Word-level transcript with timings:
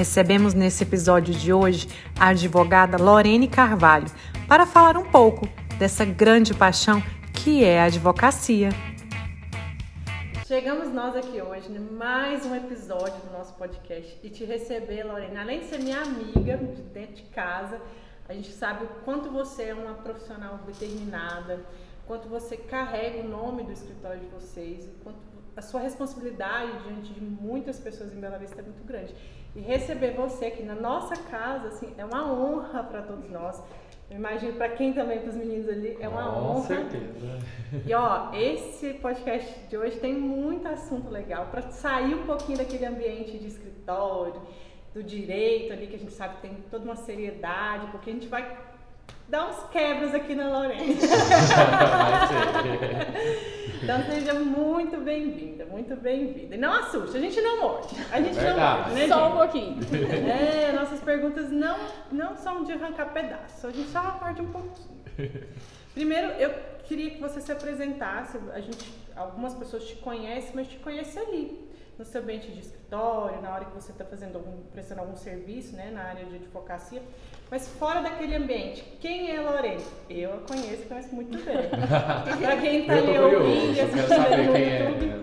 Recebemos 0.00 0.54
nesse 0.54 0.82
episódio 0.82 1.34
de 1.34 1.52
hoje 1.52 1.86
a 2.18 2.28
advogada 2.28 2.96
Lorene 2.96 3.46
Carvalho 3.46 4.06
para 4.48 4.64
falar 4.64 4.96
um 4.96 5.04
pouco 5.04 5.46
dessa 5.78 6.06
grande 6.06 6.54
paixão 6.54 7.02
que 7.34 7.62
é 7.62 7.82
a 7.82 7.84
advocacia. 7.84 8.70
Chegamos 10.46 10.90
nós 10.94 11.14
aqui 11.14 11.42
hoje, 11.42 11.68
né? 11.68 11.78
mais 11.92 12.46
um 12.46 12.56
episódio 12.56 13.20
do 13.26 13.30
nosso 13.30 13.52
podcast 13.56 14.18
e 14.22 14.30
te 14.30 14.42
receber, 14.46 15.04
Lorene, 15.04 15.36
além 15.36 15.60
de 15.60 15.66
ser 15.66 15.80
minha 15.80 16.00
amiga 16.00 16.56
de 16.56 16.80
dentro 16.80 17.16
de 17.16 17.24
casa, 17.24 17.78
a 18.26 18.32
gente 18.32 18.52
sabe 18.52 18.84
o 18.84 18.88
quanto 19.04 19.28
você 19.28 19.64
é 19.64 19.74
uma 19.74 19.92
profissional 19.92 20.60
determinada, 20.66 21.60
quanto 22.06 22.26
você 22.26 22.56
carrega 22.56 23.18
o 23.18 23.28
nome 23.28 23.64
do 23.64 23.72
escritório 23.72 24.20
de 24.20 24.28
vocês, 24.28 24.88
quanto 25.04 25.18
a 25.54 25.60
sua 25.60 25.80
responsabilidade 25.80 26.72
diante 26.84 27.12
de 27.12 27.20
muitas 27.20 27.78
pessoas 27.78 28.14
em 28.14 28.18
Bela 28.18 28.38
Vista 28.38 28.60
é 28.60 28.62
muito 28.62 28.82
grande. 28.82 29.14
E 29.54 29.60
receber 29.60 30.12
você 30.12 30.46
aqui 30.46 30.62
na 30.62 30.74
nossa 30.74 31.16
casa, 31.16 31.68
assim, 31.68 31.92
é 31.98 32.04
uma 32.04 32.32
honra 32.32 32.84
para 32.84 33.02
todos 33.02 33.28
nós. 33.30 33.62
Eu 34.10 34.16
imagino 34.16 34.54
para 34.54 34.68
quem 34.70 34.92
também, 34.92 35.20
para 35.20 35.30
os 35.30 35.36
meninos 35.36 35.68
ali, 35.68 35.96
é 36.00 36.08
uma 36.08 36.32
Com 36.32 36.38
honra. 36.38 36.54
Com 36.54 36.62
certeza. 36.62 37.38
E 37.86 37.94
ó, 37.94 38.32
esse 38.34 38.94
podcast 38.94 39.68
de 39.68 39.76
hoje 39.76 39.98
tem 39.98 40.14
muito 40.14 40.66
assunto 40.66 41.08
legal 41.08 41.46
para 41.46 41.62
sair 41.62 42.14
um 42.14 42.26
pouquinho 42.26 42.58
daquele 42.58 42.86
ambiente 42.86 43.38
de 43.38 43.46
escritório, 43.46 44.40
do 44.92 45.02
direito 45.02 45.72
ali, 45.72 45.86
que 45.86 45.94
a 45.94 45.98
gente 45.98 46.12
sabe 46.12 46.36
que 46.36 46.42
tem 46.42 46.56
toda 46.70 46.84
uma 46.84 46.96
seriedade, 46.96 47.86
porque 47.92 48.10
a 48.10 48.12
gente 48.12 48.26
vai 48.26 48.69
dar 49.30 49.48
uns 49.48 49.62
quebras 49.70 50.12
aqui 50.12 50.34
na 50.34 50.48
Lorena. 50.48 50.82
então 53.80 54.02
seja 54.02 54.34
muito 54.34 54.96
bem-vinda, 54.98 55.64
muito 55.66 55.94
bem-vinda. 55.94 56.56
E 56.56 56.58
não 56.58 56.72
assuste, 56.72 57.16
a 57.16 57.20
gente 57.20 57.40
não 57.40 57.60
morde. 57.60 57.94
A 58.10 58.20
gente 58.20 58.34
Verdade. 58.34 58.58
não 58.58 58.76
morde, 58.78 58.94
né, 58.94 59.06
Só 59.06 59.28
um 59.28 59.28
gente? 59.28 59.38
pouquinho. 59.38 59.78
É, 60.28 60.72
nossas 60.72 61.00
perguntas 61.00 61.48
não, 61.48 61.78
não 62.10 62.36
são 62.36 62.64
de 62.64 62.72
arrancar 62.72 63.12
pedaços, 63.12 63.64
a 63.64 63.70
gente 63.70 63.88
só 63.90 64.18
morde 64.20 64.42
um 64.42 64.50
pouquinho. 64.50 65.00
Primeiro, 65.94 66.32
eu 66.32 66.52
queria 66.84 67.10
que 67.10 67.20
você 67.20 67.40
se 67.40 67.52
apresentasse. 67.52 68.36
A 68.52 68.60
gente, 68.60 68.92
algumas 69.14 69.54
pessoas 69.54 69.86
te 69.86 69.94
conhecem, 69.96 70.50
mas 70.56 70.66
te 70.66 70.76
conhecem 70.78 71.22
ali, 71.22 71.70
no 71.96 72.04
seu 72.04 72.20
ambiente 72.20 72.50
de 72.50 72.60
escritório, 72.60 73.40
na 73.40 73.54
hora 73.54 73.64
que 73.66 73.74
você 73.74 73.92
está 73.92 74.04
fazendo 74.04 74.36
algum, 74.36 74.60
prestando 74.72 75.02
algum 75.02 75.16
serviço, 75.16 75.76
né, 75.76 75.92
na 75.92 76.02
área 76.02 76.24
de 76.24 76.34
advocacia. 76.34 77.00
Mas 77.50 77.66
fora 77.66 78.00
daquele 78.00 78.36
ambiente, 78.36 78.84
quem 79.00 79.34
é 79.34 79.40
Lorena? 79.40 79.80
Eu 80.08 80.34
a 80.34 80.38
conheço, 80.38 80.84
conheço 80.88 81.12
muito 81.14 81.36
bem. 81.44 81.56
Para 82.40 82.56
quem 82.58 82.80
está 82.82 82.92
ali 82.94 83.18
ouvindo, 83.18 83.68
eu 83.70 83.74
quero 83.74 83.88
assistindo 83.88 84.08
saber 84.08 84.46
no 84.46 84.52
quem 84.52 84.62
é. 84.62 84.88
YouTube, 84.88 85.06
né? 85.06 85.20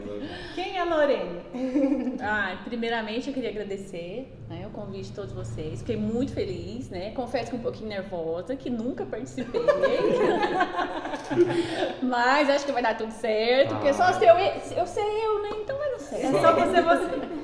quem 0.55 0.77
é 0.77 0.83
Lorena? 0.83 1.37
Ah, 2.19 2.57
primeiramente 2.65 3.27
eu 3.27 3.33
queria 3.33 3.51
agradecer 3.51 4.27
né, 4.49 4.65
o 4.67 4.71
convite 4.71 5.09
de 5.09 5.13
todos 5.13 5.31
vocês. 5.31 5.79
Fiquei 5.79 5.95
muito 5.95 6.33
feliz, 6.33 6.89
né? 6.89 7.11
Confesso 7.11 7.51
que 7.51 7.55
um 7.55 7.59
pouquinho 7.59 7.89
nervosa, 7.89 8.55
que 8.55 8.69
nunca 8.71 9.05
participei. 9.05 9.61
Mas 12.01 12.49
acho 12.49 12.65
que 12.65 12.71
vai 12.71 12.81
dar 12.81 12.97
tudo 12.97 13.11
certo, 13.11 13.75
porque 13.75 13.93
só 13.93 14.03
Ah. 14.03 14.13
se 14.13 14.25
eu, 14.25 14.35
eu 14.35 14.87
sei 14.87 15.03
eu, 15.03 15.43
né? 15.43 15.49
Então 15.61 15.77
vai 15.77 15.89
dar 15.89 15.95
É 15.95 15.99
certo. 15.99 16.41
só 16.41 16.53
você, 16.53 16.81
você. 16.81 17.36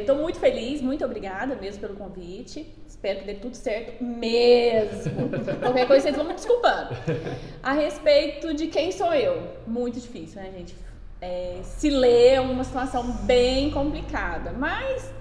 Estou 0.00 0.16
muito 0.16 0.38
feliz, 0.38 0.80
muito 0.80 1.04
obrigada 1.04 1.56
mesmo 1.56 1.80
pelo 1.80 1.96
convite. 1.96 2.72
Espero 2.86 3.18
que 3.20 3.26
dê 3.26 3.34
tudo 3.34 3.56
certo 3.56 4.02
mesmo. 4.02 5.28
Qualquer 5.60 5.88
coisa 5.88 6.04
vocês 6.04 6.16
vão 6.16 6.24
me 6.24 6.34
desculpando. 6.34 6.90
A 7.62 7.72
respeito 7.72 8.54
de 8.54 8.68
quem 8.68 8.92
sou 8.92 9.12
eu, 9.12 9.42
muito 9.66 9.98
difícil, 9.98 10.40
né, 10.40 10.52
gente? 10.56 10.76
É, 11.20 11.58
se 11.62 11.90
ler 11.90 12.34
é 12.34 12.40
uma 12.40 12.64
situação 12.64 13.04
bem 13.24 13.70
complicada, 13.70 14.52
mas 14.52 15.12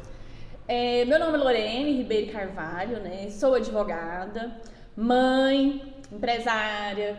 é, 0.67 1.05
meu 1.05 1.19
nome 1.19 1.37
é 1.37 1.37
Lorene 1.37 1.97
Ribeiro 1.97 2.31
Carvalho, 2.31 2.99
né? 2.99 3.29
Sou 3.29 3.55
advogada, 3.55 4.51
mãe, 4.95 5.81
empresária, 6.11 7.17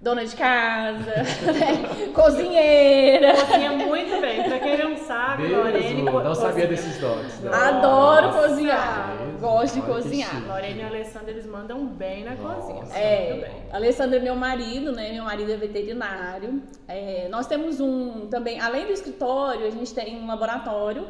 dona 0.00 0.24
de 0.24 0.36
casa, 0.36 0.98
né? 1.00 2.10
cozinheira. 2.14 3.34
Cozinha 3.34 3.72
muito 3.72 4.20
bem. 4.20 4.42
Pra 4.44 4.58
quem 4.60 4.78
não 4.78 4.96
sabe, 4.96 5.46
Lorene. 5.48 5.94
Mesmo, 5.94 6.12
co- 6.12 6.20
não 6.22 6.34
sabia 6.34 6.66
cozinha. 6.66 6.66
desses 6.68 7.00
dotes. 7.00 7.40
né? 7.40 7.50
Adoro 7.52 8.26
Nossa. 8.28 8.48
cozinhar. 8.48 9.16
Mesmo? 9.18 9.38
Gosto 9.38 9.74
de 9.74 9.80
Olha 9.80 9.94
cozinhar. 9.94 10.46
Lorene 10.46 10.80
e 10.80 10.82
a 10.82 10.86
Alessandra, 10.86 11.30
eles 11.30 11.46
mandam 11.46 11.86
bem 11.86 12.24
na 12.24 12.34
Nossa. 12.34 12.72
cozinha. 12.72 12.84
É, 12.94 13.34
bem. 13.34 13.50
Alessandro 13.72 14.16
é 14.16 14.20
meu 14.20 14.36
marido, 14.36 14.92
né? 14.92 15.12
Meu 15.12 15.24
marido 15.24 15.50
é 15.52 15.56
veterinário. 15.56 16.62
É, 16.86 17.26
nós 17.30 17.46
temos 17.46 17.80
um 17.80 18.28
também, 18.28 18.60
além 18.60 18.86
do 18.86 18.92
escritório, 18.92 19.66
a 19.66 19.70
gente 19.70 19.92
tem 19.94 20.16
um 20.22 20.26
laboratório 20.26 21.08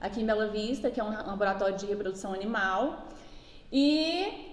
aqui 0.00 0.20
em 0.22 0.26
Bela 0.26 0.46
Vista, 0.48 0.90
que 0.90 1.00
é 1.00 1.04
um 1.04 1.10
laboratório 1.10 1.74
de 1.76 1.86
reprodução 1.86 2.32
animal. 2.32 3.06
E 3.72 4.45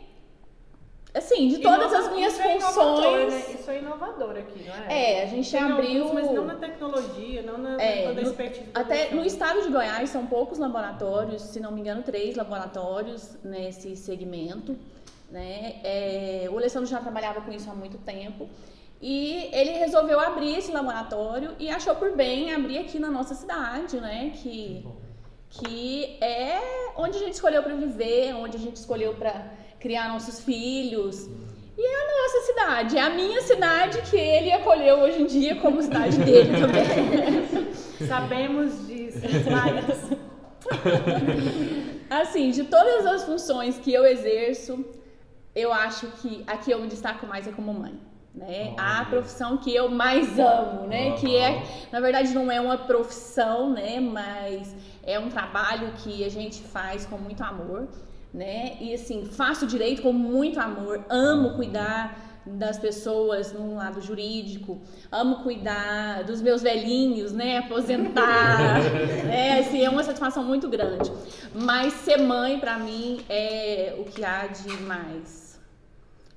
assim, 1.14 1.48
de 1.48 1.60
todas 1.60 1.92
Inova- 1.92 1.98
as 2.08 2.14
minhas 2.14 2.34
isso 2.34 2.42
é 2.42 2.58
inovador, 2.58 2.96
funções. 2.96 3.34
né? 3.34 3.56
Isso 3.60 3.72
é 3.72 3.80
inovador 3.80 4.38
aqui, 4.38 4.64
não 4.64 4.74
é? 4.76 5.20
É, 5.20 5.24
a 5.24 5.28
gente 5.28 5.52
Tem 5.52 5.60
abriu. 5.62 6.04
alguns, 6.04 6.14
mas 6.22 6.32
não 6.32 6.46
na 6.46 6.56
tecnologia, 6.56 7.42
não 7.44 7.58
na, 7.58 7.82
É, 7.82 8.08
toda 8.08 8.20
a 8.20 8.24
no- 8.24 8.30
expertise. 8.30 8.70
Até 8.74 9.12
no 9.14 9.24
estado 9.26 9.62
de 9.62 9.70
Goiás 9.70 10.10
são 10.10 10.26
poucos 10.26 10.58
laboratórios, 10.58 11.42
se 11.42 11.60
não 11.60 11.72
me 11.72 11.82
engano, 11.82 12.02
três 12.04 12.36
laboratórios 12.36 13.38
nesse 13.44 13.96
segmento. 13.96 14.76
Né? 15.32 15.78
É, 15.84 16.48
o 16.52 16.58
Alessandro 16.58 16.88
já 16.88 17.00
trabalhava 17.00 17.42
com 17.42 17.52
isso 17.52 17.68
há 17.70 17.74
muito 17.74 17.98
tempo 17.98 18.48
e 19.02 19.50
ele 19.52 19.72
resolveu 19.72 20.20
abrir 20.20 20.56
esse 20.60 20.72
laboratório 20.72 21.56
e 21.60 21.72
achou 21.72 21.96
por 21.96 22.16
bem 22.16 22.54
abrir 22.54 22.78
aqui 22.78 23.00
na 23.00 23.10
nossa 23.10 23.34
cidade, 23.34 24.00
né? 24.00 24.32
Que, 24.36 24.86
que 25.50 26.18
é 26.22 26.92
onde 26.96 27.18
a 27.18 27.20
gente 27.20 27.34
escolheu 27.34 27.64
para 27.64 27.74
viver, 27.76 28.36
onde 28.36 28.58
a 28.58 28.60
gente 28.60 28.76
escolheu 28.76 29.16
para 29.16 29.44
criar 29.84 30.08
nossos 30.08 30.40
filhos. 30.40 31.30
E 31.78 31.82
é 31.82 31.96
a 31.96 32.08
nossa 32.22 32.42
cidade, 32.48 32.98
é 32.98 33.02
a 33.02 33.10
minha 33.10 33.42
cidade 33.42 34.02
que 34.10 34.16
ele 34.16 34.52
acolheu 34.54 35.00
hoje 35.00 35.22
em 35.24 35.26
dia 35.26 35.56
como 35.58 35.82
cidade 35.82 36.18
dele 36.24 36.52
também. 36.58 38.08
Sabemos 38.08 38.88
disso, 38.88 39.20
Laís. 39.52 40.24
Assim, 42.10 42.52
de 42.52 42.64
todas 42.64 43.06
as 43.06 43.26
funções 43.26 43.78
que 43.78 43.92
eu 43.92 44.06
exerço, 44.06 44.86
eu 45.54 45.74
acho 45.74 46.08
que 46.22 46.44
a 46.48 46.56
que 46.56 46.72
eu 46.72 46.80
me 46.80 46.88
destaco 46.88 47.28
mais 47.28 47.46
é 47.48 47.52
como 47.52 47.74
mãe. 47.74 48.00
Né? 48.34 48.74
A 48.78 49.06
profissão 49.06 49.58
que 49.58 49.76
eu 49.76 49.90
mais 49.90 50.40
amo, 50.40 50.88
né? 50.88 51.12
Que 51.18 51.36
é, 51.36 51.62
na 51.92 52.00
verdade, 52.00 52.34
não 52.34 52.52
é 52.52 52.60
uma 52.60 52.78
profissão, 52.78 53.72
né? 53.72 54.00
Mas 54.00 54.76
é 55.04 55.20
um 55.20 55.30
trabalho 55.30 55.92
que 56.04 56.24
a 56.24 56.30
gente 56.30 56.62
faz 56.64 57.06
com 57.06 57.18
muito 57.18 57.44
amor, 57.44 57.88
né? 58.34 58.78
E 58.80 58.94
assim, 58.94 59.26
faço 59.26 59.68
direito 59.68 60.02
com 60.02 60.12
muito 60.12 60.60
amor, 60.60 61.06
amo 61.10 61.56
cuidar 61.56 62.20
das 62.46 62.78
pessoas 62.78 63.54
no 63.54 63.76
lado 63.76 64.02
jurídico, 64.02 64.82
amo 65.12 65.44
cuidar 65.44 66.24
dos 66.24 66.42
meus 66.42 66.62
velhinhos, 66.62 67.32
né? 67.32 67.60
Aposentar, 67.60 68.80
é, 69.32 69.60
assim, 69.60 69.84
é 69.84 69.90
uma 69.90 70.04
satisfação 70.04 70.44
muito 70.44 70.68
grande. 70.68 71.12
Mas 71.54 71.94
ser 71.94 72.18
mãe, 72.18 72.60
pra 72.60 72.78
mim, 72.78 73.22
é 73.30 73.96
o 73.98 74.04
que 74.04 74.26
há 74.26 74.48
de 74.48 74.70
mais 74.82 75.60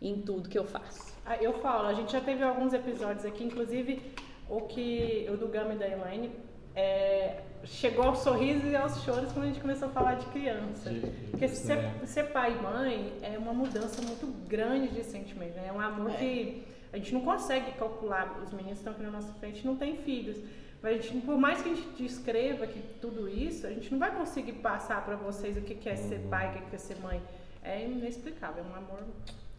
em 0.01 0.21
tudo 0.21 0.49
que 0.49 0.59
eu 0.59 0.65
faço. 0.65 1.15
Ah, 1.25 1.37
Eu 1.43 1.55
falo, 1.55 1.89
a 1.89 1.95
gente 1.95 2.13
já 2.13 2.21
teve 2.21 2.43
alguns 2.45 2.73
episódios 2.73 3.25
aqui, 3.25 3.43
inclusive 3.43 4.01
o 4.49 4.61
que 4.61 5.27
o 5.28 5.37
do 5.37 5.49
Gama 5.49 5.75
e 5.75 5.77
da 5.77 5.89
Elaine 5.89 6.31
é, 6.77 7.41
chegou 7.66 8.04
aos 8.04 8.19
sorrisos 8.21 8.71
e 8.71 8.77
aos 8.77 9.03
choros 9.03 9.32
quando 9.32 9.44
a 9.44 9.49
gente 9.49 9.60
começou 9.60 9.88
a 9.88 9.91
falar 9.91 10.15
de 10.15 10.27
criança. 10.27 10.91
De- 10.91 11.00
Porque 11.31 11.49
ser, 11.49 11.77
né? 11.77 11.94
ser 12.06 12.25
pai 12.32 12.56
e 12.59 12.62
mãe 12.62 13.12
é 13.22 13.37
uma 13.38 13.53
mudança 13.53 14.00
muito 14.03 14.27
grande 14.49 14.88
de 14.88 15.04
sentimento, 15.04 15.54
né? 15.56 15.66
É 15.69 15.72
um 15.72 15.81
amor 15.81 16.10
que 16.12 16.62
a 16.93 16.97
gente 16.99 17.12
não 17.12 17.21
consegue 17.22 17.72
calcular. 17.72 18.41
Os 18.43 18.53
meninos 18.53 18.78
estão 18.78 18.93
aqui 18.93 19.03
na 19.03 19.10
nossa 19.10 19.32
frente 19.34 19.66
não 19.66 19.77
têm 19.77 19.97
filhos. 19.97 20.38
Mas 20.83 20.98
a 20.98 21.03
gente, 21.03 21.24
por 21.27 21.36
mais 21.39 21.60
que 21.63 21.71
a 21.71 21.74
gente 21.74 21.89
descreva 22.03 22.66
que 22.66 22.80
tudo 23.01 23.28
isso, 23.28 23.66
a 23.66 23.71
gente 23.71 23.91
não 23.91 23.98
vai 23.98 24.15
conseguir 24.15 24.53
passar 24.54 25.04
para 25.04 25.16
vocês 25.16 25.57
o 25.57 25.60
que 25.63 25.74
que 25.74 25.89
é 25.89 25.97
ser 25.97 26.21
pai, 26.30 26.51
o 26.51 26.53
que 26.63 26.71
que 26.71 26.77
é 26.77 26.78
ser 26.78 26.97
mãe. 27.01 27.21
É 27.63 27.84
inexplicável, 27.84 28.63
é 28.65 28.72
um 28.72 28.77
amor 28.77 29.01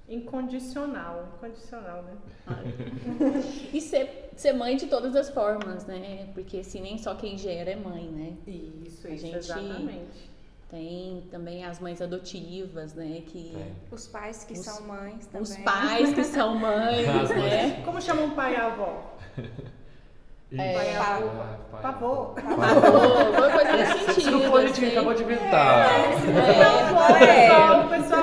incondicional. 0.07 1.27
Incondicional, 1.37 2.03
né? 2.03 2.13
E 3.73 3.81
ser, 3.81 4.31
ser 4.35 4.53
mãe 4.53 4.75
de 4.77 4.87
todas 4.87 5.15
as 5.15 5.29
formas, 5.29 5.85
né? 5.85 6.27
Porque 6.33 6.59
assim, 6.59 6.81
nem 6.81 6.97
só 6.97 7.13
quem 7.15 7.37
gera 7.37 7.71
é 7.71 7.75
mãe, 7.75 8.05
né? 8.09 8.33
Isso, 8.85 9.07
A 9.07 9.09
isso, 9.11 9.25
gente- 9.25 9.37
exatamente. 9.37 10.37
Tem 10.69 11.23
também 11.31 11.63
as 11.63 11.79
mães 11.79 12.01
adotivas, 12.01 12.93
né? 12.93 13.21
Que 13.25 13.51
Tem. 13.55 13.73
Os 13.89 14.05
pais 14.07 14.43
que 14.43 14.51
Os- 14.53 14.59
são 14.59 14.85
mães 14.85 15.25
também. 15.27 15.41
os 15.43 15.55
pais 15.57 16.13
que 16.13 16.23
são 16.25 16.55
mães, 16.55 17.07
né? 17.29 17.81
Como 17.85 18.01
chama 18.01 18.23
um 18.23 18.31
pai 18.31 18.53
e 18.53 18.57
avó? 18.57 19.15
Isso. 20.49 20.57
Pai 20.57 20.93
e 20.93 20.95
avô. 20.95 21.27
Ah, 21.27 21.57
pai. 21.71 21.81
Pavô. 21.81 22.07
Alguma 22.35 23.49
coisa 23.51 23.77
nesse 23.77 23.99
sentido. 23.99 24.21
Se 24.21 24.31
não 24.31 24.41
for, 24.43 24.59
a 24.59 24.65
gente 24.67 24.71
assim. 24.85 24.91
acabou 24.91 25.13
de 25.13 25.23
inventar. 25.23 25.89
É, 25.89 26.09
Pessoal, 26.09 27.85
o 27.85 27.89
pessoal, 27.89 27.89
aceite 27.89 28.13
aí, 28.13 28.16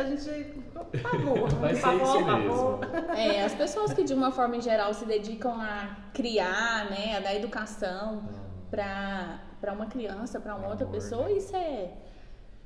a 0.00 0.04
gente, 0.04 0.62
favor, 1.00 1.48
Vai 1.60 1.74
ser 1.74 1.80
por 1.82 1.98
favor, 1.98 2.04
isso 2.04 2.18
por 2.18 2.24
favor. 2.24 3.16
É, 3.16 3.44
as 3.44 3.54
pessoas 3.54 3.92
que 3.92 4.04
de 4.04 4.14
uma 4.14 4.30
forma 4.30 4.56
em 4.56 4.60
geral 4.60 4.92
se 4.94 5.04
dedicam 5.04 5.60
a 5.60 5.96
criar, 6.12 6.90
né, 6.90 7.16
a 7.16 7.20
dar 7.20 7.34
educação 7.34 8.22
para 8.70 9.40
para 9.60 9.72
uma 9.72 9.86
criança, 9.86 10.38
para 10.38 10.54
uma 10.54 10.68
outra 10.68 10.86
pessoa, 10.86 11.24
né? 11.24 11.32
isso 11.32 11.56
é 11.56 11.90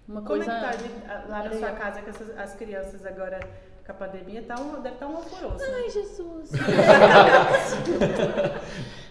uma 0.09 0.23
Como 0.23 0.43
coisa. 0.43 0.53
é 0.53 0.55
que 0.55 0.61
tá 0.61 0.73
gente, 0.73 1.29
lá 1.29 1.45
na 1.45 1.53
sua 1.53 1.71
casa 1.71 2.03
com 2.03 2.11
essas, 2.11 2.37
as 2.37 2.55
crianças 2.55 3.07
agora 3.07 3.39
com 3.87 3.93
a 3.93 3.95
pandemia? 3.95 4.43
Tá 4.43 4.61
um, 4.61 4.81
deve 4.83 4.97
estar 4.97 5.07
um 5.07 5.17
alvoroço. 5.17 5.65
Ai, 5.65 5.89
Jesus. 5.89 6.51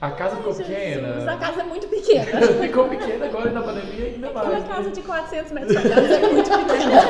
A 0.02 0.12
casa 0.12 0.38
ficou 0.38 0.54
Jesus, 0.54 0.68
pequena. 0.68 1.34
A 1.34 1.38
casa 1.38 1.62
é 1.62 1.64
muito 1.64 1.88
pequena. 1.90 2.42
Ficou 2.62 2.88
pequena 2.88 3.26
agora 3.26 3.52
na 3.52 3.62
pandemia 3.62 4.06
ainda 4.06 4.32
mais. 4.32 4.48
Uma 4.48 4.60
né? 4.60 4.68
casa 4.68 4.92
de 4.92 5.02
400 5.02 5.52
metros 5.52 5.76
quadrados 5.76 6.10
é 6.10 6.20
muito 6.20 6.50
pequena. 6.50 7.02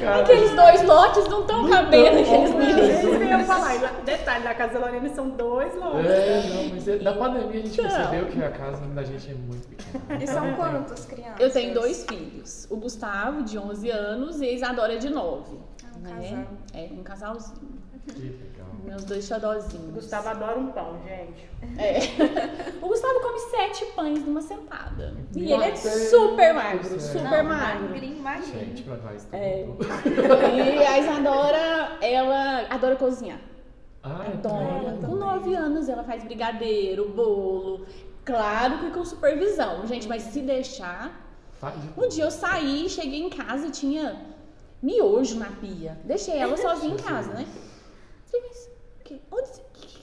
Cara, 0.00 0.22
Aqueles 0.22 0.50
dois 0.56 0.82
lotes 0.82 1.28
não 1.28 1.40
estão 1.42 1.68
cabendo 1.68 2.16
naqueles 2.20 2.50
tão, 2.50 2.60
É 2.62 2.66
meninos. 2.66 2.88
isso 2.98 3.00
que 3.10 3.16
eu 3.16 3.22
ia 3.24 3.44
falar. 3.44 3.78
Detalhe, 4.04 4.44
na 4.44 4.54
casa 4.54 4.72
da 4.74 4.80
Lorena 4.86 5.08
são 5.10 5.28
dois 5.30 5.74
lotes. 5.76 6.10
É, 6.10 6.42
não, 6.48 6.68
mas 6.70 6.88
é- 6.88 6.98
na 6.98 7.12
pandemia 7.12 7.60
a 7.60 7.66
gente 7.66 7.82
Não. 7.82 7.88
percebeu 7.90 8.26
que 8.26 8.42
a 8.42 8.50
casa 8.50 8.86
da 8.86 9.02
gente 9.02 9.30
é 9.30 9.34
muito 9.34 9.68
pequena. 9.68 10.22
E 10.22 10.26
são 10.26 10.52
quantas 10.54 11.04
crianças? 11.04 11.40
Eu 11.40 11.50
tenho 11.50 11.74
dois 11.74 12.04
filhos. 12.08 12.66
O 12.70 12.76
Gustavo, 12.76 13.42
de 13.42 13.58
11 13.58 13.90
anos, 13.90 14.40
e 14.40 14.46
a 14.48 14.52
Isadora, 14.52 14.98
de 14.98 15.10
9. 15.10 15.58
Ah, 15.84 15.96
um 15.96 16.00
né? 16.00 16.12
casal. 16.20 16.44
É, 16.74 16.88
um 16.92 17.02
casalzinho. 17.02 17.79
Meus 18.84 19.04
dois 19.04 19.24
xodózinhos. 19.26 19.88
O 19.88 19.92
Gustavo 19.92 20.28
adora 20.28 20.58
um 20.58 20.68
pão, 20.72 20.98
gente. 21.06 21.48
É. 21.78 21.98
O 22.82 22.88
Gustavo 22.88 23.20
come 23.20 23.38
sete 23.50 23.84
pães 23.94 24.24
numa 24.24 24.40
sentada. 24.40 25.14
E 25.36 25.52
ele 25.52 25.64
é 25.64 25.70
Deus 25.70 25.80
super 26.10 26.54
magro, 26.54 27.00
super 27.00 27.22
Não, 27.22 27.44
magro. 27.44 27.88
magrinho, 27.90 28.22
magrinho. 28.22 28.58
Gente, 28.58 28.82
pra 28.82 28.96
nós 28.96 29.24
tudo. 29.24 29.34
É. 29.36 29.66
E 30.56 30.86
a 30.86 30.98
Isadora, 30.98 31.98
ela 32.00 32.66
adora 32.70 32.96
cozinhar. 32.96 33.38
Ah, 34.02 34.24
Adora. 34.32 34.92
também. 34.96 35.02
Com 35.02 35.14
9 35.16 35.54
anos 35.54 35.88
ela 35.88 36.02
faz 36.02 36.24
brigadeiro, 36.24 37.10
bolo. 37.10 37.84
Claro 38.24 38.78
que 38.78 38.90
com 38.90 39.04
supervisão, 39.04 39.86
gente, 39.86 40.08
mas 40.08 40.22
se 40.22 40.40
deixar. 40.40 41.28
Um 41.96 42.08
dia 42.08 42.24
eu 42.24 42.30
saí, 42.30 42.88
cheguei 42.88 43.20
em 43.22 43.28
casa 43.28 43.66
e 43.66 43.70
tinha 43.70 44.22
miojo 44.82 45.38
na 45.38 45.50
pia. 45.50 45.98
Deixei 46.04 46.38
ela 46.38 46.56
sozinha 46.56 46.94
em 46.94 46.96
casa, 46.96 47.34
né? 47.34 47.46
Falei, 48.30 48.46
mas 48.48 48.70
o 49.00 49.04
que? 49.04 49.20
Onde 49.32 49.48
você- 49.48 49.62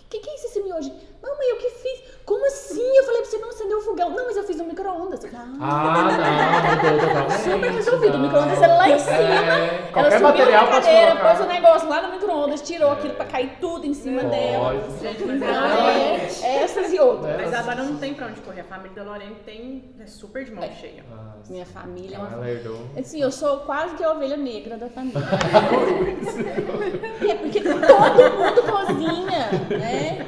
que, 0.09 0.19
que 0.19 0.29
é 0.29 0.35
isso, 0.35 0.47
esse 0.47 0.61
miojo? 0.61 0.89
Não, 1.21 1.37
mãe, 1.37 1.47
eu 1.49 1.57
que 1.57 1.69
fiz. 1.69 2.01
Como 2.27 2.45
assim? 2.45 2.83
Eu 2.97 3.05
falei 3.05 3.21
pra 3.21 3.31
você 3.31 3.37
não 3.37 3.49
acender 3.49 3.77
o 3.77 3.81
fogão. 3.81 4.09
Não, 4.09 4.25
mas 4.25 4.35
eu 4.35 4.43
fiz 4.43 4.57
no 4.57 4.65
micro-ondas. 4.65 5.21
Falei, 5.23 5.37
Ah, 5.61 6.07
não. 7.29 7.37
Super 7.53 7.71
resolvido. 7.71 8.17
O 8.17 8.19
micro-ondas 8.19 8.61
é 8.61 8.67
lá 8.67 8.89
em 8.89 8.99
cima. 8.99 9.15
É, 9.15 9.89
Ela 9.95 10.11
subiu 10.11 10.27
material 10.27 10.65
na 10.65 10.71
cadeira, 10.73 11.15
pôs 11.15 11.39
o 11.39 11.45
negócio 11.45 11.87
lá 11.87 12.01
no 12.01 12.11
micro-ondas, 12.11 12.61
tirou 12.61 12.91
aquilo 12.91 13.13
pra 13.13 13.23
cair 13.25 13.51
tudo 13.61 13.85
em 13.85 13.93
cima 13.93 14.25
dela. 14.25 14.73
Gente, 15.01 15.23
mas 15.23 16.43
é, 16.43 16.63
essas 16.63 16.91
e 16.91 16.99
outras. 16.99 17.33
É. 17.33 17.37
Mas 17.45 17.53
agora 17.53 17.81
não 17.83 17.95
tem 17.97 18.13
pra 18.13 18.27
onde 18.27 18.41
correr. 18.41 18.59
A 18.59 18.63
família 18.65 19.03
da 19.05 19.09
Lorena 19.09 19.35
tem, 19.45 19.85
é 19.97 20.05
super 20.05 20.43
de 20.43 20.51
mão 20.51 20.65
É. 20.65 20.69
cheia. 20.71 21.05
Nossa. 21.09 21.49
Minha 21.49 21.65
família 21.65 22.17
é 22.17 22.19
uma 22.19 22.29
Ela 22.33 22.49
herdou. 22.49 22.81
Assim, 22.99 23.21
eu 23.21 23.31
sou 23.31 23.59
quase 23.61 23.95
que 23.95 24.03
a 24.03 24.11
ovelha 24.11 24.35
negra 24.35 24.75
da 24.75 24.89
família. 24.89 25.21
é 27.25 27.35
porque 27.35 27.61
todo 27.61 27.79
mundo 27.79 28.63
cozinha, 28.63 29.49
né? 29.79 30.25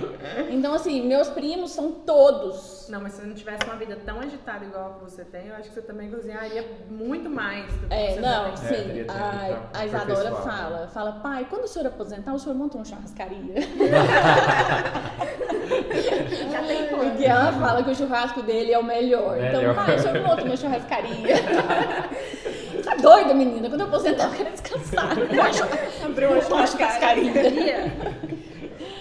Então, 0.50 0.74
assim, 0.74 1.06
meus 1.06 1.28
primos 1.28 1.72
são 1.72 1.89
todos. 1.92 2.88
Não, 2.90 3.02
mas 3.02 3.14
se 3.14 3.22
não 3.26 3.34
tivesse 3.34 3.64
uma 3.66 3.76
vida 3.76 3.98
tão 4.06 4.20
agitada 4.20 4.66
igual 4.66 4.92
a 4.92 4.94
que 4.96 5.12
você 5.12 5.24
tem, 5.24 5.48
eu 5.48 5.56
acho 5.56 5.70
que 5.70 5.76
você 5.76 5.82
também 5.82 6.10
cozinharia 6.10 6.66
muito 6.90 7.30
mais 7.30 7.72
do 7.74 7.88
que 7.88 7.94
É, 7.94 8.14
você 8.14 8.20
não. 8.20 8.48
É, 8.48 8.56
sim. 8.56 8.94
tempo 8.94 9.12
A, 9.74 9.86
Isadora 9.86 10.32
fala, 10.36 10.88
fala, 10.88 11.12
pai, 11.14 11.46
quando 11.50 11.64
o 11.64 11.68
senhor 11.68 11.88
aposentar, 11.88 12.34
o 12.34 12.40
senhor 12.40 12.56
monta 12.56 12.78
uma 12.78 12.86
churrascaria. 12.86 13.40
Já 16.52 16.62
tem 16.64 16.88
Porque 16.88 17.26
ela 17.26 17.52
fala 17.54 17.84
que 17.84 17.92
o 17.92 17.96
churrasco 17.96 18.42
dele 18.42 18.74
é 18.74 18.80
o 18.80 18.84
melhor. 18.84 19.38
Então, 19.38 19.60
Melhor. 19.62 19.76
pai, 19.76 19.96
o 19.96 20.00
senhor 20.00 20.22
monta 20.22 20.44
uma 20.44 20.58
churrascaria. 20.58 21.36
tá 22.84 22.96
doida, 22.96 23.34
menina? 23.34 23.70
Quando 23.70 23.82
eu 23.82 23.88
aposentar, 23.88 24.26
eu 24.26 24.32
quero 24.32 24.52
descansar. 24.52 25.12
Abriu 26.04 26.30
uma 26.32 26.66
churrascaria. 26.66 27.34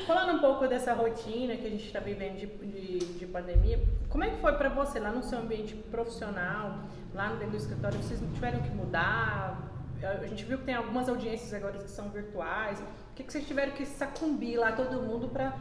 Falando 0.08 0.36
um 0.36 0.38
pouco 0.38 0.66
dessa 0.66 0.94
rotina 0.94 1.54
que 1.54 1.66
a 1.66 1.68
gente 1.70 1.84
está 1.84 2.00
vivendo 2.00 2.36
de, 2.38 2.46
de, 2.46 2.98
de 3.18 3.26
pandemia, 3.26 3.78
como 4.08 4.24
é 4.24 4.30
que 4.30 4.38
foi 4.40 4.52
para 4.54 4.70
você 4.70 4.98
lá 4.98 5.10
no 5.10 5.22
seu 5.22 5.38
ambiente 5.38 5.74
profissional, 5.74 6.78
lá 7.14 7.28
no 7.28 7.36
dentro 7.36 7.50
do 7.50 7.56
escritório? 7.58 7.98
Vocês 7.98 8.18
não 8.18 8.30
tiveram 8.32 8.58
que 8.62 8.70
mudar? 8.70 9.70
A 10.02 10.26
gente 10.26 10.46
viu 10.46 10.56
que 10.56 10.64
tem 10.64 10.74
algumas 10.74 11.10
audiências 11.10 11.52
agora 11.52 11.74
que 11.76 11.90
são 11.90 12.08
virtuais. 12.08 12.80
O 12.80 13.14
que, 13.14 13.22
que 13.22 13.30
vocês 13.30 13.46
tiveram 13.46 13.72
que 13.72 13.84
sacumbir 13.84 14.58
lá 14.58 14.72
todo 14.72 15.02
mundo 15.02 15.28
para 15.28 15.52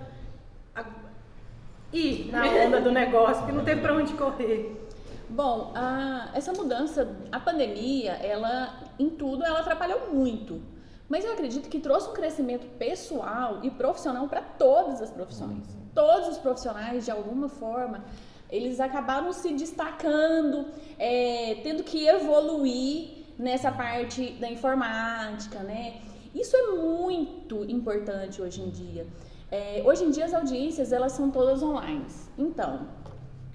ir 1.92 2.32
na 2.32 2.46
onda 2.68 2.80
do 2.80 2.92
negócio, 2.92 3.46
que 3.46 3.52
não 3.52 3.66
tem 3.66 3.82
para 3.82 3.94
onde 3.96 4.14
correr? 4.14 4.82
Bom, 5.30 5.74
a- 5.76 6.30
essa 6.34 6.54
mudança, 6.54 7.14
a 7.34 7.40
pandemia, 7.42 8.14
ela, 8.14 8.74
em 8.98 9.10
tudo, 9.10 9.44
ela 9.44 9.60
atrapalhou 9.60 10.08
muito. 10.14 10.62
Mas 11.10 11.24
eu 11.24 11.34
acredito 11.34 11.70
que 11.70 11.80
trouxe 11.80 12.10
um 12.10 12.14
crescimento 12.14 12.68
pessoal 12.78 13.60
e 13.64 13.72
profissional 13.72 14.28
para 14.28 14.42
todas 14.42 15.02
as 15.02 15.10
profissões. 15.10 15.64
Todos 15.94 16.28
os 16.28 16.38
profissionais, 16.38 17.06
de 17.06 17.12
alguma 17.12 17.48
forma, 17.48 18.04
eles 18.50 18.80
acabaram 18.80 19.32
se 19.32 19.54
destacando, 19.54 20.66
é, 21.00 21.60
tendo 21.64 21.84
que 21.84 22.06
evoluir 22.08 23.26
nessa 23.38 23.72
parte 23.72 24.32
da 24.34 24.50
informática, 24.50 25.60
né? 25.60 26.02
Isso 26.36 26.56
é 26.56 26.72
muito 26.72 27.64
importante 27.66 28.42
hoje 28.42 28.62
em 28.62 28.70
dia. 28.70 29.08
É, 29.50 29.82
hoje 29.86 30.04
em 30.04 30.12
dia 30.12 30.26
as 30.26 30.34
audiências 30.34 30.92
elas 30.92 31.14
são 31.14 31.32
todas 31.32 31.64
online. 31.64 32.06
Então, 32.38 32.88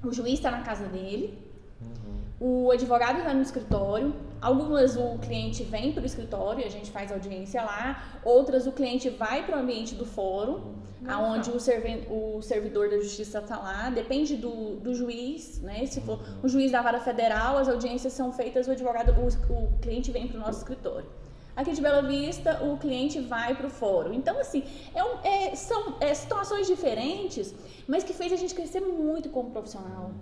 o 0.03 0.13
juiz 0.13 0.35
está 0.35 0.51
na 0.51 0.63
casa 0.63 0.87
dele, 0.87 1.39
o 2.41 2.71
advogado 2.71 3.19
está 3.19 3.33
no 3.33 3.43
escritório, 3.43 4.15
algumas 4.43 4.97
o 4.97 5.17
cliente 5.19 5.62
vem 5.62 5.93
para 5.93 6.03
o 6.03 6.06
escritório 6.06 6.65
a 6.67 6.69
gente 6.77 6.91
faz 6.91 7.11
audiência 7.12 7.62
lá, 7.62 8.21
outras 8.25 8.67
o 8.67 8.73
cliente 8.73 9.09
vai 9.09 9.47
para 9.47 9.56
o 9.56 9.61
ambiente 9.61 9.94
do 9.94 10.05
fórum, 10.05 10.75
aonde 11.06 11.50
o, 11.50 11.59
serven- 11.61 12.05
o 12.11 12.43
servidor 12.43 12.89
da 12.91 12.99
justiça 12.99 13.39
está 13.39 13.56
lá, 13.59 13.91
depende 13.91 14.37
do, 14.37 14.77
do 14.77 14.94
juiz, 14.94 15.61
né? 15.62 15.85
Se 15.87 16.00
for 16.00 16.19
um 16.44 16.49
juiz 16.49 16.71
da 16.71 16.81
vara 16.83 17.00
federal, 17.00 17.56
as 17.59 17.69
audiências 17.69 18.12
são 18.12 18.33
feitas, 18.33 18.69
o 18.69 18.73
advogado, 18.73 19.11
o, 19.21 19.55
o 19.55 19.79
cliente 19.81 20.11
vem 20.12 20.29
para 20.29 20.37
o 20.37 20.41
nosso 20.41 20.59
escritório. 20.59 21.09
Aqui 21.55 21.73
de 21.73 21.83
Bela 21.83 22.03
Vista, 22.03 22.65
o 22.65 22.79
cliente 22.79 23.21
vai 23.21 23.55
para 23.55 23.67
o 23.67 23.71
fórum. 23.71 24.12
Então, 24.15 24.39
assim, 24.41 24.65
é 24.94 25.03
um- 25.05 25.19
é- 25.23 25.55
são 25.55 25.97
é, 26.00 26.15
situações 26.15 26.67
diferentes, 26.67 27.55
mas 27.87 28.03
que 28.05 28.15
fez 28.15 28.32
a 28.32 28.37
gente 28.37 28.55
crescer 28.55 28.81
muito 28.81 29.29
como 29.29 29.51
profissional. 29.51 30.13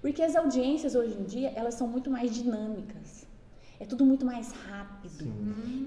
Porque 0.00 0.22
as 0.22 0.34
audiências 0.34 0.94
hoje 0.94 1.14
em 1.20 1.24
dia, 1.24 1.52
elas 1.54 1.74
são 1.74 1.86
muito 1.86 2.10
mais 2.10 2.34
dinâmicas. 2.34 3.28
É 3.80 3.86
tudo 3.86 4.04
muito 4.04 4.26
mais 4.26 4.52
rápido. 4.52 5.24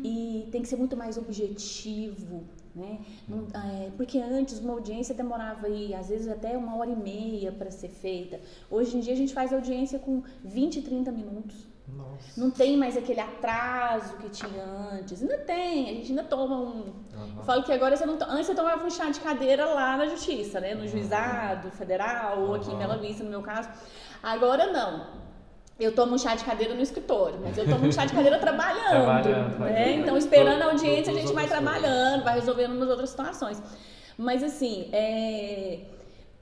E 0.03 0.47
tem 0.51 0.61
que 0.63 0.67
ser 0.67 0.75
muito 0.77 0.97
mais 0.97 1.15
objetivo, 1.17 2.43
né? 2.75 2.99
Não- 3.27 3.47
é, 3.53 3.91
porque 3.95 4.17
antes 4.19 4.59
uma 4.59 4.73
audiência 4.73 5.13
demorava 5.13 5.67
aí, 5.67 5.93
às 5.93 6.09
vezes 6.09 6.27
até 6.27 6.57
uma 6.57 6.75
hora 6.75 6.89
e 6.89 6.95
meia 6.95 7.51
para 7.51 7.69
ser 7.69 7.89
feita. 7.89 8.39
Hoje 8.69 8.97
em 8.97 8.99
dia 8.99 9.13
a 9.13 9.15
gente 9.15 9.33
faz 9.33 9.53
audiência 9.53 9.99
com 9.99 10.23
20, 10.43 10.81
30 10.81 11.11
minutos. 11.11 11.67
Nossa. 11.87 12.39
Não 12.39 12.49
tem 12.49 12.77
mais 12.77 12.95
aquele 12.97 13.19
atraso 13.19 14.15
que 14.17 14.29
tinha 14.29 14.63
antes. 14.93 15.21
Ainda 15.21 15.37
tem, 15.39 15.89
a 15.89 15.93
gente 15.93 16.09
ainda 16.11 16.23
toma 16.23 16.57
um. 16.57 16.93
Eu 17.37 17.43
falo 17.43 17.61
que 17.61 17.71
agora 17.73 17.95
você 17.95 18.05
não. 18.05 18.17
to- 18.17 18.25
Antes 18.27 18.47
você 18.47 18.55
tomava 18.55 18.83
um 18.85 18.89
chá 18.89 19.11
de 19.11 19.19
cadeira 19.19 19.65
lá 19.65 19.97
na 19.97 20.07
justiça, 20.07 20.59
né? 20.61 20.73
No 20.73 20.87
juizado 20.87 21.69
federal, 21.71 22.41
ou 22.41 22.55
aqui 22.55 22.69
em 22.69 22.73
Uhum. 22.73 22.77
Bela 22.79 22.97
Vista, 22.97 23.23
no 23.23 23.29
meu 23.29 23.41
caso. 23.41 23.69
Agora 24.23 24.71
não. 24.71 25.21
Eu 25.79 25.93
tomo 25.93 26.15
um 26.15 26.17
chá 26.17 26.35
de 26.35 26.43
cadeira 26.43 26.73
no 26.73 26.81
escritório, 26.81 27.39
mas 27.41 27.57
eu 27.57 27.67
tomo 27.67 27.87
um 27.87 27.91
chá 27.91 28.05
de 28.05 28.13
cadeira 28.13 28.37
trabalhando. 28.39 28.89
Trabalhando, 28.89 29.59
né? 29.59 29.93
Então, 29.95 30.15
esperando 30.15 30.61
a 30.61 30.65
audiência, 30.65 31.11
a 31.11 31.15
gente 31.15 31.33
vai 31.33 31.47
trabalhando, 31.47 32.23
vai 32.23 32.35
resolvendo 32.35 32.73
umas 32.73 32.89
outras 32.89 33.09
situações. 33.09 33.61
Mas 34.17 34.43
assim, 34.43 34.89
é, 34.91 35.79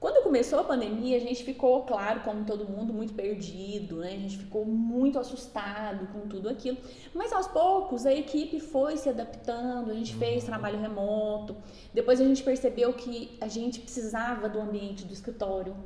quando 0.02 0.20
começou 0.24 0.58
a 0.58 0.64
pandemia, 0.64 1.16
a 1.16 1.20
gente 1.20 1.44
ficou, 1.44 1.84
claro, 1.84 2.22
como 2.22 2.44
todo 2.44 2.68
mundo, 2.68 2.92
muito 2.92 3.14
perdido, 3.14 3.98
né? 3.98 4.08
A 4.08 4.18
gente 4.18 4.36
ficou 4.36 4.64
muito 4.64 5.16
assustado 5.16 6.08
com 6.08 6.26
tudo 6.26 6.48
aquilo. 6.48 6.76
Mas 7.14 7.32
aos 7.32 7.46
poucos 7.46 8.04
a 8.04 8.12
equipe 8.12 8.58
foi 8.58 8.96
se 8.96 9.08
adaptando, 9.08 9.92
a 9.92 9.94
gente 9.94 10.14
fez 10.16 10.42
trabalho 10.42 10.80
remoto. 10.80 11.54
Depois 11.94 12.20
a 12.20 12.24
gente 12.24 12.42
percebeu 12.42 12.92
que 12.94 13.38
a 13.40 13.46
gente 13.46 13.78
precisava 13.78 14.48
do 14.48 14.60
ambiente 14.60 15.04
do 15.04 15.12
escritório. 15.12 15.76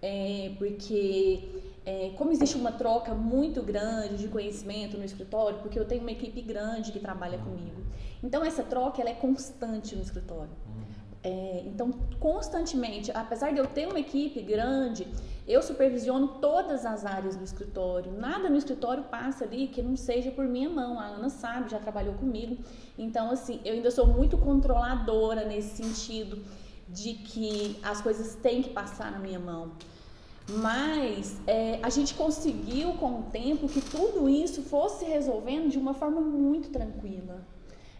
É, 0.00 0.52
porque 0.56 1.42
é, 1.88 2.10
como 2.18 2.30
existe 2.30 2.56
uma 2.56 2.72
troca 2.72 3.14
muito 3.14 3.62
grande 3.62 4.18
de 4.18 4.28
conhecimento 4.28 4.98
no 4.98 5.04
escritório, 5.04 5.58
porque 5.60 5.78
eu 5.78 5.86
tenho 5.86 6.02
uma 6.02 6.12
equipe 6.12 6.42
grande 6.42 6.92
que 6.92 7.00
trabalha 7.00 7.38
comigo, 7.38 7.80
então 8.22 8.44
essa 8.44 8.62
troca 8.62 9.00
ela 9.00 9.10
é 9.10 9.14
constante 9.14 9.96
no 9.96 10.02
escritório. 10.02 10.52
É, 11.22 11.62
então, 11.66 11.90
constantemente, 12.20 13.10
apesar 13.12 13.52
de 13.52 13.58
eu 13.58 13.66
ter 13.66 13.88
uma 13.88 13.98
equipe 13.98 14.40
grande, 14.40 15.06
eu 15.48 15.60
supervisiono 15.62 16.28
todas 16.40 16.86
as 16.86 17.04
áreas 17.04 17.34
do 17.36 17.42
escritório. 17.42 18.12
Nada 18.12 18.48
no 18.48 18.56
escritório 18.56 19.02
passa 19.04 19.44
ali 19.44 19.66
que 19.66 19.82
não 19.82 19.96
seja 19.96 20.30
por 20.30 20.44
minha 20.46 20.70
mão. 20.70 21.00
A 21.00 21.06
Ana 21.06 21.28
sabe, 21.28 21.70
já 21.70 21.80
trabalhou 21.80 22.14
comigo. 22.14 22.58
Então, 22.96 23.30
assim, 23.32 23.60
eu 23.64 23.74
ainda 23.74 23.90
sou 23.90 24.06
muito 24.06 24.38
controladora 24.38 25.44
nesse 25.44 25.82
sentido. 25.82 26.44
de 26.88 27.12
que 27.14 27.78
as 27.82 28.00
coisas 28.00 28.34
têm 28.36 28.62
que 28.62 28.70
passar 28.70 29.12
na 29.12 29.18
minha 29.18 29.38
mão. 29.38 29.72
Mas 30.48 31.38
é, 31.46 31.78
a 31.82 31.90
gente 31.90 32.14
conseguiu 32.14 32.94
com 32.94 33.20
o 33.20 33.22
tempo 33.24 33.68
que 33.68 33.82
tudo 33.82 34.28
isso 34.28 34.62
fosse 34.62 35.04
resolvendo 35.04 35.68
de 35.68 35.78
uma 35.78 35.92
forma 35.92 36.20
muito 36.20 36.70
tranquila. 36.70 37.42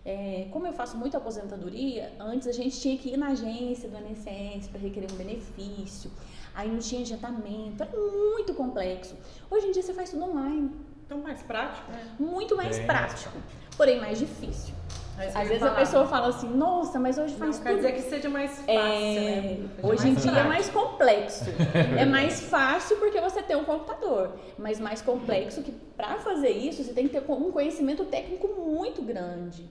É, 0.05 0.49
como 0.50 0.67
eu 0.67 0.73
faço 0.73 0.97
muito 0.97 1.14
aposentadoria, 1.17 2.11
antes 2.19 2.49
a 2.49 2.52
gente 2.52 2.81
tinha 2.81 2.97
que 2.97 3.11
ir 3.11 3.19
na 3.19 3.28
agência 3.28 3.90
do 3.90 3.97
INSS 3.99 4.69
para 4.69 4.81
requerer 4.81 5.12
um 5.12 5.17
benefício, 5.17 6.11
aí 6.55 6.71
não 6.71 6.78
tinha 6.78 7.02
adiantamento, 7.02 7.83
era 7.83 7.93
muito 7.95 8.55
complexo. 8.55 9.14
Hoje 9.50 9.67
em 9.67 9.73
dia 9.73 9.83
você 9.83 9.93
faz 9.93 10.11
tudo 10.11 10.25
online. 10.25 10.71
Então, 11.05 11.19
mais 11.19 11.43
prático, 11.43 11.90
né? 11.93 12.17
Muito 12.19 12.57
mais 12.57 12.78
Bem 12.78 12.87
prático, 12.87 13.37
porém 13.76 14.00
mais 14.00 14.19
difícil. 14.19 14.75
Às 15.19 15.49
vezes 15.49 15.63
a 15.63 15.67
falar, 15.67 15.81
pessoa 15.81 16.07
fala 16.07 16.29
assim, 16.29 16.49
nossa, 16.49 16.99
mas 16.99 17.19
hoje 17.19 17.33
Não 17.33 17.39
faz 17.41 17.59
quer 17.59 17.71
tudo 17.71 17.77
dizer 17.77 17.93
que 17.93 18.03
seja 18.03 18.29
mais 18.29 18.51
fácil, 18.51 18.71
é, 18.71 19.41
né? 19.41 19.43
Seja 19.43 19.87
hoje 19.87 20.09
em 20.09 20.15
dia 20.15 20.31
é 20.31 20.33
prático. 20.33 20.49
mais 20.49 20.69
complexo. 20.69 21.45
é 21.99 22.05
mais 22.05 22.41
fácil 22.41 22.97
porque 22.99 23.21
você 23.21 23.43
tem 23.43 23.57
um 23.57 23.65
computador, 23.65 24.33
mas 24.59 24.79
mais 24.79 25.03
complexo 25.03 25.63
que 25.63 25.73
para 25.97 26.19
fazer 26.19 26.51
isso 26.51 26.85
você 26.85 26.93
tem 26.93 27.09
que 27.09 27.19
ter 27.19 27.31
um 27.31 27.51
conhecimento 27.51 28.05
técnico 28.05 28.49
muito 28.49 29.03
grande. 29.03 29.69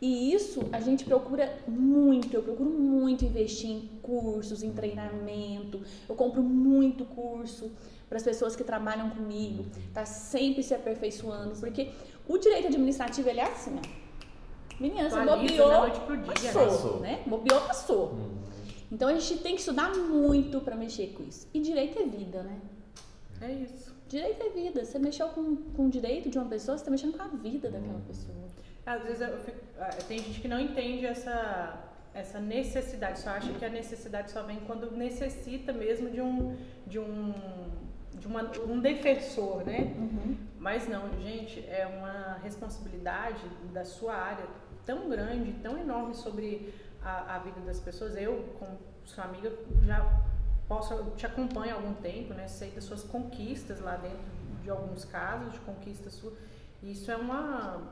E 0.00 0.34
isso 0.34 0.68
a 0.72 0.80
gente 0.80 1.04
procura 1.04 1.50
muito, 1.66 2.34
eu 2.34 2.42
procuro 2.42 2.68
muito 2.68 3.24
investir 3.24 3.70
em 3.70 3.88
cursos, 4.02 4.62
em 4.62 4.70
treinamento. 4.70 5.80
Eu 6.06 6.14
compro 6.14 6.42
muito 6.42 7.04
curso 7.06 7.70
para 8.08 8.18
as 8.18 8.22
pessoas 8.22 8.54
que 8.54 8.62
trabalham 8.62 9.10
comigo, 9.10 9.64
tá 9.94 10.04
sempre 10.04 10.62
se 10.62 10.74
aperfeiçoando, 10.74 11.56
porque 11.56 11.90
o 12.28 12.38
direito 12.38 12.68
administrativo 12.68 13.28
ele 13.28 13.40
é 13.40 13.44
assim, 13.44 13.74
ó. 13.76 14.05
Menina, 14.78 15.08
você 15.08 15.24
bobeou, 15.24 15.68
da 15.70 15.80
noite 15.80 16.00
pro 16.00 16.16
dia, 16.16 16.32
né? 16.32 16.34
passou, 16.52 16.66
Passou. 16.66 17.00
né? 17.00 17.22
Bobeou, 17.26 17.60
passou. 17.62 18.06
Uhum. 18.10 18.36
Então 18.92 19.08
a 19.08 19.14
gente 19.18 19.42
tem 19.42 19.54
que 19.54 19.60
estudar 19.60 19.94
muito 19.96 20.60
para 20.60 20.76
mexer 20.76 21.08
com 21.16 21.22
isso. 21.24 21.48
E 21.52 21.60
direito 21.60 21.98
é 21.98 22.04
vida, 22.04 22.42
né? 22.42 22.60
É 23.40 23.52
isso. 23.52 23.94
Direito 24.08 24.42
é 24.44 24.50
vida. 24.50 24.84
Você 24.84 24.98
mexeu 24.98 25.28
com, 25.30 25.56
com 25.56 25.86
o 25.86 25.90
direito 25.90 26.28
de 26.30 26.38
uma 26.38 26.46
pessoa, 26.46 26.76
você 26.76 26.82
está 26.82 26.90
mexendo 26.90 27.16
com 27.16 27.22
a 27.22 27.28
vida 27.28 27.70
daquela 27.70 28.00
pessoa. 28.06 28.36
Às 28.84 29.02
vezes 29.02 29.20
eu 29.22 29.36
fico- 29.38 29.58
ah, 29.80 29.88
tem 30.06 30.18
gente 30.18 30.40
que 30.40 30.46
não 30.46 30.60
entende 30.60 31.04
essa, 31.06 31.82
essa 32.14 32.38
necessidade, 32.38 33.18
só 33.18 33.30
acha 33.30 33.52
que 33.52 33.64
a 33.64 33.68
necessidade 33.68 34.30
só 34.30 34.42
vem 34.44 34.60
quando 34.60 34.90
necessita 34.92 35.72
mesmo 35.72 36.08
de 36.08 36.20
um, 36.20 36.56
de 36.86 37.00
um, 37.00 37.34
de 38.14 38.26
uma, 38.28 38.42
um 38.68 38.78
defensor, 38.78 39.64
né? 39.66 39.92
Mas 40.58 40.86
não, 40.88 41.08
gente, 41.20 41.60
é 41.68 41.84
uma 41.86 42.38
responsabilidade 42.44 43.42
da 43.72 43.84
sua 43.84 44.14
área 44.14 44.46
tão 44.86 45.08
grande, 45.08 45.52
tão 45.54 45.76
enorme 45.76 46.14
sobre 46.14 46.72
a, 47.02 47.34
a 47.34 47.38
vida 47.40 47.60
das 47.60 47.78
pessoas. 47.80 48.16
Eu, 48.16 48.54
como 48.58 48.78
sua 49.04 49.24
amiga, 49.24 49.52
já 49.84 50.08
posso, 50.68 50.94
te 51.16 51.26
acompanho 51.26 51.72
há 51.72 51.76
algum 51.76 51.94
tempo, 51.94 52.32
né? 52.32 52.48
Sei 52.48 52.70
das 52.70 52.84
suas 52.84 53.02
conquistas 53.02 53.80
lá 53.80 53.96
dentro 53.96 54.18
de 54.62 54.70
alguns 54.70 55.04
casos, 55.04 55.52
de 55.52 55.58
conquistas 55.60 56.14
suas. 56.14 56.34
Isso 56.82 57.10
é 57.10 57.16
uma. 57.16 57.82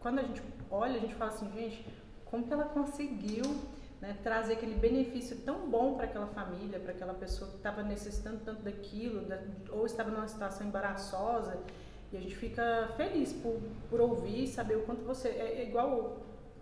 Quando 0.00 0.18
a 0.18 0.22
gente 0.22 0.42
olha, 0.70 0.96
a 0.96 1.00
gente 1.00 1.14
fala 1.14 1.30
assim, 1.30 1.50
gente, 1.52 1.86
como 2.24 2.46
que 2.46 2.52
ela 2.52 2.64
conseguiu 2.64 3.44
né, 4.00 4.16
trazer 4.22 4.54
aquele 4.54 4.74
benefício 4.74 5.36
tão 5.38 5.68
bom 5.70 5.94
para 5.94 6.04
aquela 6.04 6.26
família, 6.26 6.78
para 6.78 6.92
aquela 6.92 7.14
pessoa 7.14 7.50
que 7.50 7.56
estava 7.56 7.82
necessitando 7.82 8.40
tanto 8.44 8.62
daquilo, 8.62 9.22
da- 9.22 9.40
ou 9.70 9.86
estava 9.86 10.10
numa 10.10 10.28
situação 10.28 10.66
embaraçosa. 10.66 11.58
E 12.12 12.16
a 12.16 12.20
gente 12.20 12.36
fica 12.36 12.92
feliz 12.96 13.32
por, 13.32 13.60
por 13.90 14.00
ouvir 14.00 14.44
e 14.44 14.46
saber 14.46 14.76
o 14.76 14.82
quanto 14.82 15.02
você. 15.02 15.28
É, 15.28 15.60
é 15.60 15.68
igual. 15.68 16.18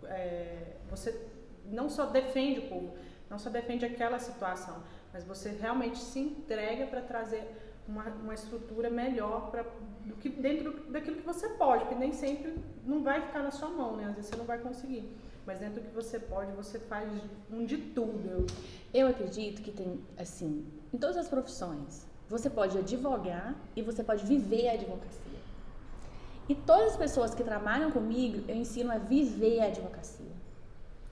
é, 0.06 0.76
você 0.90 1.28
não 1.66 1.88
só 1.88 2.06
defende 2.06 2.60
o 2.60 2.68
povo, 2.68 2.94
não 3.30 3.38
só 3.38 3.50
defende 3.50 3.84
aquela 3.84 4.18
situação, 4.18 4.82
mas 5.12 5.24
você 5.24 5.50
realmente 5.50 5.98
se 5.98 6.20
entrega 6.20 6.86
para 6.86 7.00
trazer 7.00 7.42
uma, 7.88 8.04
uma 8.08 8.34
estrutura 8.34 8.90
melhor 8.90 9.50
pra, 9.50 9.64
do 10.04 10.14
que 10.16 10.28
dentro 10.28 10.72
daquilo 10.90 11.16
que 11.16 11.26
você 11.26 11.48
pode, 11.50 11.84
porque 11.84 11.94
nem 11.94 12.12
sempre 12.12 12.54
não 12.84 13.02
vai 13.02 13.20
ficar 13.22 13.42
na 13.42 13.50
sua 13.50 13.68
mão, 13.68 13.96
né? 13.96 14.06
Às 14.06 14.14
vezes 14.14 14.30
você 14.30 14.36
não 14.36 14.44
vai 14.44 14.58
conseguir. 14.58 15.10
Mas 15.46 15.58
dentro 15.58 15.82
do 15.82 15.88
que 15.88 15.94
você 15.94 16.18
pode, 16.18 16.52
você 16.52 16.78
faz 16.78 17.10
um 17.50 17.64
de 17.64 17.76
tudo. 17.76 18.26
Eu, 18.30 18.46
Eu 18.92 19.08
acredito 19.08 19.60
que 19.60 19.70
tem, 19.70 20.00
assim, 20.16 20.66
em 20.92 20.96
todas 20.96 21.16
as 21.16 21.28
profissões, 21.28 22.06
você 22.28 22.48
pode 22.48 22.78
advogar 22.78 23.54
e 23.76 23.82
você 23.82 24.02
pode 24.02 24.24
viver 24.24 24.68
a 24.68 24.72
advocacia. 24.72 25.33
E 26.48 26.54
todas 26.54 26.92
as 26.92 26.96
pessoas 26.96 27.34
que 27.34 27.42
trabalham 27.42 27.90
comigo, 27.90 28.44
eu 28.48 28.54
ensino 28.54 28.92
a 28.92 28.98
viver 28.98 29.60
a 29.60 29.66
advocacia. 29.66 30.34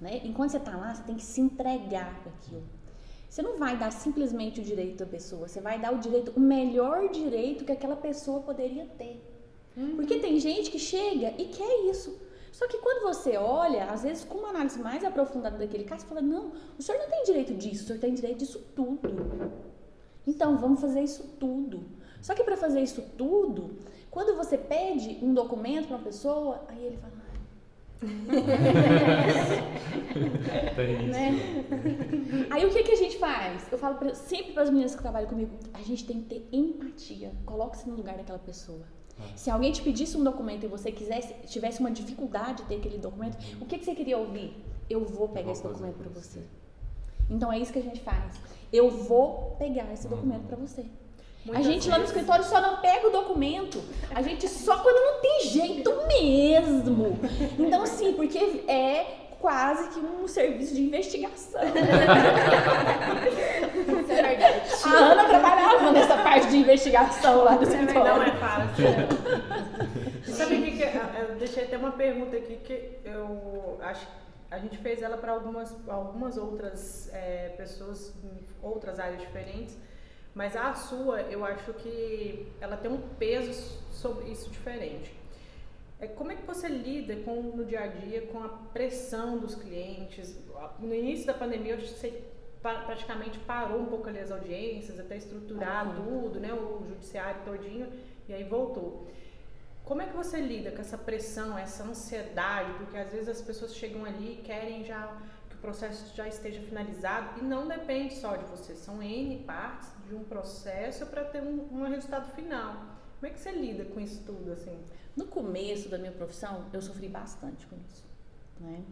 Né? 0.00 0.20
Enquanto 0.24 0.50
você 0.50 0.56
está 0.58 0.76
lá, 0.76 0.94
você 0.94 1.02
tem 1.04 1.14
que 1.14 1.22
se 1.22 1.40
entregar 1.40 2.20
para 2.22 2.32
aquilo. 2.32 2.64
Você 3.28 3.40
não 3.40 3.56
vai 3.56 3.78
dar 3.78 3.90
simplesmente 3.90 4.60
o 4.60 4.62
direito 4.62 4.98
da 4.98 5.06
pessoa, 5.06 5.48
você 5.48 5.60
vai 5.60 5.80
dar 5.80 5.94
o 5.94 5.98
direito, 5.98 6.32
o 6.36 6.40
melhor 6.40 7.08
direito 7.08 7.64
que 7.64 7.72
aquela 7.72 7.96
pessoa 7.96 8.40
poderia 8.40 8.84
ter. 8.98 9.22
Porque 9.96 10.18
tem 10.18 10.38
gente 10.38 10.70
que 10.70 10.78
chega 10.78 11.32
e 11.38 11.46
quer 11.46 11.90
isso. 11.90 12.20
Só 12.52 12.68
que 12.68 12.76
quando 12.78 13.02
você 13.02 13.38
olha, 13.38 13.86
às 13.86 14.02
vezes 14.02 14.24
com 14.24 14.36
uma 14.36 14.50
análise 14.50 14.78
mais 14.78 15.02
aprofundada 15.02 15.56
daquele 15.56 15.84
caso, 15.84 16.02
você 16.02 16.08
fala: 16.08 16.20
não, 16.20 16.52
o 16.78 16.82
senhor 16.82 16.98
não 16.98 17.08
tem 17.08 17.24
direito 17.24 17.54
disso, 17.54 17.84
o 17.84 17.86
senhor 17.86 17.98
tem 17.98 18.12
direito 18.12 18.38
disso 18.40 18.62
tudo. 18.76 19.08
Então 20.26 20.58
vamos 20.58 20.80
fazer 20.80 21.00
isso 21.00 21.24
tudo. 21.40 21.82
Só 22.20 22.34
que 22.34 22.44
para 22.44 22.56
fazer 22.56 22.82
isso 22.82 23.02
tudo, 23.16 23.70
quando 24.12 24.36
você 24.36 24.56
pede 24.58 25.18
um 25.22 25.32
documento 25.34 25.88
para 25.88 25.96
uma 25.96 26.04
pessoa, 26.04 26.62
aí 26.68 26.84
ele 26.84 26.98
fala: 26.98 27.12
isso. 30.02 31.10
né? 31.10 32.46
Aí 32.50 32.66
o 32.66 32.70
que, 32.70 32.82
que 32.82 32.92
a 32.92 32.96
gente 32.96 33.16
faz? 33.18 33.70
Eu 33.72 33.78
falo 33.78 33.96
pra- 33.96 34.14
sempre 34.14 34.52
para 34.52 34.64
as 34.64 34.70
meninas 34.70 34.94
que 34.94 35.00
trabalham 35.02 35.28
comigo, 35.28 35.50
a 35.72 35.80
gente 35.82 36.04
tem 36.04 36.20
que 36.20 36.28
ter 36.28 36.48
empatia. 36.52 37.32
Coloque-se 37.46 37.88
no 37.88 37.96
lugar 37.96 38.16
daquela 38.16 38.38
pessoa. 38.38 38.84
Se 39.36 39.50
alguém 39.50 39.70
te 39.72 39.82
pedisse 39.82 40.16
um 40.16 40.24
documento 40.24 40.64
e 40.64 40.68
você 40.68 40.90
quisesse, 40.90 41.32
tivesse 41.46 41.80
uma 41.80 41.90
dificuldade 41.90 42.62
de 42.62 42.68
ter 42.68 42.76
aquele 42.76 42.98
documento, 42.98 43.36
o 43.60 43.66
que, 43.66 43.78
que 43.78 43.84
você 43.84 43.94
queria 43.94 44.18
ouvir? 44.18 44.52
Eu 44.90 45.04
vou 45.04 45.28
pegar 45.28 45.44
vou 45.44 45.52
esse 45.52 45.62
documento 45.62 45.94
para 45.96 46.08
você. 46.10 46.40
você. 46.40 46.46
Então 47.30 47.52
é 47.52 47.58
isso 47.58 47.72
que 47.72 47.78
a 47.78 47.82
gente 47.82 48.00
faz. 48.00 48.40
Eu 48.72 48.90
vou 48.90 49.54
pegar 49.58 49.90
esse 49.92 50.08
documento 50.08 50.46
para 50.48 50.56
você. 50.56 50.84
A 51.44 51.46
Muitas 51.46 51.64
gente 51.66 51.88
lá 51.88 51.96
no 51.98 52.02
vezes- 52.02 52.14
escritório 52.16 52.44
só 52.44 52.60
não 52.60 52.76
pega 52.80 53.08
o 53.08 53.10
documento. 53.10 53.82
A 54.14 54.22
gente 54.22 54.48
só 54.48 54.78
quando 54.78 54.96
não 54.96 55.20
tem 55.20 55.40
jeito 55.48 55.90
mesmo. 56.06 57.18
Então, 57.58 57.82
assim, 57.82 58.12
porque 58.12 58.38
é 58.68 59.06
quase 59.40 59.88
que 59.90 59.98
um 59.98 60.28
serviço 60.28 60.72
de 60.74 60.82
investigação. 60.82 61.60
Isso 64.02 64.12
é 64.12 64.22
verdade. 64.22 64.62
A 64.84 64.88
Ana 64.98 65.24
trabalhava 65.28 65.92
nessa 65.92 66.16
parte 66.18 66.48
de 66.48 66.56
investigação 66.58 67.42
lá 67.44 67.56
do 67.56 67.66
Não 67.66 67.72
é 67.72 67.80
escritório. 67.82 68.32
fácil. 68.36 68.84
Sabe 70.34 70.54
o 70.56 70.62
que, 70.62 70.70
que 70.76 70.82
é? 70.84 71.26
eu 71.28 71.34
deixei 71.36 71.64
até 71.64 71.76
uma 71.76 71.90
pergunta 71.92 72.36
aqui 72.36 72.56
que 72.64 72.98
eu 73.04 73.78
acho 73.82 74.06
a 74.50 74.58
gente 74.58 74.76
fez 74.78 75.02
ela 75.02 75.16
para 75.16 75.32
algumas, 75.32 75.74
algumas 75.88 76.36
outras 76.36 77.08
é, 77.12 77.48
pessoas 77.56 78.12
em 78.22 78.38
outras 78.62 79.00
áreas 79.00 79.18
diferentes, 79.18 79.78
mas 80.34 80.56
a 80.56 80.74
sua 80.74 81.22
eu 81.22 81.44
acho 81.44 81.72
que 81.74 82.46
ela 82.60 82.76
tem 82.76 82.90
um 82.90 83.00
peso 83.18 83.52
sobre 83.90 84.30
isso 84.30 84.50
diferente. 84.50 85.12
É, 86.00 86.06
como 86.08 86.32
é 86.32 86.36
que 86.36 86.44
você 86.46 86.68
lida 86.68 87.14
com, 87.16 87.40
no 87.42 87.64
dia 87.64 87.80
a 87.84 87.86
dia 87.86 88.22
com 88.22 88.42
a 88.42 88.48
pressão 88.48 89.38
dos 89.38 89.54
clientes? 89.54 90.36
No 90.78 90.94
início 90.94 91.26
da 91.26 91.34
pandemia, 91.34 91.74
eu 91.74 91.80
sei 91.80 92.24
pa- 92.60 92.82
praticamente 92.86 93.38
parou 93.40 93.80
um 93.80 93.86
pouco 93.86 94.08
ali 94.08 94.18
as 94.18 94.30
audiências, 94.32 94.98
até 94.98 95.16
estruturar 95.16 95.94
tudo, 95.94 96.40
né, 96.40 96.52
o 96.52 96.84
judiciário 96.88 97.42
todinho, 97.44 97.92
e 98.28 98.32
aí 98.32 98.42
voltou. 98.44 99.06
Como 99.84 100.00
é 100.00 100.06
que 100.06 100.16
você 100.16 100.40
lida 100.40 100.70
com 100.70 100.80
essa 100.80 100.96
pressão, 100.96 101.58
essa 101.58 101.82
ansiedade? 101.84 102.72
Porque 102.78 102.96
às 102.96 103.12
vezes 103.12 103.28
as 103.28 103.42
pessoas 103.42 103.74
chegam 103.74 104.04
ali 104.04 104.38
e 104.38 104.42
querem 104.42 104.84
já 104.84 105.06
que 105.06 105.14
processo 105.62 106.14
já 106.14 106.26
esteja 106.26 106.60
finalizado 106.60 107.40
e 107.40 107.44
não 107.44 107.68
depende 107.68 108.14
só 108.14 108.36
de 108.36 108.44
você, 108.46 108.74
são 108.74 109.00
N 109.00 109.38
partes 109.44 109.88
de 110.08 110.14
um 110.14 110.24
processo 110.24 111.06
para 111.06 111.24
ter 111.24 111.40
um, 111.40 111.68
um 111.72 111.88
resultado 111.88 112.34
final. 112.34 112.74
Como 113.18 113.26
é 113.26 113.30
que 113.30 113.38
você 113.38 113.52
lida 113.52 113.84
com 113.84 114.00
isso 114.00 114.22
tudo 114.26 114.52
assim? 114.52 114.76
No 115.16 115.26
começo 115.26 115.88
da 115.88 115.96
minha 115.96 116.10
profissão, 116.10 116.66
eu 116.72 116.82
sofri 116.82 117.08
bastante 117.08 117.64
com 117.66 117.76
isso, 117.88 118.04
né? 118.60 118.82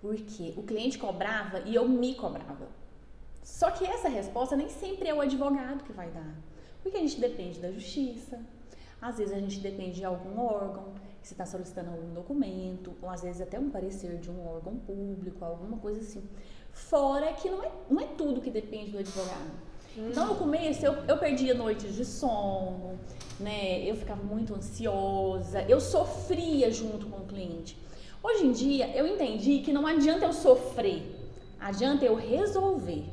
Porque 0.00 0.54
o 0.56 0.62
cliente 0.62 0.98
cobrava 0.98 1.60
e 1.60 1.74
eu 1.74 1.88
me 1.88 2.14
cobrava. 2.14 2.68
Só 3.42 3.70
que 3.72 3.84
essa 3.84 4.08
resposta 4.08 4.54
nem 4.54 4.68
sempre 4.68 5.08
é 5.08 5.14
o 5.14 5.20
advogado 5.20 5.82
que 5.82 5.92
vai 5.92 6.10
dar. 6.10 6.34
Porque 6.82 6.96
a 6.96 7.00
gente 7.00 7.20
depende 7.20 7.58
da 7.58 7.72
justiça, 7.72 8.40
às 9.02 9.18
vezes 9.18 9.34
a 9.34 9.40
gente 9.40 9.58
depende 9.58 9.96
de 9.96 10.04
algum 10.04 10.38
órgão 10.38 10.94
você 11.26 11.34
está 11.34 11.46
solicitando 11.46 11.90
algum 11.90 12.12
documento, 12.12 12.92
ou 13.00 13.08
às 13.08 13.22
vezes 13.22 13.40
até 13.40 13.58
um 13.58 13.70
parecer 13.70 14.18
de 14.18 14.30
um 14.30 14.46
órgão 14.46 14.76
público, 14.76 15.44
alguma 15.44 15.78
coisa 15.78 16.00
assim. 16.00 16.22
Fora 16.70 17.32
que 17.32 17.48
não 17.48 17.62
é, 17.62 17.72
não 17.88 18.00
é 18.00 18.06
tudo 18.06 18.40
que 18.40 18.50
depende 18.50 18.90
do 18.90 18.98
advogado. 18.98 19.50
Então, 19.96 20.26
no 20.26 20.34
começo, 20.34 20.84
eu, 20.84 20.92
eu 21.06 21.16
perdia 21.18 21.54
noites 21.54 21.94
de 21.94 22.04
sono, 22.04 22.98
né? 23.38 23.80
Eu 23.88 23.94
ficava 23.94 24.22
muito 24.22 24.52
ansiosa, 24.52 25.62
eu 25.62 25.80
sofria 25.80 26.70
junto 26.70 27.06
com 27.06 27.22
o 27.22 27.26
cliente. 27.26 27.80
Hoje 28.22 28.44
em 28.46 28.52
dia, 28.52 28.88
eu 28.96 29.06
entendi 29.06 29.60
que 29.60 29.72
não 29.72 29.86
adianta 29.86 30.26
eu 30.26 30.32
sofrer. 30.32 31.02
Adianta 31.60 32.04
eu 32.04 32.16
resolver, 32.16 33.04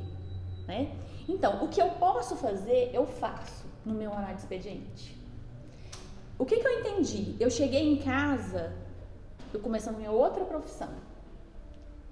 né? 0.66 0.90
Então, 1.28 1.64
o 1.64 1.68
que 1.68 1.80
eu 1.80 1.88
posso 1.92 2.34
fazer, 2.36 2.90
eu 2.92 3.06
faço 3.06 3.64
no 3.86 3.94
meu 3.94 4.10
horário 4.10 4.34
de 4.34 4.42
expediente. 4.42 5.21
O 6.42 6.44
que, 6.44 6.56
que 6.58 6.66
eu 6.66 6.80
entendi? 6.80 7.36
Eu 7.38 7.48
cheguei 7.48 7.88
em 7.88 7.98
casa, 7.98 8.72
eu 9.54 9.60
começando 9.60 9.98
minha 9.98 10.10
outra 10.10 10.44
profissão. 10.44 10.88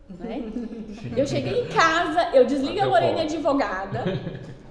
Né? 0.08 0.44
Eu 1.18 1.26
cheguei 1.26 1.62
em 1.62 1.68
casa, 1.68 2.36
eu 2.36 2.44
desliguei 2.44 2.80
a 2.80 2.86
Lorena 2.86 3.22
advogada, 3.22 4.04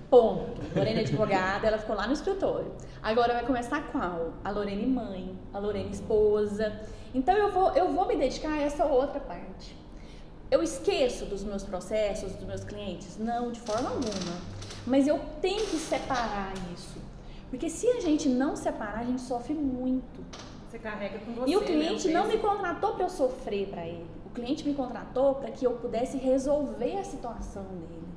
ponto. 0.10 0.62
Lorena 0.74 1.01
advogada, 1.01 1.68
ela 1.68 1.78
ficou 1.78 1.96
lá 1.96 2.08
no 2.08 2.13
escritório. 2.13 2.74
Agora 3.04 3.34
vai 3.34 3.46
começar 3.46 3.82
qual? 3.92 4.34
A 4.46 4.50
Lorena 4.50 4.86
mãe, 4.88 5.38
a 5.54 5.60
Lorena 5.60 5.89
esposa. 5.89 6.80
Então 7.13 7.36
eu 7.36 7.51
vou, 7.51 7.72
eu 7.72 7.92
vou 7.92 8.08
me 8.08 8.16
dedicar 8.16 8.54
a 8.54 8.62
essa 8.62 8.86
outra 8.86 9.20
parte. 9.20 9.75
Eu 10.50 10.63
esqueço 10.63 11.25
dos 11.25 11.44
meus 11.44 11.63
processos, 11.63 12.32
dos 12.34 12.46
meus 12.46 12.63
clientes? 12.63 13.18
Não, 13.18 13.51
de 13.51 13.60
forma 13.60 13.89
alguma. 13.89 14.38
Mas 14.88 15.06
eu 15.06 15.20
tenho 15.42 15.66
que 15.66 15.78
separar 15.78 16.54
isso. 16.74 17.09
Porque 17.50 17.70
se 17.70 17.88
a 17.88 18.00
gente 18.00 18.29
não 18.29 18.56
separar, 18.56 19.00
a 19.00 19.03
gente 19.03 19.22
sofre 19.22 19.53
muito. 19.53 20.24
Você 20.70 20.77
carrega 20.77 21.20
com 21.20 21.34
você. 21.34 21.51
E 21.51 21.58
o 21.58 21.62
cliente 21.62 22.08
né, 22.08 22.13
não 22.13 22.27
me 22.27 22.38
contratou 22.38 22.94
para 22.94 23.06
eu 23.06 23.10
sofrer 23.10 23.68
para 23.68 23.86
ele. 23.86 24.06
O 24.25 24.29
cliente 24.29 24.68
me 24.68 24.74
contratou 24.75 25.36
para 25.36 25.50
que 25.50 25.65
eu 25.65 25.72
pudesse 25.74 26.18
resolver 26.18 26.98
a 26.98 27.03
situação 27.03 27.63
dele. 27.63 28.08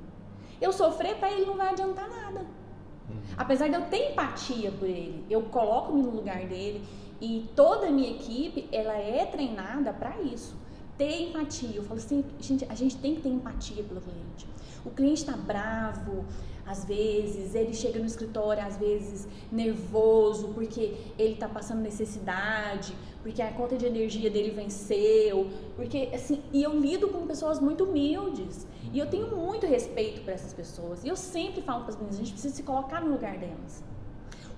Eu 0.60 0.72
sofrer 0.72 1.16
para 1.16 1.32
ele 1.32 1.46
não 1.46 1.56
vai 1.56 1.70
adiantar 1.70 2.08
nada. 2.08 2.40
Uhum. 2.40 3.16
Apesar 3.36 3.68
de 3.68 3.74
eu 3.74 3.82
ter 3.86 4.12
empatia 4.12 4.70
por 4.70 4.88
ele, 4.88 5.24
eu 5.30 5.42
coloco-me 5.42 6.02
no 6.02 6.10
lugar 6.10 6.46
dele 6.46 6.84
e 7.20 7.48
toda 7.56 7.86
a 7.86 7.90
minha 7.90 8.10
equipe, 8.10 8.68
ela 8.70 8.94
é 8.94 9.24
treinada 9.24 9.92
para 9.92 10.20
isso 10.20 10.60
ter 10.98 11.28
empatia. 11.28 11.76
Eu 11.76 11.84
falo 11.84 11.98
assim, 11.98 12.24
gente, 12.38 12.64
a 12.68 12.74
gente 12.74 12.96
tem 12.96 13.16
que 13.16 13.22
ter 13.22 13.28
empatia 13.28 13.82
pelo 13.82 14.00
cliente. 14.00 14.46
O 14.84 14.90
cliente 14.90 15.20
está 15.20 15.36
bravo, 15.36 16.24
às 16.72 16.84
vezes, 16.84 17.54
ele 17.54 17.74
chega 17.74 17.98
no 17.98 18.06
escritório, 18.06 18.62
às 18.64 18.76
vezes, 18.76 19.28
nervoso, 19.50 20.48
porque 20.48 20.94
ele 21.18 21.34
está 21.34 21.48
passando 21.48 21.80
necessidade, 21.80 22.94
porque 23.22 23.40
a 23.42 23.52
conta 23.52 23.76
de 23.76 23.86
energia 23.86 24.30
dele 24.30 24.50
venceu, 24.50 25.48
porque, 25.76 26.08
assim, 26.12 26.42
e 26.52 26.62
eu 26.62 26.72
lido 26.78 27.08
com 27.08 27.26
pessoas 27.26 27.60
muito 27.60 27.84
humildes, 27.84 28.66
e 28.92 28.98
eu 28.98 29.06
tenho 29.06 29.28
muito 29.36 29.66
respeito 29.66 30.22
por 30.22 30.32
essas 30.32 30.52
pessoas, 30.52 31.04
e 31.04 31.08
eu 31.08 31.16
sempre 31.16 31.60
falo 31.62 31.82
para 31.82 31.90
as 31.90 31.96
meninas, 31.96 32.16
a 32.16 32.18
gente 32.20 32.32
precisa 32.32 32.54
se 32.54 32.62
colocar 32.62 33.00
no 33.00 33.12
lugar 33.12 33.36
delas. 33.38 33.84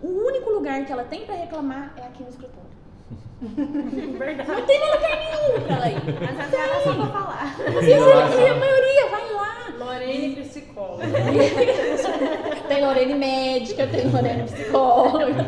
O 0.01 0.09
único 0.09 0.51
lugar 0.51 0.85
que 0.87 0.93
ela 0.93 1.05
tem 1.05 1.27
para 1.27 1.35
reclamar 1.35 1.95
é 1.97 2.03
aqui 2.03 2.23
no 2.23 2.29
escritório. 2.29 2.75
Verdade. 4.19 4.51
Não 4.51 4.63
tem 4.63 4.81
lugar 4.81 5.19
nenhum 5.19 5.61
pra 5.61 5.77
ela 5.77 5.89
ir. 5.89 6.03
Mas 6.21 6.41
até 6.41 6.57
era 6.57 6.81
só 6.83 6.95
pra 6.95 7.07
falar. 7.07 7.57
Às 7.67 7.85
vezes 7.85 8.03
a 8.03 8.55
maioria 8.55 9.09
vai 9.11 9.33
lá. 9.33 9.55
Lorene 9.79 10.37
psicóloga. 10.37 11.05
tem 12.69 12.85
Lorene 12.85 13.15
médica, 13.15 13.87
tem 13.87 14.11
Lorene 14.11 14.45
psicóloga. 14.45 15.47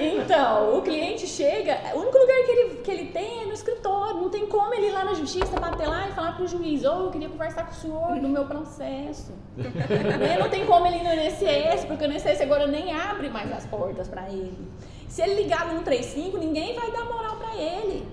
Então, 0.00 0.78
o 0.78 0.82
cliente 0.82 1.26
chega, 1.26 1.78
o 1.94 2.00
único 2.00 2.18
lugar 2.18 2.36
que 2.44 2.50
ele, 2.50 2.74
que 2.76 2.90
ele 2.90 3.06
tem 3.06 3.42
é 3.42 3.46
no 3.46 3.52
escritório. 3.52 4.20
Não 4.20 4.30
tem 4.30 4.46
como 4.46 4.74
ele 4.74 4.86
ir 4.88 4.92
lá 4.92 5.04
na 5.04 5.14
justiça, 5.14 5.58
bater 5.60 5.86
lá 5.86 6.08
e 6.08 6.12
falar 6.12 6.32
pro 6.36 6.46
juiz, 6.46 6.84
oh, 6.84 7.04
eu 7.04 7.10
queria 7.10 7.28
conversar 7.28 7.66
com 7.66 7.72
o 7.72 7.74
senhor 7.74 8.20
do 8.20 8.28
meu 8.28 8.44
processo. 8.44 9.32
Né? 9.56 10.36
não 10.38 10.48
tem 10.48 10.66
como 10.66 10.86
ele 10.86 10.96
ir 10.96 11.04
no 11.04 11.12
INSS, 11.14 11.84
porque 11.86 12.04
o 12.04 12.12
INSS 12.12 12.40
agora 12.40 12.66
nem 12.66 12.94
abre 12.94 13.28
mais 13.28 13.52
as 13.52 13.66
portas 13.66 14.08
para 14.08 14.28
ele. 14.28 14.68
Se 15.08 15.22
ele 15.22 15.34
ligar 15.34 15.66
no 15.66 15.74
135, 15.84 16.38
ninguém 16.38 16.74
vai 16.74 16.90
dar 16.94 17.04
moral 17.04 17.36
para 17.36 17.54
ele. 17.56 18.08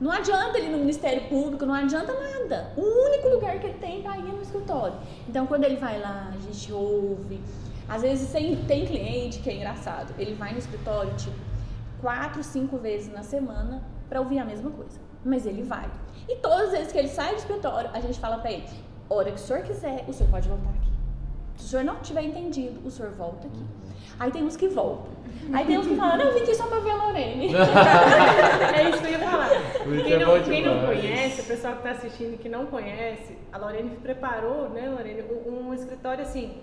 Não 0.00 0.10
adianta 0.10 0.58
ele 0.58 0.66
ir 0.66 0.70
no 0.70 0.78
Ministério 0.78 1.28
Público, 1.28 1.64
não 1.64 1.74
adianta 1.74 2.12
nada. 2.12 2.72
O 2.76 2.82
único 2.82 3.28
lugar 3.28 3.58
que 3.58 3.66
ele 3.66 3.78
tem 3.78 4.02
para 4.02 4.18
ir 4.18 4.28
é 4.28 4.32
no 4.32 4.42
escritório. 4.42 4.96
Então, 5.28 5.46
quando 5.46 5.64
ele 5.64 5.76
vai 5.76 5.98
lá, 5.98 6.32
a 6.34 6.40
gente 6.40 6.70
ouve. 6.72 7.40
Às 7.88 8.02
vezes 8.02 8.30
tem, 8.30 8.56
tem 8.64 8.84
cliente 8.84 9.38
que 9.38 9.48
é 9.48 9.54
engraçado. 9.54 10.12
Ele 10.18 10.34
vai 10.34 10.52
no 10.52 10.58
escritório, 10.58 11.14
tipo, 11.14 11.36
quatro, 12.00 12.42
cinco 12.42 12.76
vezes 12.76 13.12
na 13.12 13.22
semana 13.22 13.82
para 14.08 14.20
ouvir 14.20 14.38
a 14.38 14.44
mesma 14.44 14.70
coisa. 14.70 15.00
Mas 15.24 15.46
ele 15.46 15.62
vai. 15.62 15.90
E 16.28 16.36
todas 16.36 16.66
as 16.66 16.70
vezes 16.72 16.92
que 16.92 16.98
ele 16.98 17.08
sai 17.08 17.30
do 17.30 17.38
escritório, 17.38 17.90
a 17.94 18.00
gente 18.00 18.18
fala 18.20 18.38
para 18.38 18.52
ele: 18.52 18.64
hora 19.08 19.30
que 19.30 19.38
o 19.38 19.42
senhor 19.42 19.62
quiser, 19.62 20.04
o 20.06 20.12
senhor 20.12 20.30
pode 20.30 20.48
voltar 20.48 20.70
aqui. 20.70 20.85
Se 21.56 21.64
o 21.64 21.68
senhor 21.68 21.84
não 21.84 21.96
tiver 21.96 22.22
entendido, 22.22 22.86
o 22.86 22.90
senhor 22.90 23.12
volta 23.12 23.46
aqui. 23.46 23.62
Aí 24.18 24.30
tem 24.30 24.44
uns 24.44 24.56
que 24.56 24.68
voltam. 24.68 25.16
Aí 25.52 25.64
tem 25.64 25.78
uns 25.78 25.86
que 25.86 25.96
falam, 25.96 26.18
não, 26.18 26.26
eu 26.26 26.34
vim 26.34 26.40
aqui 26.40 26.54
só 26.54 26.66
pra 26.66 26.80
ver 26.80 26.90
a 26.90 26.96
Lorene. 26.96 27.54
é 27.54 28.88
isso 28.88 28.98
que 28.98 29.06
eu 29.06 29.10
ia 29.12 29.18
falar. 29.18 29.48
Quem 29.84 30.12
é 30.12 30.18
não, 30.18 30.42
quem 30.42 30.64
não 30.64 30.86
conhece, 30.86 31.40
o 31.42 31.44
pessoal 31.44 31.74
que 31.74 31.78
está 31.80 31.90
assistindo 31.90 32.38
que 32.38 32.48
não 32.48 32.66
conhece, 32.66 33.36
a 33.52 33.58
Lorene 33.58 33.96
preparou, 33.96 34.70
né, 34.70 34.88
Lorene, 34.88 35.22
um, 35.22 35.68
um 35.68 35.74
escritório 35.74 36.24
assim, 36.24 36.58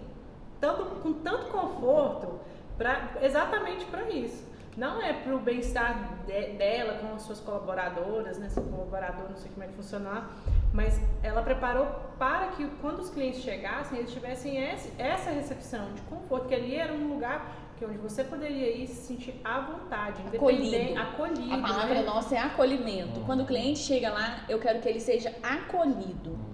tanto, 0.59 0.83
com 1.01 1.13
tanto 1.13 1.45
conforto, 1.47 2.39
pra, 2.77 3.11
exatamente 3.21 3.85
para 3.85 4.09
isso. 4.09 4.43
Não 4.75 5.01
é 5.01 5.13
para 5.13 5.35
o 5.35 5.39
bem-estar 5.39 6.23
de, 6.25 6.57
dela 6.57 6.97
com 6.99 7.15
as 7.15 7.21
suas 7.21 7.39
colaboradoras, 7.39 8.39
né, 8.39 8.49
seu 8.49 8.63
colaborador, 8.63 9.29
não 9.29 9.37
sei 9.37 9.51
como 9.51 9.63
é 9.63 9.67
que 9.67 9.73
funcionar, 9.73 10.31
mas 10.73 10.99
ela 11.21 11.43
preparou 11.43 11.85
para 12.17 12.47
que 12.47 12.67
quando 12.81 12.99
os 12.99 13.09
clientes 13.09 13.41
chegassem, 13.41 13.99
eles 13.99 14.11
tivessem 14.11 14.57
esse, 14.57 14.91
essa 14.97 15.29
recepção 15.29 15.93
de 15.93 16.01
conforto, 16.03 16.47
que 16.47 16.55
ali 16.55 16.75
era 16.75 16.91
um 16.91 17.13
lugar 17.13 17.55
que 17.77 17.85
onde 17.85 17.97
você 17.97 18.23
poderia 18.23 18.75
ir 18.75 18.87
se 18.87 19.07
sentir 19.07 19.39
à 19.43 19.59
vontade, 19.59 20.21
acolhido. 20.35 20.99
acolhido 20.99 21.53
a 21.53 21.57
palavra 21.61 21.95
né? 21.95 22.03
nossa 22.03 22.35
é 22.35 22.39
acolhimento. 22.39 23.19
Quando 23.21 23.41
o 23.41 23.45
cliente 23.45 23.79
chega 23.79 24.11
lá, 24.11 24.43
eu 24.47 24.59
quero 24.59 24.79
que 24.79 24.89
ele 24.89 24.99
seja 24.99 25.33
acolhido. 25.43 26.52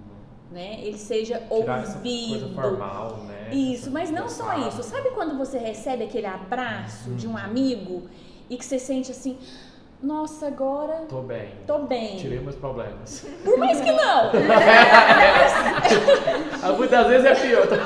Né? 0.50 0.80
Ele 0.82 0.98
seja 0.98 1.38
Tirar 1.38 1.50
ouvido. 1.50 1.70
Essa 1.70 1.98
coisa 1.98 2.48
formal, 2.54 3.18
né? 3.28 3.50
Isso, 3.52 3.90
mas 3.90 4.10
não 4.10 4.28
só 4.28 4.68
isso. 4.68 4.82
Sabe 4.82 5.10
quando 5.10 5.38
você 5.38 5.58
recebe 5.58 6.04
aquele 6.04 6.26
abraço 6.26 7.10
de 7.10 7.26
um 7.26 7.32
uhum. 7.32 7.38
amigo 7.38 8.02
e 8.48 8.56
que 8.56 8.64
você 8.64 8.78
sente 8.78 9.10
assim, 9.12 9.38
nossa, 10.02 10.46
agora. 10.46 11.04
Tô 11.08 11.20
bem. 11.20 11.50
Tô 11.66 11.80
bem. 11.80 12.16
Tirei 12.16 12.40
meus 12.40 12.56
problemas. 12.56 13.26
Por 13.44 13.58
mais 13.58 13.78
que 13.80 13.92
não. 13.92 14.30
Muitas 16.76 17.06
vezes 17.06 17.26
é 17.26 17.34
pior. 17.34 17.66
Tô 17.68 17.76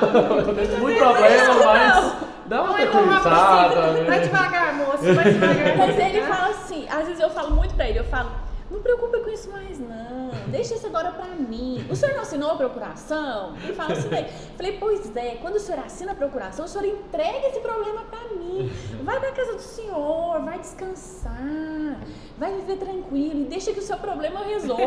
tendo 0.53 0.77
muito 0.79 0.97
problema, 0.97 1.53
mas. 1.65 2.15
Dá 2.45 2.61
uma 2.61 2.73
tranquilizada. 2.73 4.03
Vai 4.05 4.21
devagar, 4.21 4.75
moço, 4.75 5.13
vai 5.13 5.33
devagar. 5.33 5.77
Mas 5.77 5.99
ele 5.99 6.21
fala 6.21 6.47
assim, 6.49 6.87
às 6.87 7.07
vezes 7.07 7.19
eu 7.19 7.29
falo 7.31 7.55
muito 7.55 7.73
pra 7.73 7.89
ele, 7.89 7.97
eu 7.99 8.05
falo, 8.05 8.31
não 8.69 8.81
preocupa 8.81 9.19
com 9.19 9.29
isso 9.29 9.49
mais 9.51 9.79
não, 9.79 10.31
deixa 10.47 10.73
isso 10.73 10.87
agora 10.87 11.11
pra 11.11 11.27
mim. 11.27 11.85
O 11.89 11.95
senhor 11.95 12.15
não 12.15 12.21
assinou 12.21 12.51
a 12.51 12.55
procuração? 12.55 13.55
Ele 13.63 13.73
fala 13.73 13.93
assim, 13.93 14.09
daí. 14.09 14.27
falei, 14.57 14.77
pois 14.79 15.15
é, 15.15 15.35
quando 15.41 15.55
o 15.55 15.59
senhor 15.59 15.83
assina 15.85 16.13
a 16.13 16.15
procuração, 16.15 16.65
o 16.65 16.67
senhor 16.67 16.85
entrega 16.85 17.47
esse 17.47 17.59
problema 17.59 18.01
pra 18.09 18.35
mim. 18.35 18.71
Vai 19.03 19.19
pra 19.19 19.31
casa 19.31 19.53
do 19.53 19.61
senhor, 19.61 20.41
vai 20.41 20.57
descansar, 20.57 21.99
vai 22.37 22.53
viver 22.53 22.77
tranquilo 22.77 23.41
e 23.41 23.45
deixa 23.45 23.71
que 23.71 23.79
o 23.79 23.83
seu 23.83 23.97
problema 23.97 24.39
eu 24.41 24.47
resolva. 24.47 24.83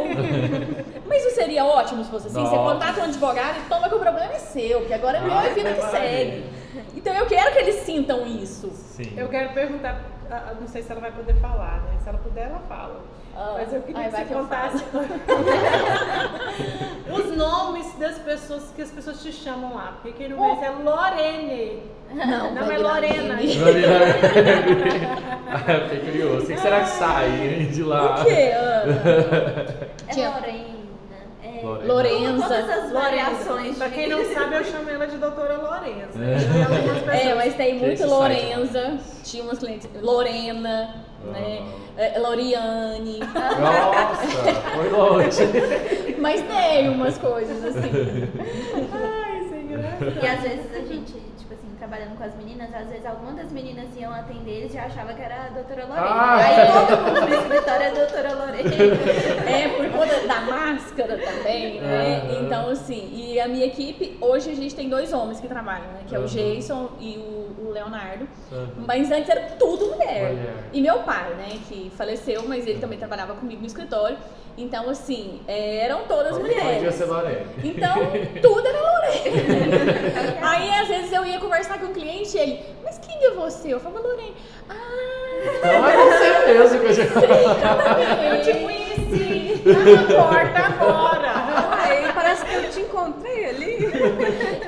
Mas 1.07 1.25
não 1.25 1.31
seria 1.31 1.65
ótimo 1.65 2.03
se 2.03 2.11
fosse 2.11 2.27
assim? 2.27 2.41
Nossa. 2.41 2.57
Você 2.57 2.73
contrata 2.73 3.01
um 3.01 3.05
advogado 3.05 3.59
e 3.61 3.69
toma 3.69 3.89
que 3.89 3.95
o 3.95 4.01
problema 4.01 4.33
é 4.33 4.39
seu, 4.39 4.85
que 4.87 4.93
agora 4.93 5.19
é 5.19 5.21
meu 5.21 5.37
e 5.37 5.55
vida 5.55 5.73
que 5.73 5.83
segue. 5.83 6.45
Então 6.97 7.15
eu 7.15 7.27
quero 7.27 7.53
que 7.53 7.59
eles 7.59 7.77
sintam 7.77 8.27
isso. 8.27 8.71
Sim. 8.73 9.15
Eu 9.17 9.29
quero 9.29 9.55
perguntar, 9.55 10.03
não 10.61 10.67
sei 10.67 10.83
se 10.83 10.91
ela 10.91 11.01
vai 11.01 11.13
poder 11.13 11.35
falar, 11.37 11.81
né? 11.83 11.99
Se 12.03 12.09
ela 12.09 12.19
puder, 12.19 12.49
ela 12.49 12.61
fala. 12.69 13.01
Ah, 13.41 13.55
Mas 13.57 13.73
eu 13.73 13.81
queria 13.83 14.03
que 14.03 14.11
você 14.11 14.25
que 14.25 14.35
contasse 14.35 14.83
os 17.09 17.37
nomes 17.37 17.95
das 17.97 18.19
pessoas 18.19 18.73
que 18.75 18.83
as 18.83 18.91
pessoas 18.91 19.23
te 19.23 19.31
chamam 19.33 19.77
lá. 19.77 19.97
Porque 20.03 20.19
quem 20.19 20.29
não 20.29 20.39
conhece 20.39 20.65
é 20.65 20.71
Lorene. 20.71 21.85
Não, 22.13 22.53
não 22.53 22.73
é 22.73 22.79
Lorena. 22.79 23.37
Fiquei 25.89 26.01
curioso. 26.01 26.43
O 26.43 26.47
que 26.49 26.59
será 26.59 26.81
que 26.81 26.89
sai 26.89 27.69
de 27.73 27.85
lá? 27.85 28.23
O 28.23 28.25
quê, 28.25 28.51
Ana? 28.57 29.89
É 30.09 30.15
Lorena. 30.27 30.79
Lorenza. 31.63 32.43
Todas 32.43 32.71
as 32.71 32.91
variações. 32.93 33.79
Pra 33.79 33.89
quem 33.89 34.09
não 34.09 34.25
sabe, 34.35 34.57
eu 34.57 34.65
chamo 34.65 34.91
ela 34.91 35.07
de 35.07 35.17
doutora 35.17 35.59
Lorenza. 35.59 36.19
É, 37.13 37.29
é 37.29 37.35
mas 37.37 37.55
tem 37.55 37.79
muito 37.79 38.05
Lorenza. 38.05 38.99
Tinha 39.23 39.45
umas 39.45 39.59
clientes. 39.59 39.89
Lorena, 40.03 41.07
né? 41.25 41.67
É, 41.97 42.19
Loriane. 42.19 43.19
Nossa, 43.19 44.55
foi 44.75 44.89
longe. 44.91 46.17
mas 46.21 46.41
tem 46.43 46.89
umas 46.89 47.19
coisas 47.19 47.65
assim. 47.65 47.91
Ai, 48.93 49.49
senhor. 49.49 50.23
E 50.23 50.27
às 50.27 50.41
vezes 50.41 50.75
a 50.75 50.81
gente, 50.81 51.13
tipo, 51.37 51.55
assim, 51.55 51.69
trabalhando 51.79 52.17
com 52.17 52.25
as 52.25 52.35
meninas, 52.37 52.73
às 52.73 52.89
vezes 52.89 53.05
algumas 53.05 53.37
das 53.37 53.51
meninas 53.51 53.87
iam 53.97 54.13
atender, 54.13 54.59
eles 54.59 54.73
já 54.73 54.85
achavam 54.85 55.15
que 55.15 55.23
era 55.23 55.47
a 55.47 55.49
doutora 55.49 55.87
Lorena. 55.87 56.07
Ah. 56.07 56.37
Aí 56.37 56.87
todo 56.87 57.03
mundo 57.03 57.21
no 57.29 57.35
escritório 57.35 57.83
é 57.83 57.91
doutora 57.91 58.35
Lorena. 58.35 58.71
É, 59.51 59.69
por 59.69 59.91
conta 59.91 60.18
máscara 60.49 61.19
também, 61.19 61.81
né? 61.81 62.23
Aham. 62.25 62.45
Então, 62.47 62.69
assim, 62.71 63.11
e 63.15 63.41
a 63.41 63.49
minha 63.49 63.67
equipe, 63.67 64.17
hoje 64.21 64.51
a 64.51 64.55
gente 64.55 64.75
tem 64.75 64.89
dois 64.89 65.13
homens 65.13 65.41
que 65.41 65.49
trabalham, 65.49 65.87
né? 65.93 66.01
Que 66.07 66.15
é 66.15 66.19
o. 66.19 66.25
Jason 66.27 66.91
e 67.01 67.17
o, 67.19 67.67
o 67.69 67.71
Leonardo. 67.73 68.27
Aham. 68.53 68.69
Mas 68.87 69.11
antes 69.11 69.29
era 69.29 69.43
tudo 69.59 69.87
mulher. 69.87 70.33
Mulher. 70.33 70.55
E 70.73 70.81
meu 70.81 70.99
pai, 71.01 71.31
né? 71.35 71.59
Que 71.69 71.91
faleceu, 71.97 72.43
mas 72.47 72.67
ele 72.67 72.79
também 72.79 72.99
trabalhava 72.99 73.35
comigo 73.35 73.61
no 73.61 73.67
escritório. 73.67 74.17
Então, 74.61 74.91
assim, 74.91 75.41
eram 75.47 76.01
todas 76.09 76.37
Podia 76.37 76.61
mulheres. 76.63 76.95
ser. 76.97 77.07
Então, 77.63 77.95
tudo 78.43 78.67
era 78.67 78.79
Lorena. 78.81 80.39
Aí, 80.43 80.71
às 80.81 80.89
vezes, 80.89 81.13
eu 81.13 81.25
ia 81.25 81.39
conversar 81.39 81.79
com 81.79 81.87
o 81.87 81.95
cliente 81.95 82.37
e 82.37 82.41
ele, 82.41 82.61
mas 82.83 82.99
quem 82.99 83.25
é 83.25 83.31
você? 83.31 83.73
Eu 83.73 83.79
falava, 83.79 84.05
Lorena. 84.09 84.33
Ah, 84.69 84.75
Não 85.65 85.89
é 85.89 85.97
você 85.97 86.53
mesmo 86.59 86.81
que 86.81 86.87
eu 86.87 86.93
já... 86.93 87.05
Eu 87.05 88.43
te 88.43 88.55
conheci, 88.65 89.38
porta 89.75 90.59
agora. 90.59 91.33
Ai, 91.73 92.13
parece 92.13 92.45
que 92.45 92.55
eu 92.55 92.71
te 92.71 92.81
encontrei 92.81 93.47
ali. 93.51 93.79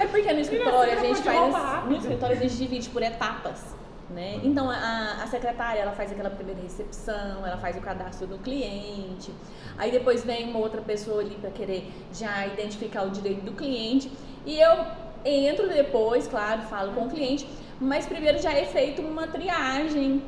É 0.00 0.06
porque 0.06 0.32
no 0.32 0.40
escritório 0.40 0.92
a 0.92 0.96
gente 0.96 1.28
roubar 1.28 1.60
faz. 1.60 1.84
No 1.86 1.96
escritório 1.96 2.36
a 2.36 2.40
gente 2.40 2.56
divide 2.56 2.88
por 2.90 3.02
etapas. 3.02 3.80
Né? 4.10 4.40
Então 4.42 4.68
a, 4.68 5.22
a 5.22 5.26
secretária 5.28 5.78
ela 5.80 5.92
faz 5.92 6.10
aquela 6.10 6.30
primeira 6.30 6.60
recepção, 6.60 7.46
ela 7.46 7.56
faz 7.58 7.76
o 7.76 7.80
cadastro 7.80 8.26
do 8.26 8.38
cliente, 8.38 9.32
aí 9.78 9.92
depois 9.92 10.24
vem 10.24 10.50
uma 10.50 10.58
outra 10.58 10.80
pessoa 10.80 11.20
ali 11.20 11.36
para 11.36 11.50
querer 11.50 11.88
já 12.12 12.44
identificar 12.44 13.04
o 13.04 13.10
direito 13.10 13.42
do 13.42 13.52
cliente 13.52 14.10
e 14.44 14.58
eu 14.60 14.84
entro 15.24 15.68
depois, 15.68 16.26
claro, 16.26 16.62
falo 16.62 16.92
com 16.92 17.04
o 17.04 17.08
cliente, 17.08 17.46
mas 17.80 18.04
primeiro 18.04 18.42
já 18.42 18.52
é 18.52 18.64
feito 18.64 19.00
uma 19.00 19.28
triagem, 19.28 20.22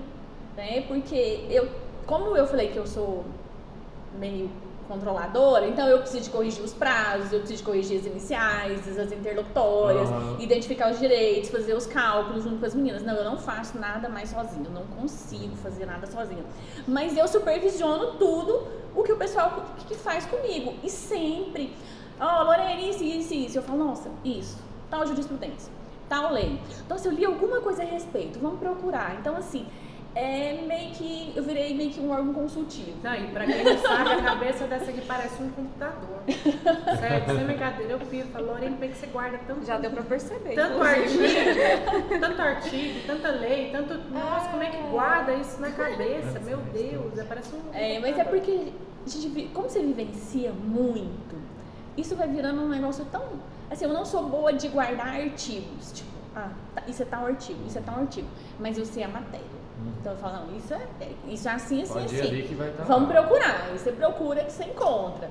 né? 0.56 0.85
Porque 0.87 1.44
eu, 1.50 1.68
como 2.06 2.37
eu 2.37 2.46
falei 2.46 2.68
que 2.68 2.76
eu 2.76 2.87
sou 2.87 3.24
meio 4.18 4.48
controladora, 4.92 5.66
então 5.66 5.87
eu 5.88 5.98
preciso 6.00 6.24
de 6.24 6.31
corrigir 6.31 6.62
os 6.62 6.74
prazos, 6.74 7.33
eu 7.33 7.38
preciso 7.40 7.61
de 7.61 7.64
corrigir 7.64 7.98
as 8.00 8.07
iniciais, 8.07 8.98
as 8.98 9.11
interlocutórias, 9.11 10.11
Aham. 10.11 10.37
identificar 10.38 10.90
os 10.92 10.98
direitos, 10.98 11.48
fazer 11.50 11.74
os 11.74 11.87
cálculos 11.87 12.44
junto 12.44 12.59
com 12.59 12.66
as 12.66 12.74
meninas. 12.74 13.02
Não, 13.02 13.14
eu 13.14 13.24
não 13.24 13.38
faço 13.38 13.78
nada 13.78 14.09
mais 14.09 14.28
sozinha, 14.28 14.66
eu 14.66 14.70
não 14.72 14.85
consigo 14.98 15.57
fazer 15.57 15.87
nada 15.87 16.07
sozinha. 16.07 16.44
Mas 16.87 17.16
eu 17.16 17.26
supervisiono 17.26 18.12
tudo 18.18 18.66
o 18.94 19.02
que 19.02 19.12
o 19.12 19.16
pessoal 19.16 19.64
que- 19.88 19.94
faz 19.94 20.26
comigo. 20.26 20.74
E 20.83 20.90
sempre, 20.90 21.72
ó, 22.20 22.42
Lorena, 22.42 22.81
isso, 22.81 23.02
isso, 23.05 23.33
isso. 23.35 23.59
Eu 23.59 23.62
falo, 23.62 23.85
nossa, 23.85 24.11
isso, 24.24 24.59
tal 24.90 25.07
jurisprudência, 25.07 25.72
tal 26.09 26.33
lei. 26.33 26.59
Então, 26.85 26.98
se 26.98 27.07
eu 27.09 27.12
li 27.12 27.24
alguma 27.24 27.61
coisa 27.61 27.83
a 27.83 27.87
respeito, 27.87 28.38
vamos 28.40 28.59
procurar. 28.59 29.16
Então, 29.20 29.37
assim, 29.37 29.66
é 30.14 30.61
meio 30.66 30.90
que, 30.90 31.33
eu 31.35 31.42
virei 31.42 31.75
meio 31.75 31.90
que 31.90 32.01
um 32.01 32.11
órgão 32.11 32.35
consultivo. 32.35 32.92
Não, 33.03 33.14
e 33.14 33.29
pra 33.29 33.46
quem 33.46 33.64
não 33.64 33.79
sabe, 33.79 34.11
a 34.11 34.22
cabeça 34.22 34.66
dessa 34.66 34.90
aqui 34.90 35.01
parece 35.03 35.42
um 35.42 35.51
computador. 35.51 36.22
Sério, 37.01 37.35
sem 37.35 37.44
brincadeira, 37.46 37.92
eu 37.92 37.98
piro, 37.98 38.29
falo, 38.29 38.46
Lorena, 38.48 38.72
como 38.72 38.85
é 38.85 38.88
que 38.88 38.96
você 38.96 39.07
guarda 39.07 39.40
tanto, 39.46 39.64
Já 39.64 39.79
deu 39.79 39.90
pra 39.90 40.03
perceber. 40.03 40.55
tanto 40.55 40.75
inclusive. 40.75 41.27
artigo, 41.27 42.20
tanto 42.20 42.42
artigo, 42.42 43.07
tanta 43.07 43.29
lei, 43.31 43.70
tanto. 43.70 43.94
Nossa, 44.11 44.51
como 44.51 44.62
é 44.62 44.70
que 44.70 44.83
guarda 44.90 45.35
isso 45.35 45.61
na 45.61 45.70
cabeça? 45.70 46.38
Meu 46.40 46.59
Deus, 46.59 47.18
é, 47.18 47.25
parece 47.25 47.55
um. 47.55 47.75
É, 47.75 47.98
mas 47.98 48.18
é 48.18 48.25
porque, 48.25 48.72
a 49.07 49.09
gente 49.09 49.48
como 49.55 49.68
você 49.68 49.81
vivencia 49.81 50.53
muito, 50.53 51.37
isso 51.96 52.14
vai 52.16 52.29
virando 52.29 52.61
um 52.61 52.68
negócio 52.68 53.05
tão. 53.07 53.25
Assim, 53.70 53.87
eu 53.87 53.92
não 53.92 54.05
sou 54.05 54.29
boa 54.29 54.53
de 54.53 54.68
guardar 54.68 55.09
artigos. 55.09 55.92
Tipo, 55.92 56.11
ah, 56.37 56.51
tá, 56.75 56.83
isso 56.87 57.03
é 57.03 57.07
tal 57.07 57.25
artigo, 57.27 57.59
isso 57.66 57.79
é 57.79 57.81
tal 57.81 57.98
artigo. 57.98 58.29
Mas 58.61 58.77
eu 58.77 58.85
sei 58.85 59.03
a 59.03 59.09
matéria. 59.09 59.62
Então 60.00 60.12
eu 60.12 60.18
falo, 60.18 60.46
não, 60.46 60.56
isso 60.56 60.74
é, 60.74 60.87
isso 61.28 61.48
é 61.48 61.52
assim, 61.52 61.82
assim, 61.82 61.92
Pode 61.92 62.20
assim. 62.20 62.42
que 62.42 62.54
vai 62.54 62.68
estar 62.68 62.85
Vamos 62.85 63.08
lá. 63.08 63.22
procurar. 63.22 63.66
Aí 63.68 63.78
você 63.78 63.92
procura 63.92 64.44
que 64.44 64.52
você 64.52 64.64
encontra. 64.64 65.30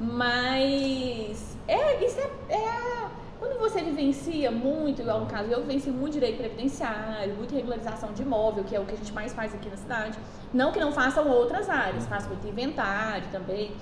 Mas 0.00 1.56
é, 1.68 2.04
isso 2.04 2.18
é, 2.18 2.54
é 2.54 3.10
quando 3.38 3.58
você 3.58 3.82
vivencia 3.82 4.50
muito, 4.50 5.00
igual 5.00 5.20
no 5.20 5.26
caso, 5.26 5.50
eu 5.50 5.60
vivencio 5.62 5.92
muito 5.92 6.12
direito 6.12 6.36
previdenciário, 6.36 7.34
muito 7.34 7.54
regularização 7.54 8.12
de 8.12 8.22
imóvel, 8.22 8.64
que 8.64 8.76
é 8.76 8.80
o 8.80 8.84
que 8.84 8.92
a 8.92 8.96
gente 8.96 9.12
mais 9.14 9.32
faz 9.32 9.54
aqui 9.54 9.68
na 9.68 9.78
cidade. 9.78 10.18
Não 10.52 10.72
que 10.72 10.78
não 10.78 10.92
façam 10.92 11.26
outras 11.26 11.70
áreas, 11.70 12.06
faço 12.06 12.28
muito 12.28 12.46
inventário 12.46 13.26
também. 13.32 13.72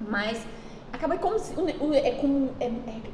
Mas 0.00 0.46
acaba 0.92 1.16
como 1.18 1.38
se, 1.38 1.52
é 1.52 1.56
como 2.12 2.50
é, 2.60 2.66
é 2.66 2.70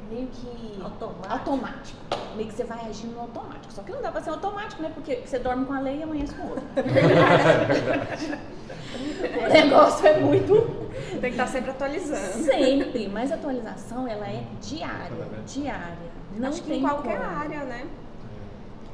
meio 0.09 0.27
que 0.27 0.81
Automático. 0.83 1.33
automático. 1.33 1.97
Meio 2.35 2.49
que 2.49 2.55
você 2.55 2.63
vai 2.63 2.79
agindo 2.87 3.13
no 3.15 3.21
automático. 3.21 3.71
Só 3.73 3.81
que 3.81 3.91
não 3.91 4.01
dá 4.01 4.11
pra 4.11 4.21
ser 4.21 4.29
automático, 4.31 4.81
né? 4.83 4.91
Porque 4.93 5.21
você 5.25 5.39
dorme 5.39 5.65
com 5.65 5.73
a 5.73 5.79
lei 5.79 5.99
e 5.99 6.03
amanhece 6.03 6.35
com 6.35 6.47
outra. 6.47 6.63
o 9.45 9.53
negócio 9.53 10.07
é 10.07 10.19
muito 10.19 10.85
Tem 11.11 11.19
que 11.21 11.27
estar 11.29 11.47
sempre 11.47 11.71
atualizando. 11.71 12.43
Sempre, 12.45 13.07
mas 13.09 13.31
a 13.31 13.35
atualização 13.35 14.07
ela 14.07 14.27
é 14.27 14.43
diária, 14.61 15.25
diária. 15.47 15.97
Não 16.37 16.49
Acho 16.49 16.61
que 16.61 16.67
tem 16.67 16.79
em 16.79 16.81
qualquer 16.81 17.17
como. 17.17 17.39
área, 17.39 17.63
né? 17.63 17.85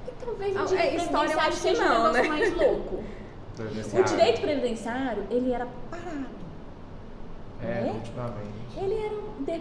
E 0.08 0.12
talvez 0.26 0.56
Ah, 0.56 0.64
o 0.64 0.66
direito 0.68 1.02
é, 1.02 1.06
previdenciário 1.08 1.54
seja 1.54 1.84
um 1.84 1.88
não, 1.88 1.98
negócio 2.14 2.24
né? 2.24 2.30
mais 2.30 2.56
louco. 2.58 3.04
O 3.62 4.04
direito 4.04 4.42
previdenciário, 4.42 5.24
ele 5.30 5.52
era 5.52 5.68
parado. 5.90 6.41
É, 7.64 7.82
né? 7.82 7.92
ultimamente. 7.94 8.78
Ele 8.78 8.96
era 8.96 9.16
um 9.16 9.44
de... 9.44 9.52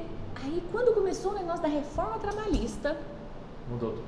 Aí 0.42 0.62
quando 0.72 0.94
começou 0.94 1.32
o 1.32 1.34
negócio 1.34 1.62
da 1.62 1.68
reforma 1.68 2.18
trabalhista, 2.18 2.96
Mudou 3.68 3.90
tudo. 3.92 4.04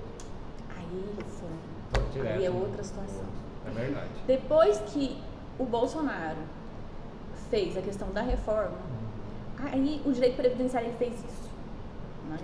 aí 0.76 1.14
foi. 1.28 2.02
Direto. 2.12 2.38
Aí 2.38 2.44
é 2.46 2.50
outra 2.50 2.82
situação. 2.82 3.24
É 3.66 3.70
verdade. 3.70 4.08
Depois 4.26 4.78
que 4.86 5.20
o 5.58 5.64
Bolsonaro 5.64 6.38
fez 7.50 7.76
a 7.76 7.82
questão 7.82 8.10
da 8.12 8.22
reforma, 8.22 8.78
aí 9.70 10.00
o 10.04 10.12
direito 10.12 10.36
previdenciário 10.36 10.92
fez 10.94 11.12
isso. 11.14 11.50
né? 12.28 12.38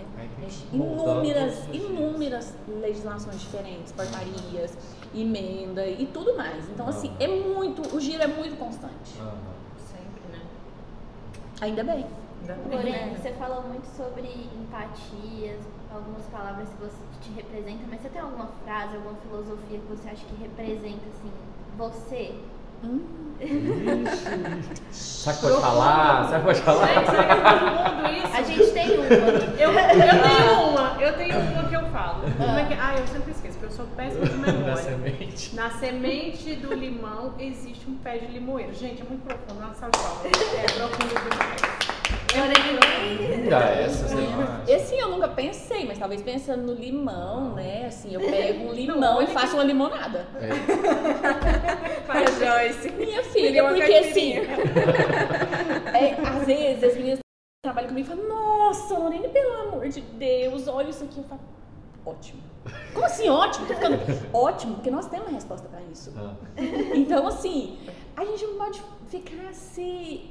Inúmeras, 0.73 1.65
inúmeras 1.73 2.55
legislações 2.69 3.41
diferentes, 3.41 3.93
portarias, 3.93 4.77
emenda 5.15 5.87
e 5.87 6.07
tudo 6.07 6.37
mais. 6.37 6.69
Então, 6.69 6.87
assim, 6.89 7.13
é 7.19 7.27
muito, 7.27 7.97
o 7.97 8.01
giro 8.01 8.23
é 8.23 8.27
muito 8.27 8.59
constante. 8.59 9.19
Aham. 9.21 9.58
Ainda 11.61 11.83
bem. 11.85 12.07
Lorena, 12.71 13.07
né? 13.07 13.17
você 13.17 13.33
falou 13.33 13.63
muito 13.63 13.85
sobre 13.85 14.27
empatias, 14.55 15.61
algumas 15.93 16.25
palavras 16.27 16.69
que 16.69 16.77
você 16.77 16.97
que 17.13 17.29
te 17.29 17.33
representam, 17.33 17.87
mas 17.91 18.01
você 18.01 18.09
tem 18.09 18.23
alguma 18.23 18.47
frase, 18.65 18.97
alguma 18.97 19.17
filosofia 19.17 19.79
que 19.79 19.87
você 19.87 20.09
acha 20.09 20.25
que 20.25 20.37
representa 20.37 21.05
assim 21.09 21.31
você? 21.77 22.35
Será 24.91 25.37
que 25.37 25.43
pode 25.43 25.61
falar? 25.61 26.27
Será 26.27 26.39
que 26.41 26.45
pode 26.47 26.61
falar? 26.61 26.87
Gente, 26.89 27.11
será 27.11 27.25
que 27.25 27.33
é 27.33 27.37
profundo 27.37 28.09
isso? 28.17 28.37
A 28.37 28.43
gente 28.43 28.71
tem 28.73 28.99
uma. 28.99 29.05
Eu, 29.07 29.73
eu 29.73 30.23
tenho 30.23 30.63
uma, 30.69 30.97
eu 31.01 31.13
tenho 31.17 31.41
uma 31.41 31.69
que 31.69 31.75
eu 31.75 31.85
falo. 31.91 32.23
Como 32.37 32.59
é 32.59 32.65
que, 32.65 32.75
ah, 32.75 32.95
eu 32.99 33.07
sempre 33.07 33.33
esqueço, 33.33 33.59
porque 33.59 33.73
eu 33.73 33.77
sou 33.77 33.87
péssima 33.97 34.27
de 34.27 34.37
memória. 34.37 34.77
semente. 34.77 35.55
Na 35.55 35.71
semente 35.71 36.55
do 36.57 36.75
limão 36.75 37.35
existe 37.39 37.89
um 37.89 37.95
pé 37.97 38.19
de 38.19 38.27
limoeiro. 38.27 38.75
Gente, 38.75 39.03
é 39.03 39.05
muito 39.05 39.23
profundo, 39.25 39.61
não 39.61 39.75
salve 39.75 39.97
palmas. 39.99 40.25
É 40.25 40.73
profundo 40.73 41.09
demais. 41.09 41.98
Linda 43.49 43.57
essa, 43.57 44.15
não 44.15 44.41
acha? 44.43 44.71
Esse 44.71 44.97
eu 44.97 45.09
nunca 45.09 45.29
pensei, 45.29 45.87
mas 45.87 45.99
talvez 45.99 46.21
pensando 46.21 46.63
no 46.63 46.75
limão, 46.75 47.55
né? 47.55 47.87
Assim, 47.87 48.13
eu 48.13 48.21
pego 48.21 48.69
um 48.69 48.73
limão 48.73 49.23
e 49.23 49.27
faço 49.29 49.55
uma 49.55 49.65
limonada. 49.65 50.27
É. 50.37 50.49
Para 52.07 52.27
Joyce. 52.27 52.91
Minha 52.91 53.25
filha, 53.25 53.65
porque 53.69 53.95
assim, 53.95 54.35
é, 55.95 56.13
às 56.29 56.47
vezes 56.47 56.85
as 56.85 56.95
meninas 56.97 57.19
trabalham 57.63 57.89
comigo 57.89 58.07
e 58.07 58.11
falam, 58.11 58.29
nossa, 58.29 58.99
Lorena, 58.99 59.29
pelo 59.29 59.69
amor 59.69 59.89
de 59.89 60.01
Deus, 60.01 60.69
olha 60.69 60.91
isso 60.91 61.05
aqui. 61.05 61.19
Eu 61.19 61.25
falo, 61.25 61.41
ótimo. 62.05 62.43
Como 62.93 63.07
assim 63.07 63.29
ótimo? 63.29 63.67
Tô 63.67 63.75
ficando 63.75 63.99
ótimo, 64.33 64.75
porque 64.75 64.91
nós 64.91 65.07
temos 65.07 65.29
uma 65.29 65.35
resposta 65.35 65.67
pra 65.69 65.81
isso. 65.91 66.13
Ah. 66.17 66.35
Então, 66.95 67.27
assim, 67.27 67.79
a 68.17 68.25
gente 68.25 68.45
não 68.47 68.59
pode 68.59 68.83
ficar 69.09 69.53
se, 69.55 70.31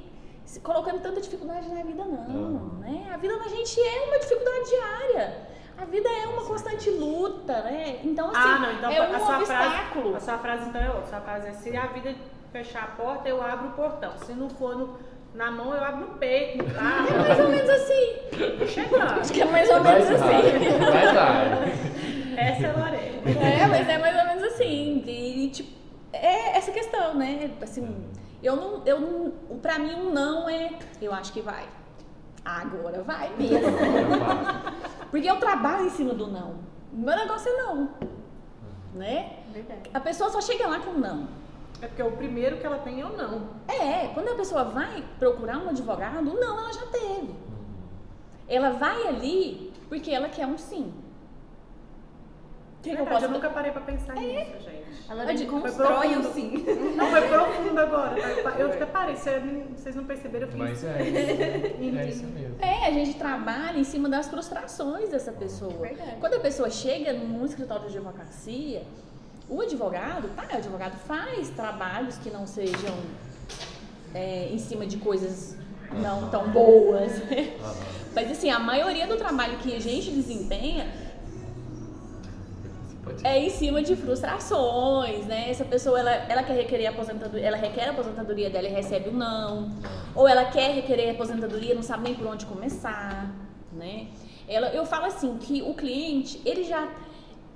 colocando 0.62 1.00
tanta 1.00 1.20
dificuldade 1.20 1.68
na 1.68 1.82
vida, 1.82 2.04
não. 2.04 2.72
Ah. 2.76 2.80
Né? 2.80 3.10
A 3.12 3.16
vida 3.16 3.38
da 3.38 3.48
gente 3.48 3.80
é 3.80 4.04
uma 4.06 4.18
dificuldade 4.18 4.68
diária. 4.70 5.48
A 5.76 5.84
vida 5.84 6.08
é 6.08 6.26
uma 6.26 6.42
constante 6.44 6.90
luta, 6.90 7.60
né? 7.62 8.00
Então, 8.02 8.26
assim, 8.30 8.36
ah, 8.38 8.58
não, 8.58 8.72
então 8.72 8.90
é 8.90 9.00
um 9.08 9.14
a 9.14 9.20
sua 9.20 9.38
obstáculo. 9.38 10.10
frase. 10.10 10.16
A 10.16 10.20
sua 10.20 10.38
frase 10.38 10.68
então 10.68 10.80
é 10.80 10.86
outra. 10.88 11.02
A 11.02 11.06
sua 11.06 11.20
frase 11.20 11.48
é 11.48 11.52
se 11.52 11.76
a 11.76 11.86
vida 11.86 12.14
fechar 12.52 12.82
a 12.82 12.86
porta, 13.02 13.28
eu 13.28 13.40
abro 13.42 13.68
o 13.68 13.72
portão. 13.72 14.12
Se 14.24 14.32
não 14.32 14.48
for 14.50 14.76
no- 14.76 14.98
na 15.34 15.50
mão, 15.52 15.72
eu 15.72 15.84
abro 15.84 16.00
no 16.06 16.18
peito, 16.18 16.64
no 16.64 16.74
carro. 16.74 17.06
É 17.14 17.18
mais 17.28 17.38
ou 17.40 17.48
menos 17.48 17.70
assim. 17.70 18.66
Chegando. 18.66 19.20
Acho 19.20 19.32
que 19.32 19.42
é 19.42 19.44
mais 19.44 19.70
ou 19.70 19.80
Mais 19.80 20.04
menos 20.08 20.22
assim. 20.22 20.32
raro. 20.32 20.92
Mais 20.92 21.12
raro. 21.12 21.48
Essa 22.36 22.66
é 22.66 22.70
a 22.70 22.76
Lorena. 22.76 23.40
É, 23.62 23.66
mas 23.66 23.88
é 23.88 23.98
mais 23.98 24.16
ou 24.18 24.24
menos 24.26 24.42
assim. 24.52 25.04
E, 25.06 25.50
tipo, 25.50 25.70
é 26.12 26.56
essa 26.56 26.72
questão, 26.72 27.14
né? 27.14 27.50
Assim, 27.62 28.04
eu 28.42 28.56
não, 28.56 28.82
eu 28.86 29.00
não, 29.00 29.58
pra 29.58 29.78
mim 29.78 29.94
um 29.94 30.12
não 30.12 30.48
é, 30.48 30.78
eu 31.00 31.12
acho 31.12 31.32
que 31.32 31.40
vai. 31.40 31.68
Agora 32.44 33.02
vai 33.02 33.30
mesmo. 33.36 33.58
Porque 35.10 35.28
eu 35.28 35.36
trabalho 35.38 35.86
em 35.86 35.90
cima 35.90 36.14
do 36.14 36.26
não. 36.28 36.56
Meu 36.92 37.16
negócio 37.16 37.50
é 37.50 37.56
não. 37.62 37.90
Né? 38.94 39.38
Verdade. 39.52 39.90
A 39.92 40.00
pessoa 40.00 40.30
só 40.30 40.40
chega 40.40 40.66
lá 40.66 40.80
com 40.80 40.92
não. 40.92 41.28
É 41.80 41.86
porque 41.86 42.02
o 42.02 42.10
primeiro 42.12 42.56
que 42.58 42.66
ela 42.66 42.78
tem 42.78 43.00
é 43.00 43.04
o 43.06 43.16
não. 43.16 43.50
É, 43.68 44.08
quando 44.08 44.28
a 44.30 44.34
pessoa 44.34 44.64
vai 44.64 45.04
procurar 45.18 45.58
um 45.58 45.68
advogado, 45.68 46.22
não, 46.24 46.58
ela 46.58 46.72
já 46.72 46.86
teve. 46.86 47.34
Ela 48.48 48.70
vai 48.70 49.06
ali 49.06 49.72
porque 49.88 50.10
ela 50.10 50.28
quer 50.28 50.46
um 50.46 50.58
sim. 50.58 50.92
Que, 52.82 52.90
que 52.90 52.96
eu 52.96 53.04
Verdade, 53.04 53.10
posso 53.14 53.24
eu 53.26 53.30
nunca 53.30 53.50
parei 53.50 53.70
pra 53.70 53.80
pensar 53.82 54.16
É. 54.16 54.20
nisso, 54.20 54.60
gente. 54.64 54.77
A 55.08 55.14
Lorena 55.14 55.38
Foi 55.38 55.46
constrói 55.46 56.16
o 56.16 56.32
sim. 56.32 56.64
Não, 56.96 57.10
foi 57.10 57.22
profundo 57.28 57.78
agora. 57.78 58.18
Eu 58.58 58.66
até 58.66 58.86
parei, 58.86 59.16
vocês 59.16 59.94
não- 59.94 60.04
perceberam, 60.04 60.46
eu 60.46 60.52
fiz. 60.52 60.58
Mas 60.58 60.84
é 60.84 61.02
isso. 61.02 61.78
É 61.98 62.08
isso 62.08 62.26
mesmo. 62.26 62.56
É, 62.60 62.86
a 62.86 62.90
gente 62.90 63.14
trabalha 63.14 63.78
em 63.78 63.84
cima 63.84 64.08
das 64.08 64.28
frustrações 64.28 65.08
dessa 65.08 65.32
pessoa. 65.32 65.72
Verdade. 65.72 66.16
Quando 66.20 66.34
a 66.34 66.40
pessoa 66.40 66.70
chega 66.70 67.12
num 67.12 67.44
escritório 67.44 67.88
de 67.88 67.96
advocacia, 67.96 68.82
o 69.48 69.60
advogado, 69.60 70.28
tá, 70.36 70.46
o 70.52 70.56
advogado 70.58 70.96
faz 71.06 71.48
trabalhos 71.50 72.18
que 72.18 72.30
não 72.30 72.46
sejam 72.46 72.94
é, 74.14 74.48
em 74.50 74.58
cima 74.58 74.86
de 74.86 74.98
coisas 74.98 75.56
não 75.92 76.28
tão 76.28 76.50
boas. 76.50 77.12
né? 77.24 77.54
Mas 78.14 78.30
assim, 78.30 78.50
a 78.50 78.58
maioria 78.58 79.06
do 79.06 79.16
trabalho 79.16 79.58
que 79.58 79.74
a 79.74 79.80
gente 79.80 80.10
desempenha 80.10 80.86
é 83.24 83.38
em 83.38 83.50
cima 83.50 83.82
de 83.82 83.96
frustrações, 83.96 85.26
né? 85.26 85.50
Essa 85.50 85.64
pessoa, 85.64 85.98
ela, 85.98 86.10
ela 86.10 86.42
quer 86.42 86.54
requerer 86.54 86.86
aposentadoria, 86.88 87.46
ela 87.46 87.56
requer 87.56 87.88
a 87.88 87.90
aposentadoria 87.90 88.50
dela 88.50 88.68
e 88.68 88.72
recebe 88.72 89.08
o 89.08 89.12
não. 89.12 89.70
Ou 90.14 90.28
ela 90.28 90.44
quer 90.46 90.74
requerer 90.74 91.10
a 91.10 91.12
aposentadoria, 91.12 91.74
não 91.74 91.82
sabe 91.82 92.04
nem 92.04 92.14
por 92.14 92.26
onde 92.26 92.46
começar, 92.46 93.34
né? 93.72 94.08
Ela, 94.48 94.68
eu 94.68 94.86
falo 94.86 95.06
assim, 95.06 95.36
que 95.38 95.62
o 95.62 95.74
cliente, 95.74 96.40
ele 96.44 96.64
já, 96.64 96.88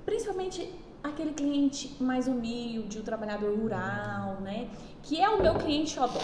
principalmente 0.05 0.69
aquele 1.03 1.33
cliente 1.33 1.95
mais 1.99 2.27
humilde, 2.27 2.99
o 2.99 3.03
trabalhador 3.03 3.57
rural, 3.57 4.37
né? 4.41 4.67
Que 5.01 5.19
é 5.19 5.29
o 5.29 5.41
meu 5.41 5.55
cliente 5.55 5.91
xodó. 5.91 6.21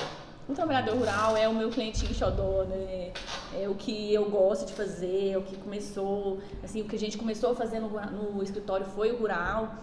O 0.49 0.53
trabalhador 0.53 0.95
rural 0.97 1.37
é 1.37 1.47
o 1.47 1.53
meu 1.53 1.69
cliente 1.69 2.11
xodó, 2.13 2.63
né? 2.63 3.11
É 3.61 3.69
o 3.69 3.75
que 3.75 4.11
eu 4.13 4.29
gosto 4.31 4.65
de 4.65 4.73
fazer, 4.73 5.31
é 5.33 5.37
o 5.37 5.43
que 5.43 5.55
começou, 5.57 6.39
assim, 6.63 6.81
o 6.81 6.85
que 6.85 6.95
a 6.95 6.99
gente 6.99 7.17
começou 7.19 7.51
a 7.51 7.55
fazer 7.55 7.79
no, 7.79 7.89
no 8.33 8.41
escritório 8.41 8.85
foi 8.87 9.11
o 9.11 9.17
rural. 9.17 9.75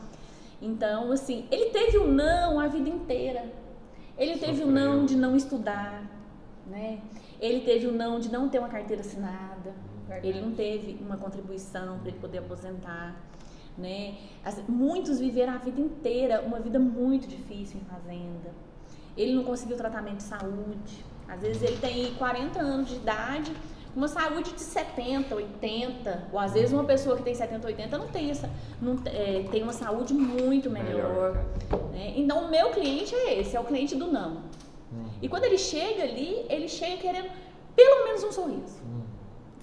Então, 0.61 1.12
assim, 1.12 1.46
ele 1.52 1.66
teve 1.70 1.98
o 1.98 2.09
não 2.09 2.59
a 2.59 2.66
vida 2.66 2.88
inteira. 2.88 3.44
Ele 4.18 4.38
teve 4.38 4.64
o 4.64 4.66
não 4.66 4.92
Sofreu. 5.02 5.07
de 5.07 5.16
não 5.16 5.37
estudar, 5.37 6.02
né? 6.66 7.00
Ele 7.40 7.61
teve 7.61 7.87
o 7.87 7.92
não 7.92 8.18
de 8.18 8.31
não 8.33 8.48
ter 8.48 8.59
uma 8.59 8.68
carteira 8.68 9.02
assinada. 9.02 9.72
Ele 10.22 10.40
não 10.40 10.52
teve 10.52 10.98
uma 11.00 11.16
contribuição 11.16 11.98
para 11.98 12.09
ele 12.09 12.18
poder 12.18 12.38
aposentar, 12.38 13.14
né? 13.79 14.16
As- 14.44 14.61
muitos 14.68 15.20
viveram 15.20 15.52
a 15.52 15.59
vida 15.59 15.81
inteira 15.81 16.40
uma 16.40 16.59
vida 16.59 16.79
muito 16.79 17.29
difícil 17.29 17.79
em 17.81 17.85
fazenda. 17.85 18.65
Ele 19.16 19.35
não 19.35 19.44
conseguiu 19.44 19.76
tratamento 19.76 20.16
de 20.16 20.22
saúde. 20.24 21.05
Às 21.29 21.40
vezes 21.40 21.62
ele 21.62 21.76
tem 21.79 22.14
40 22.14 22.61
anos 22.61 22.88
de 22.88 22.96
idade, 22.96 23.52
uma 23.96 24.09
saúde 24.09 24.52
de 24.52 24.61
70, 24.61 25.35
80, 25.35 26.29
ou 26.31 26.38
às 26.38 26.52
vezes 26.52 26.72
uma 26.72 26.85
pessoa 26.85 27.16
que 27.16 27.22
tem 27.22 27.35
70, 27.35 27.66
80 27.66 27.98
não 27.98 28.09
tem 28.09 28.31
essa, 28.31 28.50
não, 28.81 28.96
é, 29.07 29.44
tem 29.50 29.62
uma 29.62 29.72
saúde 29.72 30.12
muito 30.12 30.68
melhor. 30.70 31.35
né? 31.92 32.12
Então 32.14 32.44
o 32.44 32.50
meu 32.50 32.70
cliente 32.70 33.14
é 33.14 33.40
esse, 33.40 33.57
é 33.57 33.61
o 33.61 33.64
cliente 33.64 33.96
do 33.96 34.07
não. 34.07 34.42
E 35.20 35.29
quando 35.29 35.44
ele 35.44 35.59
chega 35.59 36.02
ali, 36.02 36.44
ele 36.48 36.68
chega 36.68 36.98
querendo 36.98 37.31
pelo 37.74 38.05
menos 38.05 38.22
um 38.22 38.31
sorriso. 38.31 38.81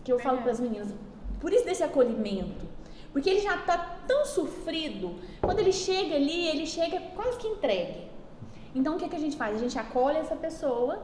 Que 0.03 0.11
eu 0.11 0.19
falo 0.19 0.39
para 0.41 0.51
as 0.51 0.59
meninas, 0.59 0.93
por 1.39 1.53
isso 1.53 1.63
desse 1.63 1.83
acolhimento. 1.83 2.65
Porque 3.13 3.29
ele 3.29 3.39
já 3.41 3.57
tá 3.57 3.99
tão 4.07 4.25
sofrido, 4.25 5.15
quando 5.39 5.59
ele 5.59 5.71
chega 5.71 6.15
ali, 6.15 6.47
ele 6.47 6.65
chega 6.65 6.99
quase 7.15 7.37
que 7.37 7.47
entregue. 7.47 8.12
Então 8.75 8.95
o 8.95 8.97
que, 8.99 9.07
que 9.07 9.15
a 9.15 9.19
gente 9.19 9.37
faz? 9.37 9.55
A 9.55 9.59
gente 9.59 9.77
acolhe 9.77 10.17
essa 10.17 10.35
pessoa 10.35 11.01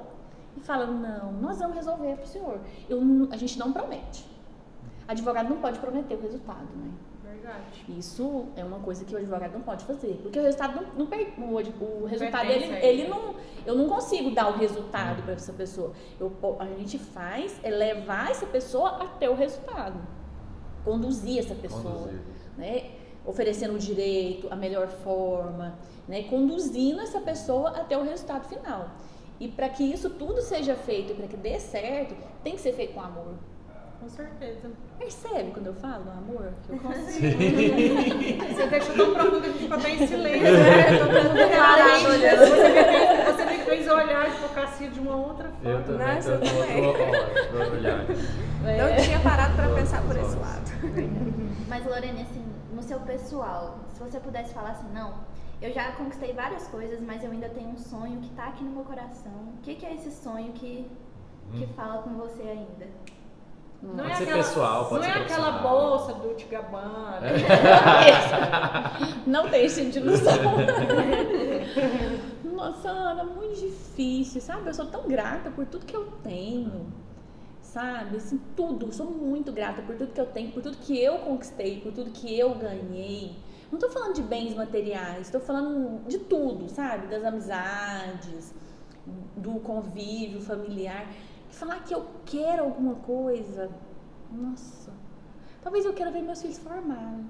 e 0.58 0.60
fala, 0.60 0.86
não, 0.88 1.32
nós 1.34 1.60
vamos 1.60 1.76
resolver 1.76 2.16
pro 2.18 2.28
senhor. 2.28 2.60
Eu 2.90 3.00
a 3.32 3.38
gente 3.38 3.58
não 3.60 3.72
promete. 3.72 4.26
Advogado 5.08 5.50
não 5.50 5.58
pode 5.58 5.80
prometer 5.80 6.16
o 6.16 6.22
resultado, 6.22 6.68
né? 6.76 6.92
Verdade. 7.24 7.86
Isso 7.98 8.46
é 8.56 8.64
uma 8.64 8.80
coisa 8.80 9.06
que 9.06 9.14
o 9.16 9.18
advogado 9.18 9.54
não 9.54 9.62
pode 9.62 9.86
fazer, 9.86 10.20
porque 10.22 10.38
o 10.40 10.44
resultado 10.44 10.76
não, 10.82 10.94
não 11.00 11.06
per- 11.08 11.34
o, 11.38 12.04
o 12.04 12.06
resultado 12.06 12.48
pertence 12.48 12.74
ele, 12.86 13.02
ele. 13.02 13.08
não, 13.08 13.34
eu 13.66 13.76
não 13.76 13.88
consigo 13.88 14.32
dar 14.32 14.50
o 14.50 14.58
resultado 14.58 15.24
para 15.24 15.34
essa 15.34 15.54
pessoa. 15.54 15.94
Eu, 16.20 16.32
a 16.60 16.66
gente 16.66 17.00
faz 17.00 17.60
é 17.64 17.70
levar 17.70 18.30
essa 18.30 18.46
pessoa 18.46 19.02
até 19.04 19.30
o 19.30 19.36
resultado, 19.36 20.00
conduzir 20.84 21.40
essa 21.40 21.56
pessoa, 21.56 21.82
Conduzir. 21.94 22.20
né? 22.58 22.92
Oferecendo 23.30 23.76
o 23.76 23.78
direito, 23.78 24.48
a 24.50 24.56
melhor 24.56 24.88
forma, 24.88 25.76
né? 26.08 26.24
Conduzindo 26.24 27.00
essa 27.00 27.22
pessoa 27.22 27.70
até 27.70 27.96
o 27.96 28.02
resultado 28.02 28.50
final. 28.50 28.90
E 29.40 29.48
para 29.48 29.70
que 29.70 29.84
isso 29.84 30.10
tudo 30.10 30.42
seja 30.42 30.74
feito 30.74 31.12
e 31.12 31.16
para 31.16 31.28
que 31.28 31.38
dê 31.38 31.60
certo, 31.60 32.16
tem 32.44 32.56
que 32.56 32.62
ser 32.62 32.74
feito 32.74 32.96
com 32.96 33.02
amor. 33.02 33.36
Com 34.00 34.10
certeza. 34.10 34.72
Percebe 34.98 35.52
quando 35.52 35.68
eu 35.68 35.76
falo 35.76 36.06
amor? 36.10 36.54
Que 36.66 36.72
eu 36.72 36.80
Você 38.56 38.68
deixou 38.68 38.96
tão 38.96 39.14
profundo 39.14 39.42
que 39.42 39.48
a 39.48 39.52
gente 39.52 39.60
ficou 39.60 39.78
até 39.78 39.90
em 39.92 40.08
silêncio, 40.08 40.52
né? 40.52 40.98
Todo 40.98 41.12
mundo 41.12 41.50
Parado 41.56 42.08
olhando. 42.08 42.40
Você 42.40 42.68
me 42.68 42.84
fez, 42.84 43.26
você 43.26 43.46
me 43.46 43.58
fez 43.64 43.88
olhar 43.88 44.22
a 44.22 44.24
advocacia 44.24 44.90
de 44.90 45.00
uma 45.00 45.16
outra 45.16 45.50
forma. 45.50 45.70
Eu 45.70 45.84
também 45.84 46.08
eu 46.08 46.24
com 46.24 46.46
também. 46.46 46.88
outro 46.88 47.04
olhar, 47.78 48.06
olhar. 48.64 48.90
Não 48.90 49.04
tinha 49.04 49.20
parado 49.20 49.56
pra 49.56 49.70
pensar 49.70 50.02
por 50.02 50.18
esse 50.18 50.36
lado. 50.36 50.69
Mas, 51.68 51.86
Lorena, 51.86 52.22
assim, 52.22 52.46
no 52.74 52.82
seu 52.82 53.00
pessoal, 53.02 53.80
se 53.90 54.00
você 54.00 54.20
pudesse 54.20 54.54
falar 54.54 54.72
assim, 54.72 54.88
não, 54.94 55.14
eu 55.62 55.72
já 55.74 55.92
conquistei 55.94 56.34
várias 56.34 56.68
coisas, 56.68 57.02
mas 57.02 57.24
eu 57.24 57.32
ainda 57.32 57.50
tenho 57.50 57.70
um 57.70 57.78
sonho 57.78 58.20
que 58.22 58.30
tá 58.32 58.46
aqui 58.46 58.64
no 58.64 58.72
meu 58.72 58.84
coração. 58.84 59.32
O 59.58 59.62
que, 59.62 59.76
que 59.76 59.86
é 59.86 59.94
esse 59.94 60.12
sonho 60.12 60.54
que, 60.54 60.90
que 61.54 61.68
fala 61.74 62.02
com 62.02 62.16
você 62.16 62.44
ainda? 62.44 62.88
Não 63.82 64.04
Pode 64.04 64.18
ser 64.18 64.34
pessoal, 64.34 64.90
pode 64.90 65.08
não 65.08 65.14
ser 65.14 65.20
é 65.20 65.24
aquela 65.24 65.52
bolsa 65.60 66.14
do 66.14 66.36
Tigabana. 66.36 67.22
Não 69.26 69.50
tem 69.50 69.66
esse 69.66 69.86
de 69.86 70.00
ilusão. 70.00 70.34
Nossa, 72.44 72.90
Ana, 72.90 73.24
muito 73.24 73.58
difícil, 73.58 74.42
sabe? 74.42 74.68
Eu 74.68 74.74
sou 74.74 74.88
tão 74.88 75.08
grata 75.08 75.50
por 75.50 75.66
tudo 75.66 75.86
que 75.86 75.96
eu 75.96 76.08
tenho, 76.22 76.88
sabe? 77.74 78.18
Assim, 78.18 78.40
tudo. 78.56 78.88
Eu 78.88 78.92
sou 78.92 79.06
muito 79.08 79.52
grata 79.52 79.82
por 79.82 79.96
tudo 79.96 80.12
que 80.14 80.22
eu 80.22 80.26
tenho, 80.26 80.52
por 80.52 80.62
tudo 80.62 80.78
que 80.78 81.02
eu 81.02 81.20
conquistei, 81.20 81.80
por 81.82 81.92
tudo 81.94 82.12
que 82.12 82.38
eu 82.38 82.54
ganhei. 82.56 83.36
Não 83.72 83.78
tô 83.78 83.90
falando 83.90 84.16
de 84.16 84.24
bens 84.24 84.56
materiais, 84.56 85.30
tô 85.30 85.40
falando 85.40 86.02
de 86.08 86.18
tudo, 86.20 86.68
sabe? 86.70 87.08
Das 87.08 87.24
amizades, 87.24 88.54
do 89.38 89.60
convívio 89.60 90.42
familiar. 90.42 91.06
Falar 91.50 91.84
que 91.84 91.94
eu 91.94 92.06
quero 92.26 92.64
alguma 92.64 92.96
coisa, 92.96 93.70
nossa. 94.32 94.92
Talvez 95.62 95.86
eu 95.86 95.94
queira 95.94 96.12
ver 96.12 96.22
meus 96.22 96.42
filhos 96.42 96.58
formarem. 96.58 97.26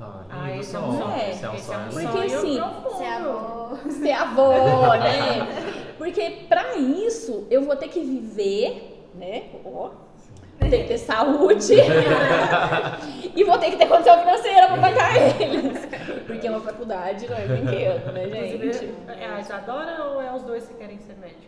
Ah, 0.00 0.24
Ah, 0.30 0.56
esse 0.56 0.74
é 0.74 0.78
um 0.78 0.92
sonho. 0.92 1.10
É, 1.10 1.30
Esse 1.30 1.44
é 1.44 1.50
um 1.50 1.54
é 1.54 1.58
sonho. 1.58 1.90
Porque, 1.90 2.34
assim. 2.34 2.54
Ser 2.98 3.08
avó. 3.08 3.76
ser 3.90 4.12
avó, 4.12 4.94
né? 4.94 5.94
Porque 5.98 6.46
pra 6.48 6.76
isso 6.76 7.46
eu 7.50 7.62
vou 7.62 7.74
ter 7.76 7.88
que 7.88 8.00
viver, 8.00 8.87
né? 9.18 9.44
Ó, 9.64 9.90
tem 10.58 10.82
que 10.82 10.88
ter 10.88 10.98
saúde 10.98 11.74
e 13.34 13.44
vou 13.44 13.58
ter 13.58 13.70
que 13.70 13.76
ter 13.76 13.86
condição 13.86 14.18
financeira 14.18 14.66
pra 14.66 14.76
bancar 14.76 15.16
eles. 15.40 15.88
Porque 16.26 16.46
é 16.46 16.50
uma 16.50 16.60
faculdade, 16.60 17.28
não 17.28 17.36
é 17.36 17.46
brinquedo, 17.46 18.12
né, 18.12 18.28
gente? 18.28 18.94
É 19.08 19.26
a 19.26 19.40
Isadora 19.40 20.04
ou 20.04 20.20
é 20.22 20.34
os 20.34 20.42
dois 20.42 20.66
que 20.66 20.74
querem 20.74 20.98
ser 20.98 21.16
médicos? 21.16 21.46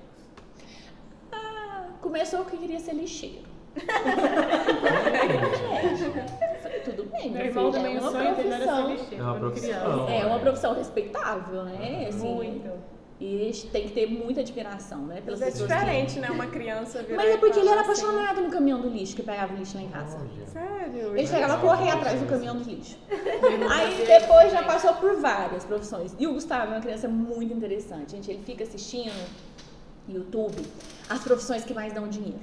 Ah, 1.32 1.86
começou 2.00 2.44
que 2.44 2.56
queria 2.56 2.78
ser 2.78 2.94
lixeiro. 2.94 3.50
Falei, 6.62 6.80
tudo 6.84 7.04
bem, 7.10 7.30
Meu 7.30 7.46
irmão 7.46 7.72
filho, 7.72 7.76
é 7.76 7.82
também 7.82 7.98
o 7.98 8.00
uma 8.00 8.10
profissão. 8.10 8.90
lixeiro. 8.90 9.22
É 9.22 9.26
uma 9.26 9.34
profissão. 9.38 10.08
É 10.08 10.26
uma 10.26 10.38
profissão 10.38 10.74
respeitável, 10.74 11.62
né? 11.64 12.06
Assim, 12.08 12.34
Muito. 12.34 12.70
E 13.20 13.52
tem 13.70 13.86
que 13.86 13.92
ter 13.92 14.06
muita 14.06 14.40
admiração, 14.40 15.00
né? 15.04 15.20
Pelas 15.20 15.40
Mas 15.40 15.48
é 15.48 15.52
pessoas 15.52 15.70
que- 15.70 15.78
diferente, 15.78 16.18
né? 16.20 16.30
Uma 16.30 16.46
criança 16.46 17.02
virar 17.02 17.16
Mas 17.18 17.34
é 17.34 17.36
porque 17.36 17.58
ele 17.58 17.68
era 17.68 17.82
assim, 17.82 17.90
apaixonado 18.02 18.40
no 18.40 18.50
caminhão 18.50 18.80
do 18.80 18.88
lixo, 18.88 19.14
que 19.14 19.22
pegava 19.22 19.52
o 19.52 19.56
lixo 19.58 19.76
lá 19.76 19.82
em 19.82 19.88
casa. 19.90 20.18
Sério? 20.50 21.14
Ele 21.14 21.26
chegava 21.26 21.54
a 21.54 21.58
correr 21.58 21.90
atrás 21.90 22.18
do 22.18 22.26
caminhão 22.26 22.56
do 22.56 22.64
lixo. 22.64 22.96
Aí 23.10 24.06
depois 24.06 24.50
já 24.50 24.62
passou 24.62 24.94
por 24.94 25.16
várias 25.16 25.64
profissões. 25.66 26.16
E 26.18 26.26
o 26.26 26.32
Gustavo 26.32 26.72
é 26.72 26.76
uma 26.76 26.80
criança 26.80 27.08
muito 27.08 27.52
interessante, 27.52 28.12
gente. 28.12 28.30
Ele 28.30 28.42
fica 28.42 28.64
assistindo 28.64 29.12
YouTube 30.08 30.62
as 31.08 31.20
profissões 31.20 31.62
que 31.62 31.74
mais 31.74 31.92
dão 31.92 32.08
dinheiro. 32.08 32.40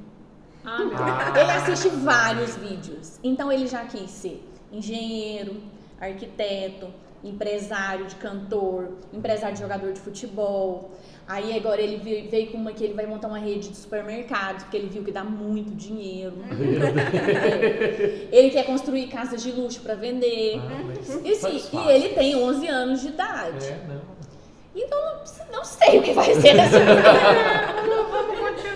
Ah, 0.64 0.78
meu 0.86 0.96
Ah. 0.96 1.34
Ele 1.36 1.52
assiste 1.52 1.90
vários 1.90 2.56
vídeos. 2.56 3.20
Então 3.24 3.52
ele 3.52 3.66
já 3.66 3.84
quis 3.86 4.12
ser 4.12 4.48
engenheiro, 4.72 5.56
arquiteto, 6.00 6.88
empresário 7.24 8.06
de 8.06 8.16
cantor, 8.16 8.98
empresário 9.14 9.56
de 9.56 9.62
jogador 9.62 9.92
de 9.94 10.00
futebol. 10.00 10.92
Aí 11.28 11.58
agora 11.58 11.82
ele 11.82 11.98
veio, 11.98 12.30
veio 12.30 12.52
com 12.52 12.58
uma 12.58 12.72
que 12.72 12.84
ele 12.84 12.94
vai 12.94 13.06
montar 13.06 13.28
uma 13.28 13.40
rede 13.40 13.70
de 13.70 13.76
supermercados, 13.76 14.64
porque 14.64 14.78
ele 14.78 14.88
viu 14.88 15.04
que 15.04 15.12
dá 15.12 15.24
muito 15.24 15.76
dinheiro. 15.76 16.36
ele 18.32 18.50
quer 18.50 18.66
construir 18.66 19.08
casas 19.08 19.44
de 19.44 19.52
luxo 19.52 19.82
para 19.82 19.96
vender. 19.96 20.58
Ah, 20.58 20.84
mas 20.86 21.10
E, 21.26 21.36
sim, 21.36 21.60
faz 21.60 21.72
e 21.74 21.92
ele 21.92 22.10
tem 22.10 22.36
11 22.36 22.68
anos 22.68 23.02
de 23.02 23.08
idade. 23.10 23.66
É, 23.66 23.80
não. 23.88 24.18
Então 24.74 25.18
não, 25.52 25.66
sei 25.66 26.00
o 26.00 26.04
que 26.04 26.14
vai 26.14 26.34
ser 26.36 26.56
dessa 26.56 26.80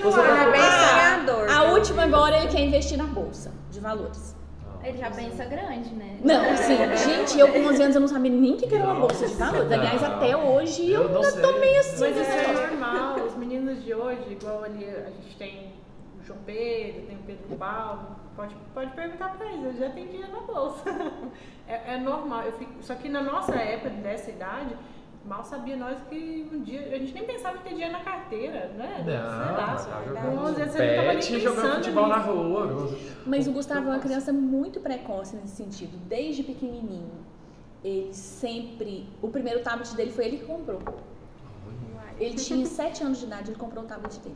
Você 0.04 0.20
Ele 0.20 0.30
é 0.30 0.52
bem 0.52 0.62
Ah, 0.62 0.90
sonhador. 0.90 1.50
A 1.50 1.64
última 1.72 2.04
agora 2.04 2.38
ele 2.38 2.48
quer 2.48 2.62
investir 2.62 2.98
na 2.98 3.06
bolsa 3.06 3.52
de 3.70 3.80
valores. 3.80 4.36
Ele 4.84 4.98
já 4.98 5.12
pensa 5.12 5.46
grande, 5.46 5.94
né? 5.94 6.18
Não, 6.24 6.52
assim, 6.52 6.76
gente, 6.98 7.40
eu 7.40 7.52
com 7.52 7.60
11 7.68 7.84
anos 7.84 7.96
eu 7.96 8.02
não 8.02 8.08
sabia 8.08 8.32
nem 8.32 8.54
o 8.54 8.58
que 8.58 8.74
era 8.74 8.84
uma 8.86 8.96
bolsa 8.96 9.28
de 9.28 9.34
valores. 9.36 9.72
Aliás, 9.72 10.04
até 10.04 10.36
hoje 10.36 10.90
eu, 10.92 11.04
Eu 11.04 11.10
não 11.10 11.22
ainda 11.24 11.42
tô 11.42 11.60
meio 11.60 11.80
assim. 11.80 12.00
Mas 12.02 12.18
isso 12.18 12.30
né? 12.30 12.44
é 12.44 12.68
normal, 12.68 13.26
os 13.26 13.36
meninos 13.36 13.84
de 13.84 13.94
hoje, 13.94 14.24
igual 14.32 14.64
ali 14.64 14.86
a 14.86 15.10
gente 15.10 15.36
tem 15.38 15.72
o 16.20 16.24
João 16.24 16.40
Pedro, 16.46 17.02
tem 17.04 17.16
o 17.16 17.24
Pedro 17.26 17.58
Paulo, 17.58 18.16
pode, 18.36 18.56
pode 18.74 18.92
perguntar 18.92 19.30
pra 19.38 19.46
eles, 19.48 19.66
eles 19.66 19.80
já 19.80 19.90
tem 19.90 20.08
dinheiro 20.08 20.32
na 20.32 20.42
bolsa. 20.42 20.84
É, 21.68 21.94
é 21.94 21.98
normal, 21.98 22.44
eu 22.44 22.52
fico, 22.54 22.74
só 22.82 22.96
que 22.96 23.08
na 23.08 23.22
nossa 23.22 23.56
época, 23.56 23.92
dessa 23.92 24.30
idade, 24.30 24.76
mal 25.26 25.44
sabia 25.44 25.78
nós 25.78 25.98
que 26.10 26.48
um 26.52 26.62
dia, 26.62 26.82
a 26.94 26.98
gente 26.98 27.14
nem 27.14 27.24
pensava 27.26 27.58
em 27.58 27.62
ter 27.62 27.70
dinheiro 27.70 27.94
na 27.94 28.00
carteira, 28.02 28.72
né? 28.78 29.02
Sei 29.06 29.14
Não, 29.14 29.22
lá, 29.24 29.68
mas 29.72 29.86
tá 29.86 30.02
com 30.02 30.08
jogando 30.10 30.40
11 30.48 30.62
anos 30.62 30.74
você 30.74 30.86
não 30.88 30.96
tava 30.96 31.08
nem 31.08 31.16
pet, 31.16 31.40
jogando 31.40 31.56
pensando 31.62 31.76
futebol 31.76 32.08
na 32.08 32.18
rua. 32.18 32.98
Mas 33.26 33.48
o 33.48 33.52
Gustavo 33.52 33.88
é 33.88 33.92
uma 33.92 34.00
criança 34.00 34.34
muito 34.34 34.80
precoce 34.80 35.36
nesse 35.36 35.56
sentido. 35.56 35.98
Desde 36.08 36.44
pequenininho, 36.44 37.12
ele 37.84 38.14
sempre. 38.14 39.08
O 39.22 39.28
primeiro 39.30 39.62
tablet 39.62 39.96
dele 39.96 40.12
foi 40.12 40.26
ele 40.26 40.38
que 40.38 40.46
comprou. 40.46 40.82
Ele 42.20 42.36
tinha 42.36 42.66
7 42.66 43.04
anos 43.04 43.20
de 43.20 43.26
idade, 43.26 43.52
ele 43.52 43.60
comprou 43.60 43.84
o 43.84 43.88
tablet 43.88 44.20
dele. 44.20 44.36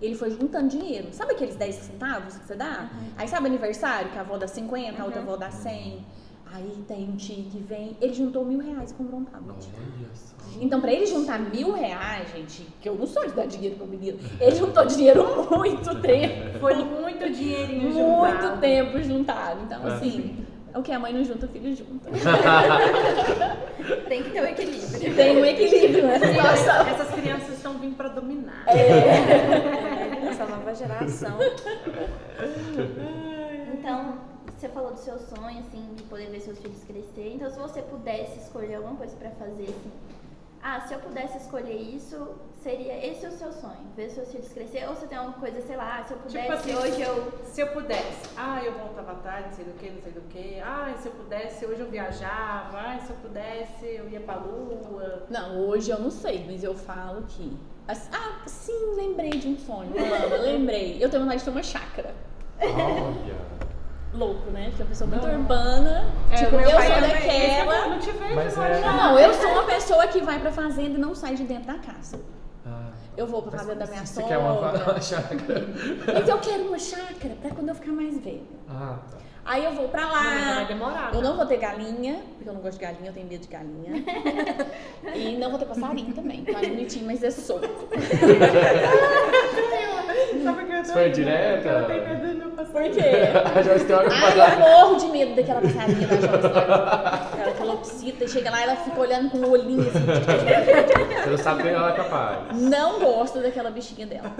Ele 0.00 0.14
foi 0.14 0.30
juntando 0.30 0.68
dinheiro. 0.68 1.08
Sabe 1.12 1.32
aqueles 1.32 1.56
10 1.56 1.74
centavos 1.74 2.36
que 2.36 2.46
você 2.46 2.54
dá? 2.54 2.90
Aí 3.16 3.26
sabe 3.26 3.46
aniversário, 3.46 4.10
que 4.10 4.18
a 4.18 4.20
avó 4.20 4.36
dá 4.36 4.46
50, 4.46 5.00
a 5.00 5.04
outra 5.04 5.20
avó 5.22 5.36
dá 5.36 5.50
100. 5.50 6.04
Aí 6.52 6.84
tem 6.88 7.08
um 7.10 7.16
tio 7.16 7.44
que 7.50 7.58
vem. 7.58 7.96
Ele 8.00 8.14
juntou 8.14 8.44
mil 8.44 8.60
reais 8.60 8.90
e 8.90 8.94
comprou 8.94 9.20
um 9.20 9.24
tablet. 9.24 9.68
Olha 9.76 10.08
só. 10.14 10.36
Então, 10.60 10.80
pra 10.80 10.92
ele 10.92 11.04
juntar 11.04 11.38
mil 11.38 11.72
reais, 11.72 12.28
gente, 12.34 12.66
que 12.80 12.88
eu 12.88 12.94
não 12.94 13.06
sou 13.06 13.26
de 13.26 13.32
dar 13.32 13.46
dinheiro 13.46 13.76
pro 13.76 13.86
menino, 13.86 14.18
ele 14.40 14.56
juntou 14.56 14.86
dinheiro 14.86 15.24
muito 15.50 15.94
tempo. 16.00 16.58
Foi 16.60 16.74
muito 16.76 17.28
dinheirinho 17.30 17.90
Muito 17.92 18.40
juntado. 18.40 18.60
tempo 18.60 19.02
juntado. 19.02 19.60
Então, 19.64 19.80
Ah, 19.84 19.94
assim, 19.94 20.36
o 20.74 20.82
que 20.82 20.92
a 20.92 20.98
mãe 20.98 21.12
não 21.12 21.24
junta, 21.24 21.44
o 21.46 21.48
filho 21.48 21.74
junta. 21.76 22.08
Tem 24.08 24.22
que 24.22 24.30
ter 24.30 24.40
o 24.40 24.46
equilíbrio. 24.46 25.14
Tem 25.14 25.36
um 25.36 25.44
equilíbrio 25.44 26.06
nessa 26.06 26.26
situação. 26.26 26.86
Essas 26.86 27.10
crianças 27.20 27.48
estão 27.50 27.74
vindo 27.78 27.96
pra 27.96 28.08
dominar. 28.08 28.64
É, 28.66 30.26
Essa 30.28 30.46
nova 30.46 30.74
geração. 30.74 31.36
Então, 33.78 34.14
você 34.60 34.68
falou 34.68 34.92
do 34.92 34.98
seu 34.98 35.18
sonho, 35.18 35.60
assim, 35.60 35.94
de 35.94 36.02
poder 36.04 36.30
ver 36.30 36.40
seus 36.40 36.58
filhos 36.58 36.82
crescer. 36.84 37.34
Então, 37.34 37.50
se 37.50 37.58
você 37.58 37.82
pudesse 37.82 38.38
escolher 38.38 38.76
alguma 38.76 38.96
coisa 38.96 39.14
pra 39.16 39.30
fazer, 39.30 39.64
assim, 39.64 39.92
ah, 40.62 40.80
se 40.80 40.94
eu 40.94 40.98
pudesse 40.98 41.38
escolher 41.38 41.76
isso, 41.76 42.34
seria 42.62 43.06
esse 43.06 43.26
o 43.26 43.30
seu 43.30 43.52
sonho, 43.52 43.86
ver 43.94 44.10
seus 44.10 44.32
filhos 44.32 44.48
crescer? 44.52 44.88
Ou 44.88 44.96
você 44.96 45.06
tem 45.06 45.18
alguma 45.18 45.38
coisa, 45.38 45.60
sei 45.60 45.76
lá, 45.76 46.02
se 46.04 46.12
eu 46.12 46.18
pudesse, 46.18 46.38
Tipo 46.40 46.52
assim, 46.52 46.74
hoje 46.74 47.02
eu... 47.02 47.32
Se 47.44 47.60
eu 47.60 47.68
pudesse, 47.68 48.30
ah, 48.36 48.64
eu 48.64 48.72
voltava 48.72 49.06
não 49.46 49.52
sei 49.52 49.64
do 49.64 49.72
que, 49.78 49.90
não 49.90 50.02
sei 50.02 50.12
do 50.12 50.20
que. 50.22 50.60
Ah, 50.60 50.94
se 50.98 51.08
eu 51.08 51.12
pudesse, 51.12 51.66
hoje 51.66 51.80
eu 51.80 51.90
viajava. 51.90 52.78
Ah, 52.78 52.98
se 52.98 53.10
eu 53.10 53.16
pudesse, 53.16 53.86
eu 53.86 54.08
ia 54.08 54.20
pra 54.20 54.36
lua. 54.36 55.26
Não, 55.28 55.60
hoje 55.66 55.90
eu 55.90 55.98
não 55.98 56.10
sei, 56.10 56.44
mas 56.46 56.62
eu 56.62 56.74
falo 56.74 57.22
que. 57.28 57.56
Assim, 57.88 58.10
Ah, 58.12 58.42
sim, 58.46 58.94
lembrei 58.96 59.30
de 59.30 59.48
um 59.48 59.58
sonho. 59.58 59.92
Lembrei. 60.42 60.96
Eu 61.02 61.10
tenho 61.10 61.22
vontade 61.22 61.40
de 61.40 61.44
ter 61.44 61.50
uma 61.50 61.62
chácara. 61.62 62.14
Olha. 62.60 63.65
Louco, 64.16 64.50
né? 64.50 64.66
Porque 64.68 64.82
é 64.82 64.84
uma 64.84 64.88
pessoa 64.90 65.10
muito 65.10 65.26
urbana. 65.26 66.04
É, 66.30 66.36
tipo, 66.36 66.56
eu 66.56 66.70
sou 66.70 66.78
daquela. 67.00 67.86
Não 67.88 67.98
te 67.98 68.10
vejo 68.10 68.60
é- 68.62 68.80
não. 68.80 68.96
Não, 68.96 69.18
eu 69.18 69.34
sou 69.34 69.50
uma 69.52 69.64
pessoa 69.64 70.06
que 70.06 70.20
vai 70.22 70.38
pra 70.38 70.50
fazenda 70.52 70.96
e 70.96 70.98
não 71.00 71.14
sai 71.14 71.34
de 71.34 71.44
dentro 71.44 71.66
da 71.66 71.78
casa. 71.78 72.18
Ah, 72.66 72.90
Eu 73.16 73.26
vou 73.26 73.42
pra 73.42 73.58
fazenda 73.58 73.84
da 73.84 73.86
minha 73.86 74.04
Você 74.06 74.14
sogra. 74.20 74.28
quer 74.28 74.38
uma, 74.38 74.52
uma 74.92 75.00
chácara? 75.00 75.66
Mas 76.14 76.28
eu 76.28 76.38
quero 76.38 76.62
uma 76.68 76.78
chácara 76.78 77.34
pra 77.40 77.50
quando 77.50 77.68
eu 77.68 77.74
ficar 77.74 77.92
mais 77.92 78.18
velha. 78.18 78.40
Ah, 78.68 78.98
tá. 79.10 79.16
Aí 79.44 79.64
eu 79.64 79.72
vou 79.74 79.88
pra 79.88 80.02
Não, 80.02 80.10
lá. 80.12 80.54
vai 80.56 80.66
demorar. 80.66 81.14
Eu 81.14 81.22
não 81.22 81.36
vou 81.36 81.46
ter 81.46 81.58
galinha, 81.58 82.20
porque 82.34 82.48
eu 82.48 82.52
não 82.54 82.60
gosto 82.60 82.78
de 82.80 82.84
galinha, 82.84 83.10
eu 83.10 83.12
tenho 83.14 83.28
medo 83.28 83.42
de 83.42 83.48
galinha. 83.48 84.04
e 85.14 85.36
não 85.36 85.50
vou 85.50 85.58
ter 85.60 85.66
passarinho 85.66 86.12
também, 86.12 86.42
que 86.44 86.50
eu 86.50 86.56
acho 86.56 86.68
bonitinho, 86.68 87.06
mas 87.06 87.22
é 87.22 87.30
solto. 87.30 87.68
Sabe 90.42 90.64
que 90.64 90.72
eu 90.72 90.82
tô 90.82 90.92
foi 90.92 91.10
direta? 91.10 91.68
Eu 91.68 91.86
tenho 91.86 92.02
medo 92.08 92.40
do 92.44 92.45
meu 92.66 92.72
Por 92.72 92.82
passarinho. 92.82 92.94
quê? 92.94 93.58
A 93.58 93.62
Joyce 93.62 93.84
tem 93.86 93.96
uma 93.96 94.04
Ai, 94.04 94.54
eu 94.54 94.60
morro 94.60 94.96
de 94.96 95.06
medo 95.08 95.34
daquela 95.36 95.60
passarinha 95.60 96.06
da 96.06 96.16
Joyce. 96.16 96.46
Aquela 97.32 97.52
calopsita, 97.56 98.24
e 98.24 98.28
chega 98.28 98.50
lá 98.50 98.60
e 98.60 98.62
ela 98.64 98.76
fica 98.76 99.00
olhando 99.00 99.30
com 99.30 99.38
o 99.38 99.50
olhinho 99.50 99.82
assim. 99.88 100.04
Você 101.24 101.30
não 101.30 101.38
sabe 101.38 101.62
bem 101.62 101.72
ela 101.72 101.92
é 101.92 101.96
capaz. 101.96 102.56
Não 102.60 102.98
gosto 103.00 103.40
daquela 103.40 103.70
bichinha 103.70 104.06
dela. 104.06 104.30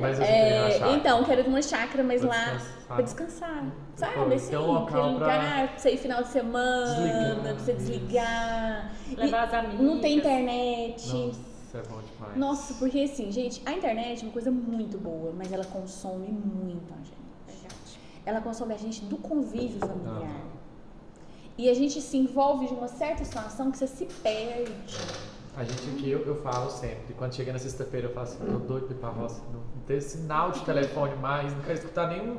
Mas 0.00 0.18
eu 0.18 0.24
É, 0.24 0.92
então, 0.94 1.22
quero 1.24 1.40
ir 1.42 1.44
numa 1.44 1.62
chácara, 1.62 2.02
mas 2.02 2.20
Pra 2.20 2.28
lá 2.30 2.36
descansar. 2.44 2.86
pra 2.88 3.02
descansar. 3.02 3.64
Sabe? 3.96 4.14
Pô, 4.14 4.34
Assim, 4.34 4.50
tem 4.50 4.58
um 4.58 4.62
local 4.66 4.82
aquele 4.82 5.00
pra 5.00 5.08
lugar 5.08 5.68
pra 5.68 5.78
você 5.78 5.90
ir 5.90 5.96
final 5.98 6.22
de 6.22 6.28
semana, 6.28 6.94
desligar. 6.94 7.40
pra 7.42 7.52
você 7.54 7.72
desligar. 7.74 8.90
Levar 9.16 9.42
as 9.44 9.54
amigas. 9.54 9.80
Não 9.80 10.00
tem 10.00 10.16
internet. 10.16 11.06
Nossa, 11.08 11.78
é 11.78 11.82
bom 11.88 11.98
demais. 12.00 12.36
Nossa, 12.36 12.74
porque 12.74 13.00
assim, 13.02 13.30
gente, 13.30 13.62
a 13.66 13.72
internet 13.72 14.20
é 14.20 14.24
uma 14.24 14.32
coisa 14.32 14.50
muito 14.50 14.96
boa, 14.98 15.32
mas 15.36 15.52
ela 15.52 15.64
consome 15.64 16.28
muito 16.28 16.92
a 16.94 16.96
gente. 16.98 17.19
Ela 18.30 18.40
consome 18.40 18.72
a 18.72 18.76
gente 18.78 19.04
do 19.04 19.16
convívio 19.16 19.80
familiar. 19.80 20.30
E 21.58 21.68
a 21.68 21.74
gente 21.74 22.00
se 22.00 22.16
envolve 22.16 22.68
de 22.68 22.74
uma 22.74 22.86
certa 22.86 23.24
situação 23.24 23.72
que 23.72 23.76
você 23.76 23.88
se 23.88 24.06
perde. 24.22 24.72
A 25.56 25.64
gente 25.64 25.90
aqui, 25.90 26.08
eu, 26.08 26.24
eu 26.24 26.36
falo 26.36 26.70
sempre, 26.70 27.12
quando 27.14 27.34
chega 27.34 27.52
na 27.52 27.58
sexta-feira 27.58 28.06
eu 28.06 28.14
falo 28.14 28.28
assim, 28.28 28.38
tô 28.38 28.58
doido 28.58 28.86
pra 28.86 28.94
ir 28.94 28.98
pra 29.00 29.08
roça, 29.10 29.42
não 29.52 29.60
não 29.80 29.82
ter 29.84 30.00
sinal 30.00 30.52
de 30.52 30.60
telefone 30.60 31.16
mais, 31.16 31.52
não 31.52 31.60
quero 31.62 31.78
escutar 31.78 32.06
nenhum 32.06 32.38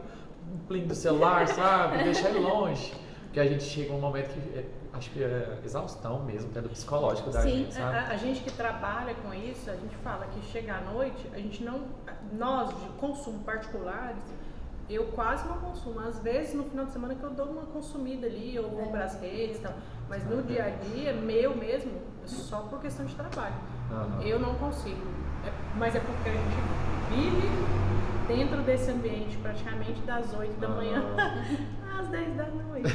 plim 0.67 0.87
do 0.87 0.95
celular, 0.95 1.45
sabe? 1.49 2.03
Deixar 2.05 2.29
ele 2.29 2.39
longe. 2.39 2.93
Porque 3.23 3.39
a 3.39 3.45
gente 3.45 3.63
chega 3.63 3.93
um 3.93 3.99
momento 3.99 4.29
que 4.29 4.57
é, 4.57 4.65
acho 4.93 5.09
que 5.11 5.23
é 5.23 5.59
exaustão 5.63 6.23
mesmo, 6.23 6.49
até 6.51 6.61
do 6.61 6.69
psicológico 6.69 7.31
da 7.31 7.41
Sim. 7.41 7.49
gente, 7.49 7.73
sabe? 7.73 7.97
A, 7.97 8.07
a 8.07 8.17
gente 8.17 8.41
que 8.41 8.51
trabalha 8.51 9.13
com 9.15 9.33
isso, 9.33 9.69
a 9.69 9.75
gente 9.75 9.95
fala 9.97 10.25
que 10.27 10.41
chega 10.51 10.75
à 10.75 10.81
noite, 10.81 11.29
a 11.33 11.37
gente 11.37 11.63
não. 11.63 11.81
Nós, 12.33 12.69
de 12.69 12.87
consumo 12.97 13.39
particulares, 13.39 14.23
eu 14.95 15.05
quase 15.07 15.47
não 15.47 15.57
consumo. 15.57 15.99
Às 15.99 16.19
vezes, 16.19 16.53
no 16.53 16.63
final 16.63 16.85
de 16.85 16.91
semana, 16.91 17.15
que 17.15 17.23
eu 17.23 17.29
dou 17.31 17.47
uma 17.47 17.63
consumida 17.67 18.27
ali, 18.27 18.57
ou 18.59 18.69
vou 18.69 18.87
para 18.87 19.05
as 19.05 19.19
redes 19.21 19.57
e 19.57 19.61
tal. 19.61 19.73
Mas 20.09 20.25
no 20.29 20.41
dia 20.43 20.65
a 20.65 20.69
dia, 20.69 21.13
meu 21.13 21.55
mesmo, 21.55 21.91
é 22.23 22.27
só 22.27 22.61
por 22.61 22.79
questão 22.79 23.05
de 23.05 23.15
trabalho. 23.15 23.55
Aham. 23.91 24.21
Eu 24.23 24.39
não 24.39 24.55
consigo. 24.55 25.01
É- 25.45 25.51
mas 25.77 25.95
é 25.95 25.99
porque 25.99 26.29
a 26.29 26.33
gente 26.33 26.55
vive 27.09 27.47
dentro 28.27 28.61
desse 28.61 28.91
ambiente 28.91 29.37
praticamente 29.37 29.99
das 30.01 30.33
8 30.33 30.59
da 30.59 30.67
manhã 30.69 31.03
às 31.99 32.07
10 32.07 32.35
da 32.35 32.45
noite. 32.45 32.93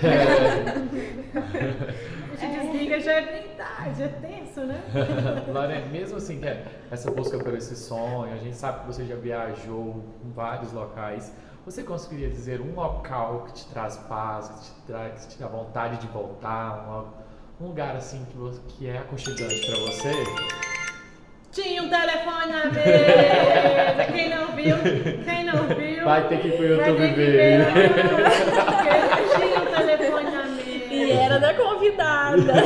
a 2.34 2.38
gente 2.40 2.60
desliga, 2.70 3.00
já 3.00 3.12
é 3.12 3.20
bem 3.22 3.48
tarde, 3.56 4.02
é 4.02 4.08
tenso, 4.08 4.60
né? 4.60 4.80
Lorena, 5.52 5.86
mesmo 5.86 6.16
assim, 6.18 6.38
que 6.40 6.46
é 6.46 6.64
essa 6.90 7.10
busca 7.10 7.38
por 7.38 7.54
esse 7.54 7.76
sonho, 7.76 8.32
a 8.32 8.36
gente 8.36 8.56
sabe 8.56 8.80
que 8.80 8.86
você 8.86 9.04
já 9.04 9.16
viajou 9.16 10.04
em 10.24 10.30
vários 10.32 10.72
locais. 10.72 11.32
Você 11.66 11.82
conseguiria 11.82 12.30
dizer 12.30 12.60
um 12.60 12.74
local 12.76 13.46
que 13.48 13.54
te 13.54 13.66
traz 13.66 13.96
paz, 14.08 14.48
que 14.48 14.60
te, 14.60 14.70
traz, 14.86 15.26
que 15.26 15.34
te 15.34 15.40
dá 15.40 15.48
vontade 15.48 15.96
de 15.96 16.06
voltar, 16.06 17.10
um, 17.60 17.64
um 17.64 17.68
lugar 17.68 17.96
assim 17.96 18.24
que, 18.30 18.36
você, 18.36 18.60
que 18.68 18.88
é 18.88 18.98
aconchegante 18.98 19.66
pra 19.66 19.74
você? 19.80 20.12
Tinha 21.50 21.82
um 21.82 21.88
telefone 21.88 22.52
na 22.52 22.66
mesa. 22.66 24.12
Quem 24.12 24.30
não 24.30 24.54
viu, 24.54 24.76
quem 25.24 25.42
não 25.44 25.66
viu. 25.66 26.04
Vai 26.04 26.28
ter 26.28 26.40
que 26.40 26.46
ir 26.46 26.56
pro 26.56 26.66
YouTube 26.66 27.14
ver. 27.14 27.66
Tinha 29.34 29.60
um 29.60 29.66
telefone 29.74 30.30
na 30.30 30.44
mesa. 30.44 30.94
E 30.94 31.10
era 31.10 31.40
da 31.40 31.52
convidada. 31.52 32.52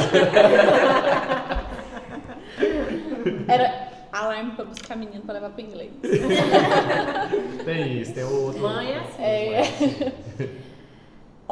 Era 3.48 3.89
alarme 4.12 4.53
pra 4.53 4.64
buscar 4.64 4.96
menino 4.96 5.23
pra 5.23 5.35
levar 5.35 5.51
pro 5.51 5.61
inglês. 5.61 5.92
Tem 7.64 8.01
isso, 8.01 8.14
tem 8.14 8.25
outro. 8.25 8.61
Mãe 8.61 8.92
é 8.92 8.99
assim. 8.99 9.23
É. 9.23 10.12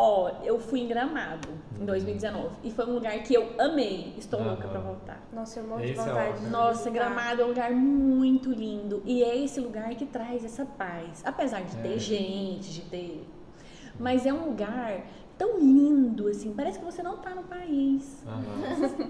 Ó, 0.01 0.31
eu 0.45 0.61
fui 0.61 0.81
em 0.81 0.87
Gramado 0.87 1.49
em 1.81 1.85
2019 1.85 2.51
e 2.63 2.71
foi 2.71 2.87
um 2.87 2.95
lugar 2.95 3.19
que 3.25 3.35
eu 3.35 3.51
amei. 3.59 4.15
Estou 4.17 4.41
louca 4.41 4.63
Aham. 4.63 4.71
pra 4.71 4.81
voltar. 4.81 5.29
Nossa, 5.33 5.59
eu 5.59 5.65
morro 5.67 5.81
de 5.83 5.91
Esse 5.91 6.01
é 6.01 6.05
vontade 6.05 6.41
de 6.41 6.47
Nossa. 6.51 6.89
Gramado 6.91 7.43
é 7.43 7.45
um 7.45 7.49
lugar 7.49 7.73
muito 7.73 8.53
lindo. 8.53 9.03
E 9.05 9.25
é 9.25 9.37
esse 9.37 9.59
lugar 9.59 9.89
que 9.97 10.07
traz 10.07 10.45
essa 10.45 10.65
paz. 10.65 11.23
Apesar 11.25 11.63
de 11.63 11.75
ter 11.79 11.95
É. 11.97 11.99
gente, 11.99 12.73
de 12.75 12.81
ter. 12.83 13.27
Mas 13.99 14.25
é 14.25 14.33
um 14.33 14.45
lugar 14.51 15.01
tão 15.39 15.57
lindo, 15.59 16.27
assim, 16.29 16.53
parece 16.53 16.79
que 16.81 16.85
você 16.85 17.03
não 17.03 17.17
tá 17.19 17.31
no 17.35 17.45
país. 17.45 18.23
Aham. 18.27 18.43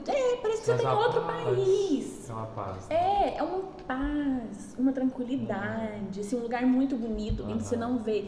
É, 0.06 0.36
parece 0.36 0.60
que 0.60 0.66
você 0.66 0.72
Mas 0.72 0.82
tá 0.82 0.92
em 0.92 0.96
outro 0.96 1.20
paz, 1.22 1.44
país. 1.44 2.28
É 2.28 2.32
uma 2.32 2.46
paz. 2.46 2.90
É, 2.90 3.34
é 3.38 3.42
uma 3.42 3.62
paz, 3.86 4.76
uma 4.78 4.92
tranquilidade, 4.92 6.20
assim, 6.20 6.36
um 6.36 6.40
lugar 6.42 6.64
muito 6.66 6.96
bonito 6.96 7.42
em 7.48 7.56
que 7.56 7.64
você 7.64 7.76
não 7.76 7.98
vê. 7.98 8.26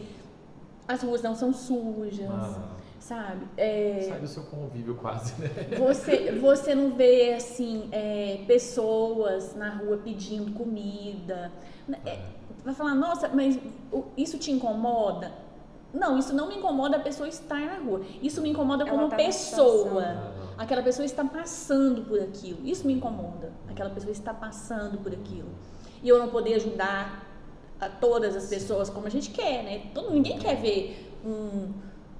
As 0.87 1.03
ruas 1.03 1.21
não 1.21 1.35
são 1.35 1.53
sujas, 1.53 2.27
Aham. 2.29 2.63
sabe? 2.99 3.45
É, 3.55 4.07
Sai 4.09 4.19
do 4.19 4.27
seu 4.27 4.43
convívio 4.43 4.95
quase, 4.95 5.39
né? 5.39 5.49
você, 5.77 6.31
você 6.31 6.73
não 6.73 6.91
vê, 6.91 7.33
assim, 7.35 7.87
é, 7.91 8.43
pessoas 8.47 9.55
na 9.55 9.69
rua 9.75 9.97
pedindo 10.03 10.51
comida. 10.53 11.51
É, 12.05 12.19
vai 12.65 12.73
falar, 12.73 12.95
nossa, 12.95 13.29
mas 13.29 13.59
isso 14.17 14.37
te 14.39 14.51
incomoda? 14.51 15.31
Não, 15.93 16.17
isso 16.17 16.33
não 16.33 16.47
me 16.47 16.55
incomoda 16.55 16.97
a 16.97 16.99
pessoa 16.99 17.27
estar 17.27 17.59
na 17.59 17.77
rua. 17.79 18.01
Isso 18.21 18.41
me 18.41 18.49
incomoda 18.49 18.83
Ela 18.83 18.91
como 18.91 19.09
tá 19.09 19.15
pessoa. 19.17 20.33
Aquela 20.57 20.81
pessoa 20.81 21.05
está 21.05 21.23
passando 21.23 22.03
por 22.03 22.19
aquilo. 22.19 22.59
Isso 22.63 22.87
me 22.87 22.93
incomoda. 22.93 23.51
Aquela 23.69 23.89
pessoa 23.89 24.11
está 24.11 24.33
passando 24.33 24.97
por 24.99 25.11
aquilo. 25.11 25.49
E 26.01 26.07
eu 26.07 26.17
não 26.17 26.29
poder 26.29 26.55
ajudar 26.55 27.27
a 27.79 27.89
todas 27.89 28.35
as 28.35 28.47
pessoas 28.47 28.89
como 28.89 29.07
a 29.07 29.09
gente 29.09 29.31
quer, 29.31 29.63
né? 29.63 29.91
Todo, 29.93 30.11
ninguém 30.11 30.37
quer 30.37 30.55
ver 30.55 31.19
um, 31.25 31.73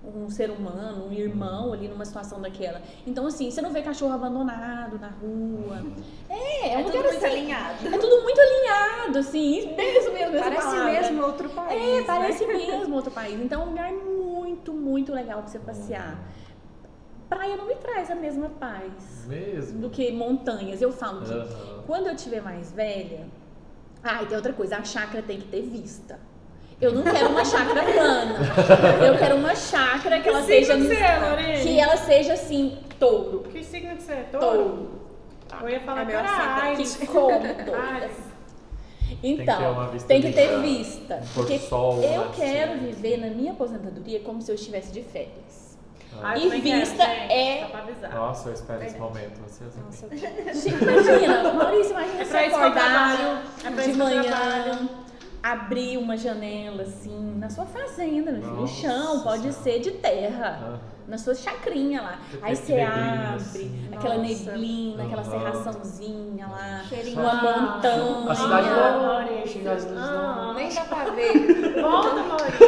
um 0.04 0.30
ser 0.30 0.50
humano, 0.50 1.08
um 1.08 1.14
irmão 1.14 1.74
ali 1.74 1.88
numa 1.88 2.04
situação 2.06 2.42
daquela. 2.42 2.82
Então, 3.06 3.28
assim, 3.28 3.52
você 3.52 3.62
não 3.62 3.72
vê 3.72 3.82
cachorro 3.82 4.14
abandonado 4.14 4.98
na 5.00 5.10
rua. 5.10 5.84
É, 6.30 6.70
é, 6.70 6.74
É 6.74 6.78
um 6.78 6.86
tudo 6.86 6.98
lugar 6.98 7.12
muito 7.12 7.26
assim. 7.26 7.36
alinhado. 7.38 7.88
É 7.88 7.98
tudo 8.00 8.22
muito 8.24 8.42
alinhado, 8.42 9.20
assim, 9.20 9.58
isso 9.60 9.70
mesmo, 9.76 10.14
mesmo. 10.14 10.40
Parece 10.40 10.62
palavra. 10.68 10.92
mesmo 10.92 11.24
outro 11.24 11.50
país. 11.50 11.82
É, 11.84 12.00
né? 12.00 12.04
parece 12.08 12.46
mesmo 12.48 12.96
outro 12.96 13.12
país. 13.12 13.40
Então 13.40 13.62
é 13.62 13.66
um 13.66 13.70
lugar 13.70 13.92
muito, 13.92 14.74
muito 14.74 15.14
legal 15.14 15.40
pra 15.44 15.48
você 15.52 15.60
passear. 15.60 16.18
Praia 17.30 17.56
não 17.56 17.66
me 17.68 17.76
traz 17.76 18.12
a 18.12 18.16
mesma 18.16 18.50
paz 18.50 19.26
Mesmo? 19.26 19.80
do 19.80 19.90
que 19.90 20.12
montanhas. 20.12 20.82
Eu 20.82 20.92
falo 20.92 21.22
que 21.22 21.32
Aham. 21.32 21.84
quando 21.88 22.08
eu 22.08 22.16
tiver 22.16 22.42
mais 22.42 22.72
velha. 22.74 23.26
Ah, 24.04 24.24
e 24.24 24.26
tem 24.26 24.36
outra 24.36 24.52
coisa, 24.52 24.78
a 24.78 24.84
chácara 24.84 25.22
tem 25.24 25.40
que 25.40 25.48
ter 25.48 25.62
vista. 25.62 26.20
Eu 26.82 26.94
não 26.94 27.04
quero 27.04 27.30
uma 27.30 27.46
chácara 27.46 27.84
plana. 27.84 28.36
Eu 29.06 29.18
quero 29.18 29.36
uma 29.36 29.56
chácara 29.56 30.20
que 30.20 30.28
ela 30.28 30.42
signo 30.42 30.66
seja. 30.66 30.76
que 30.76 30.84
você 30.84 30.94
é, 30.96 31.62
que 31.62 31.80
ela 31.80 31.98
seja 31.98 32.34
assim, 32.34 32.78
touro. 33.00 33.44
Que 33.52 33.64
signo 33.64 33.96
que 33.96 34.02
você 34.04 34.14
é? 34.14 34.24
Touro? 34.32 34.48
Touro. 34.48 35.02
Eu 35.62 35.70
ia 35.70 35.80
falar 35.82 36.10
É 36.10 36.12
caralho. 36.12 36.78
Que 36.78 37.08
como 37.08 37.40
touro. 37.40 37.82
Ares. 37.82 38.32
Então, 39.22 39.58
ter 39.58 39.68
uma 39.68 39.88
vista 39.88 40.08
tem 40.08 40.22
que 40.22 40.32
ter 40.32 40.60
vista. 40.62 41.22
Porque 41.36 41.60
sol, 41.60 42.02
eu 42.02 42.22
né, 42.22 42.32
quero 42.36 42.74
assim. 42.74 42.86
viver 42.86 43.18
na 43.18 43.28
minha 43.28 43.52
aposentadoria 43.52 44.20
como 44.22 44.42
se 44.42 44.50
eu 44.50 44.56
estivesse 44.56 44.92
de 44.92 45.02
férias. 45.04 45.78
Ah, 46.22 46.38
E 46.38 46.44
eu 46.46 46.50
também 46.50 46.62
quero, 46.62 46.80
vista 46.80 47.06
gente, 47.06 47.32
é-. 47.32 47.68
Nossa, 48.14 48.50
eu 48.50 48.54
espero 48.54 48.84
esse 48.84 48.98
momento. 48.98 49.40
Você 49.48 49.64
Nossa, 49.64 50.08
assim. 50.08 50.18
Gente, 50.72 50.84
imagina, 50.84 51.54
Maurício, 51.54 51.92
imagina 51.92 52.22
É 52.22 52.26
você 52.26 52.38
que 52.38 52.50
eu 52.50 52.56
acordar 52.56 53.18
trabalho. 53.18 53.40
É 53.64 53.70
de 53.70 53.84
que 53.84 53.90
eu 53.92 53.98
manhã, 53.98 54.24
trabalho. 54.24 54.90
Abrir 55.44 55.98
uma 55.98 56.16
janela 56.18 56.84
assim, 56.84 57.36
na 57.38 57.50
sua 57.50 57.66
fazenda, 57.66 58.32
meu 58.32 58.42
filho. 58.42 58.54
O 58.58 58.62
Nossa 58.62 58.74
chão 58.82 59.20
pode 59.22 59.42
Senhora. 59.54 59.62
ser 59.64 59.80
de 59.80 59.92
terra. 59.92 60.60
Ah. 60.88 60.92
Na 61.08 61.18
sua 61.18 61.36
chacrinha 61.36 62.02
lá. 62.02 62.20
Você 62.32 62.40
Aí 62.42 62.56
você 62.56 62.80
abre, 62.82 63.36
assim. 63.36 63.90
aquela 63.92 64.16
Nossa. 64.18 64.52
neblina, 64.52 65.04
aquela 65.04 65.24
serraçãozinha 65.26 66.48
lá, 66.48 66.82
Cheirinho 66.88 67.20
uma 67.20 67.34
montanha. 67.34 68.32
A 68.32 68.36
cidade 68.36 68.68
Ah, 68.70 69.92
não. 69.92 70.52
Ah, 70.52 70.54
Nem 70.56 70.74
dá 70.74 70.82
pra 70.82 71.04
ver. 71.06 71.82
Volta, 71.82 72.16
Maurício. 72.16 72.68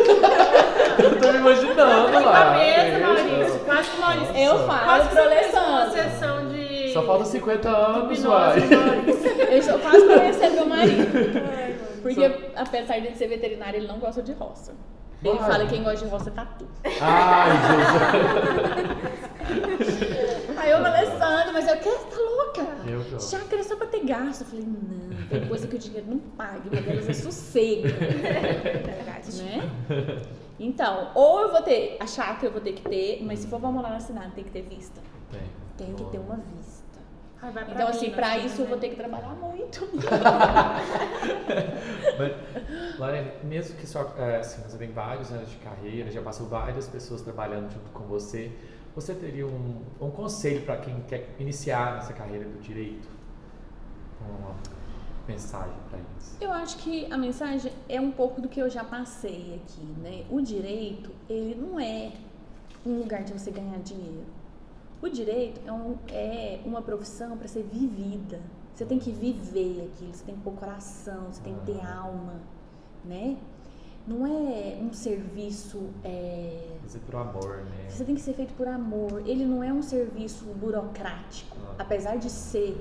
Eu 1.04 1.20
tô 1.22 1.32
me 1.32 1.38
imaginando 1.38 1.76
Tá 2.12 2.20
lá. 2.20 2.58
mesmo, 2.58 2.98
Isso. 2.98 3.08
Maurício. 3.08 3.60
Quase 3.66 3.90
que 3.92 3.98
o 3.98 4.02
Maurício. 4.02 4.36
Eu 4.38 4.60
falo 4.68 4.84
Quase 4.86 5.08
que 5.10 5.16
pro 5.16 5.24
Alessandro. 5.24 5.92
sessão 5.94 6.50
de. 6.50 6.94
Só 6.94 7.02
falta 7.04 7.26
50 7.26 7.70
anos, 7.70 8.24
vai. 8.24 8.60
Eu 9.52 9.58
estou 9.58 9.80
quase 9.80 10.06
conhecendo 10.06 10.56
meu 10.56 10.66
marido. 10.66 11.93
Porque, 12.04 12.52
apesar 12.56 13.00
de 13.00 13.08
ele 13.08 13.16
ser 13.16 13.28
veterinário, 13.28 13.80
ele 13.80 13.88
não 13.88 14.00
gosta 14.00 14.22
de 14.22 14.34
roça. 14.34 14.74
Ele 15.24 15.40
fala 15.40 15.66
que 15.66 15.74
quem 15.74 15.84
gosta 15.84 16.06
de 16.06 16.12
roça 16.12 16.30
é 16.30 16.34
tatu. 16.34 16.68
Ai, 17.02 17.52
Jesus. 18.92 19.34
Aí 20.58 20.72
eu 20.72 20.82
falei, 20.82 21.02
Alessandro, 21.02 21.54
mas 21.54 21.68
eu 21.68 21.78
quero, 21.78 21.98
tá 22.06 22.18
louca? 22.18 22.62
Eu. 22.88 23.20
Chácara 23.20 23.62
é 23.62 23.64
só 23.64 23.76
pra 23.76 23.88
ter 23.88 24.06
gasto. 24.06 24.42
Eu 24.42 24.48
falei, 24.48 24.66
não, 24.66 25.28
tem 25.28 25.48
coisa 25.48 25.68
que 25.68 25.76
o 25.76 25.80
dinheiro 25.80 26.08
não 26.10 26.20
paga, 26.20 26.62
uma 26.72 26.82
delas 26.82 27.10
é 27.10 27.14
sossego. 27.14 27.88
né? 29.44 29.72
Então, 30.60 31.12
ou 31.16 31.42
eu 31.42 31.52
vou 31.52 31.62
ter, 31.62 31.98
a 32.00 32.08
chácara 32.08 32.48
eu 32.48 32.52
vou 32.52 32.62
ter 32.62 32.74
que 32.74 32.82
ter, 32.84 33.22
mas 33.24 33.40
se 33.40 33.48
for 33.48 33.60
pra 33.60 33.70
morar 33.70 33.90
na 33.90 34.00
cidade, 34.00 34.32
tem 34.32 34.44
que 34.44 34.52
ter 34.52 34.62
vista. 34.62 35.02
Tem. 35.32 35.42
Tem 35.78 35.96
que 35.96 36.04
ter 36.12 36.20
uma 36.20 36.38
vista. 36.38 36.73
Ai, 37.44 37.52
Então, 37.68 37.88
assim, 37.90 38.06
Minas, 38.06 38.16
pra 38.16 38.30
né? 38.30 38.46
isso 38.46 38.62
eu 38.62 38.68
vou 38.68 38.78
ter 38.78 38.88
que 38.90 38.96
trabalhar 38.96 39.36
muito. 39.36 39.86
Mas, 42.18 42.98
Lorena, 42.98 43.34
mesmo 43.44 43.76
que 43.78 43.86
só, 43.86 44.14
é, 44.18 44.38
assim, 44.38 44.62
você 44.62 44.78
tem 44.78 44.92
vários 44.92 45.30
anos 45.30 45.50
de 45.50 45.58
carreira, 45.58 46.10
já 46.10 46.22
passou 46.22 46.48
várias 46.48 46.88
pessoas 46.88 47.22
trabalhando 47.22 47.70
junto 47.70 47.92
com 47.92 48.06
você, 48.06 48.50
você 48.96 49.14
teria 49.14 49.46
um, 49.46 49.82
um 50.00 50.10
conselho 50.10 50.62
para 50.62 50.78
quem 50.78 51.02
quer 51.02 51.36
iniciar 51.38 51.96
nessa 51.96 52.14
carreira 52.14 52.46
do 52.46 52.62
direito? 52.62 53.10
Uma 54.22 54.56
mensagem 55.28 55.76
para 55.90 56.00
eles? 56.00 56.38
Eu 56.40 56.52
acho 56.54 56.78
que 56.78 57.12
a 57.12 57.18
mensagem 57.18 57.74
é 57.90 58.00
um 58.00 58.12
pouco 58.12 58.40
do 58.40 58.48
que 58.48 58.62
eu 58.62 58.70
já 58.70 58.86
passei 58.86 59.60
aqui, 59.62 59.84
né? 60.02 60.24
O 60.30 60.40
direito, 60.40 61.12
ele 61.30 61.56
não 61.56 61.78
é 61.78 62.14
um 62.86 63.00
lugar 63.00 63.24
de 63.24 63.34
você 63.34 63.52
ganhar 63.52 63.80
dinheiro. 63.80 64.24
O 65.04 65.10
direito 65.10 65.60
é, 65.68 65.72
um- 65.72 65.98
é 66.08 66.60
uma 66.66 66.82
profissão 66.82 67.38
para 67.38 67.48
ser 67.48 67.64
vivida. 67.64 68.40
Você 68.74 68.86
tem 68.86 68.98
que 68.98 69.12
viver 69.12 69.92
aquilo, 69.94 70.14
você 70.14 70.24
tem 70.24 70.34
que 70.36 70.42
pôr 70.42 70.54
coração, 70.54 71.26
você 71.30 71.42
tem 71.42 71.54
que 71.56 71.66
ter 71.74 71.86
alma, 71.86 72.36
né? 73.04 73.36
Não 74.08 74.26
é 74.26 74.78
um 74.82 74.92
serviço. 74.94 75.90
é, 76.04 76.70
Fazer 76.82 77.00
por 77.00 77.16
amor, 77.16 77.58
né? 77.66 77.90
Você 77.90 78.04
tem 78.06 78.16
que 78.16 78.22
ser 78.22 78.34
feito 78.34 78.54
por 78.54 78.68
amor. 78.68 79.22
Ele 79.26 79.46
não 79.46 79.62
é 79.64 79.72
um 79.72 79.82
serviço 79.82 80.46
burocrático, 80.46 81.56
Ah. 81.62 81.76
apesar 81.80 82.16
de 82.18 82.30
ser 82.30 82.76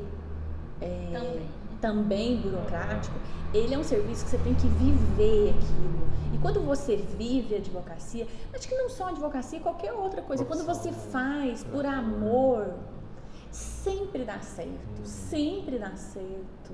é, 0.80 1.10
Também. 1.12 1.46
Também 1.82 2.40
burocrático. 2.40 3.14
Ele 3.52 3.74
é 3.74 3.78
um 3.78 3.84
serviço 3.84 4.24
que 4.24 4.30
você 4.30 4.38
tem 4.38 4.54
que 4.54 4.66
viver 4.68 5.50
aquilo. 5.50 6.06
E 6.32 6.38
quando 6.38 6.60
você 6.62 6.96
vive 6.96 7.56
a 7.56 7.58
advocacia, 7.58 8.26
acho 8.54 8.66
que 8.66 8.74
não 8.74 8.88
só 8.88 9.06
a 9.06 9.08
advocacia, 9.10 9.60
qualquer 9.60 9.92
outra 9.92 10.22
coisa. 10.22 10.44
Quando 10.46 10.64
você 10.64 10.88
Profissão, 10.88 11.10
faz 11.10 11.62
por 11.64 11.84
amor, 11.84 12.72
sempre 13.50 14.24
dá 14.24 14.40
certo, 14.40 15.00
sempre 15.04 15.78
dá 15.78 15.94
certo. 15.96 16.72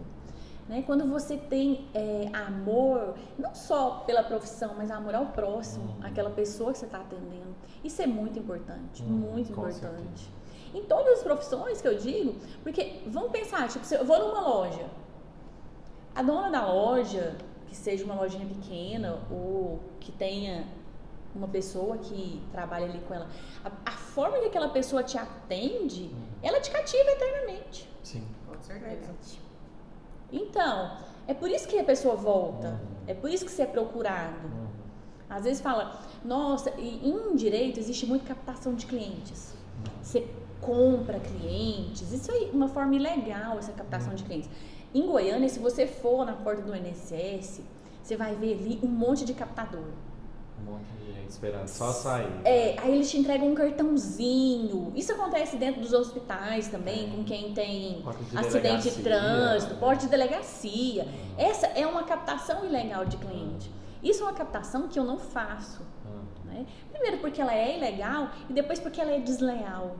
Né? 0.68 0.82
Quando 0.86 1.06
você 1.06 1.36
tem 1.38 1.88
é, 1.94 2.28
amor, 2.34 3.14
não 3.38 3.54
só 3.54 4.02
pela 4.06 4.22
profissão, 4.22 4.74
mas 4.76 4.90
amor 4.90 5.14
ao 5.14 5.26
próximo, 5.26 5.86
Uhum. 5.98 6.06
aquela 6.06 6.30
pessoa 6.30 6.72
que 6.72 6.78
você 6.78 6.84
está 6.84 6.98
atendendo. 6.98 7.56
Isso 7.82 8.02
é 8.02 8.06
muito 8.06 8.38
importante, 8.38 9.02
Uhum, 9.02 9.08
muito 9.08 9.50
importante. 9.50 10.30
Em 10.74 10.82
todas 10.84 11.18
as 11.18 11.22
profissões 11.22 11.80
que 11.80 11.88
eu 11.88 11.96
digo, 11.98 12.34
porque 12.62 13.00
vamos 13.06 13.30
pensar, 13.30 13.68
tipo, 13.68 13.84
se 13.84 13.94
eu 13.94 14.04
vou 14.04 14.18
numa 14.18 14.40
loja, 14.40 14.86
a 16.14 16.22
dona 16.22 16.50
da 16.50 16.66
loja, 16.72 17.36
que 17.68 17.76
seja 17.76 18.04
uma 18.04 18.14
lojinha 18.14 18.46
pequena 18.46 19.18
ou 19.30 19.78
que 20.00 20.10
tenha 20.12 20.66
uma 21.34 21.46
pessoa 21.48 21.98
que 21.98 22.42
trabalha 22.52 22.86
ali 22.86 22.98
com 23.00 23.14
ela, 23.14 23.28
a, 23.64 23.70
a 23.86 23.92
forma 23.92 24.38
que 24.38 24.46
aquela 24.46 24.68
pessoa 24.70 25.02
te 25.02 25.16
atende, 25.18 26.10
ela 26.42 26.60
te 26.60 26.70
cativa 26.70 27.10
eternamente. 27.10 27.88
Sim. 28.02 28.26
Com 28.46 28.60
certeza. 28.62 29.12
Então, 30.32 30.96
é 31.26 31.34
por 31.34 31.48
isso 31.50 31.68
que 31.68 31.78
a 31.78 31.84
pessoa 31.84 32.14
volta, 32.16 32.68
Uhum. 32.68 32.78
é 33.06 33.14
por 33.14 33.30
isso 33.30 33.44
que 33.44 33.50
você 33.50 33.62
é 33.62 33.66
procurado. 33.66 34.46
Uhum. 34.46 34.66
Às 35.30 35.44
vezes 35.44 35.60
fala, 35.60 36.00
nossa, 36.24 36.70
e 36.78 37.06
em 37.08 37.36
direito 37.36 37.78
existe 37.78 38.06
muito 38.06 38.26
captação 38.26 38.74
de 38.74 38.86
clientes. 38.86 39.54
Você 40.02 40.26
compra 40.60 41.18
clientes, 41.20 42.12
isso 42.12 42.30
é 42.30 42.50
uma 42.52 42.68
forma 42.68 42.94
ilegal, 42.94 43.58
essa 43.58 43.72
captação 43.72 44.14
de 44.14 44.24
clientes. 44.24 44.50
Em 44.94 45.06
Goiânia, 45.06 45.48
se 45.48 45.58
você 45.58 45.86
for 45.86 46.24
na 46.24 46.32
porta 46.32 46.62
do 46.62 46.74
INSS, 46.74 47.60
você 48.02 48.16
vai 48.16 48.34
ver 48.34 48.54
ali 48.54 48.78
um 48.82 48.88
monte 48.88 49.24
de 49.24 49.34
captador. 49.34 49.84
Um 50.60 50.72
monte 50.72 50.86
de 50.98 51.12
gente 51.12 51.30
esperando 51.30 51.68
só 51.68 51.92
sair. 51.92 52.32
É, 52.44 52.76
aí 52.80 52.94
eles 52.94 53.10
te 53.10 53.18
entregam 53.18 53.48
um 53.48 53.54
cartãozinho. 53.54 54.92
Isso 54.96 55.12
acontece 55.12 55.56
dentro 55.56 55.80
dos 55.80 55.92
hospitais 55.92 56.68
também, 56.68 57.10
com 57.10 57.22
quem 57.22 57.52
tem 57.52 58.02
de 58.30 58.38
acidente 58.38 58.90
de 58.90 59.02
trânsito, 59.02 59.74
porte 59.76 60.04
de 60.04 60.08
delegacia. 60.08 61.06
Essa 61.36 61.66
é 61.68 61.86
uma 61.86 62.04
captação 62.04 62.64
ilegal 62.64 63.04
de 63.04 63.18
cliente. 63.18 63.70
Isso 64.02 64.22
é 64.22 64.24
uma 64.24 64.32
captação 64.32 64.88
que 64.88 64.98
eu 64.98 65.04
não 65.04 65.18
faço. 65.18 65.82
Ah, 66.06 66.46
né? 66.46 66.66
Primeiro 66.90 67.18
porque 67.18 67.40
ela 67.40 67.54
é 67.54 67.76
ilegal 67.76 68.30
e 68.48 68.52
depois 68.52 68.78
porque 68.78 69.00
ela 69.00 69.12
é 69.12 69.20
desleal. 69.20 69.96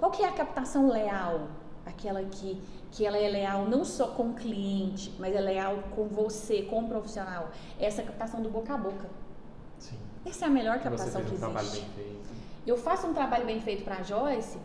Qual 0.00 0.10
que 0.10 0.22
é 0.22 0.28
a 0.28 0.32
captação 0.32 0.88
leal? 0.88 1.48
Aquela 1.84 2.22
que, 2.24 2.60
que 2.90 3.04
ela 3.06 3.18
é 3.18 3.28
leal 3.28 3.66
não 3.66 3.84
só 3.84 4.08
com 4.08 4.30
o 4.30 4.34
cliente, 4.34 5.14
mas 5.18 5.34
é 5.34 5.40
leal 5.40 5.76
com 5.94 6.08
você, 6.08 6.62
com 6.62 6.80
o 6.84 6.88
profissional. 6.88 7.50
É 7.78 7.84
essa 7.86 8.02
captação 8.02 8.40
do 8.42 8.48
boca 8.50 8.72
a 8.74 8.78
boca. 8.78 9.08
Sim. 9.78 9.98
Essa 10.24 10.46
é 10.46 10.48
a 10.48 10.50
melhor 10.50 10.80
captação 10.80 11.22
que 11.22 11.34
um 11.34 11.38
trabalho 11.38 11.66
existe. 11.66 11.86
bem 11.86 12.04
feito. 12.04 12.30
Eu 12.66 12.76
faço 12.76 13.06
um 13.06 13.14
trabalho 13.14 13.44
bem 13.46 13.60
feito 13.60 13.84
para 13.84 13.96
a 13.98 14.02
Joyce, 14.02 14.58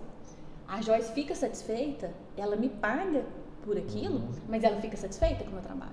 a 0.67 0.81
Joyce 0.81 1.11
fica 1.13 1.36
satisfeita, 1.36 2.11
ela 2.38 2.55
me 2.55 2.69
paga 2.69 3.23
por 3.63 3.77
aquilo, 3.77 4.17
Uhum. 4.19 4.31
mas 4.47 4.63
ela 4.63 4.79
fica 4.81 4.95
satisfeita 4.97 5.43
com 5.43 5.49
o 5.51 5.53
meu 5.53 5.61
trabalho. 5.61 5.91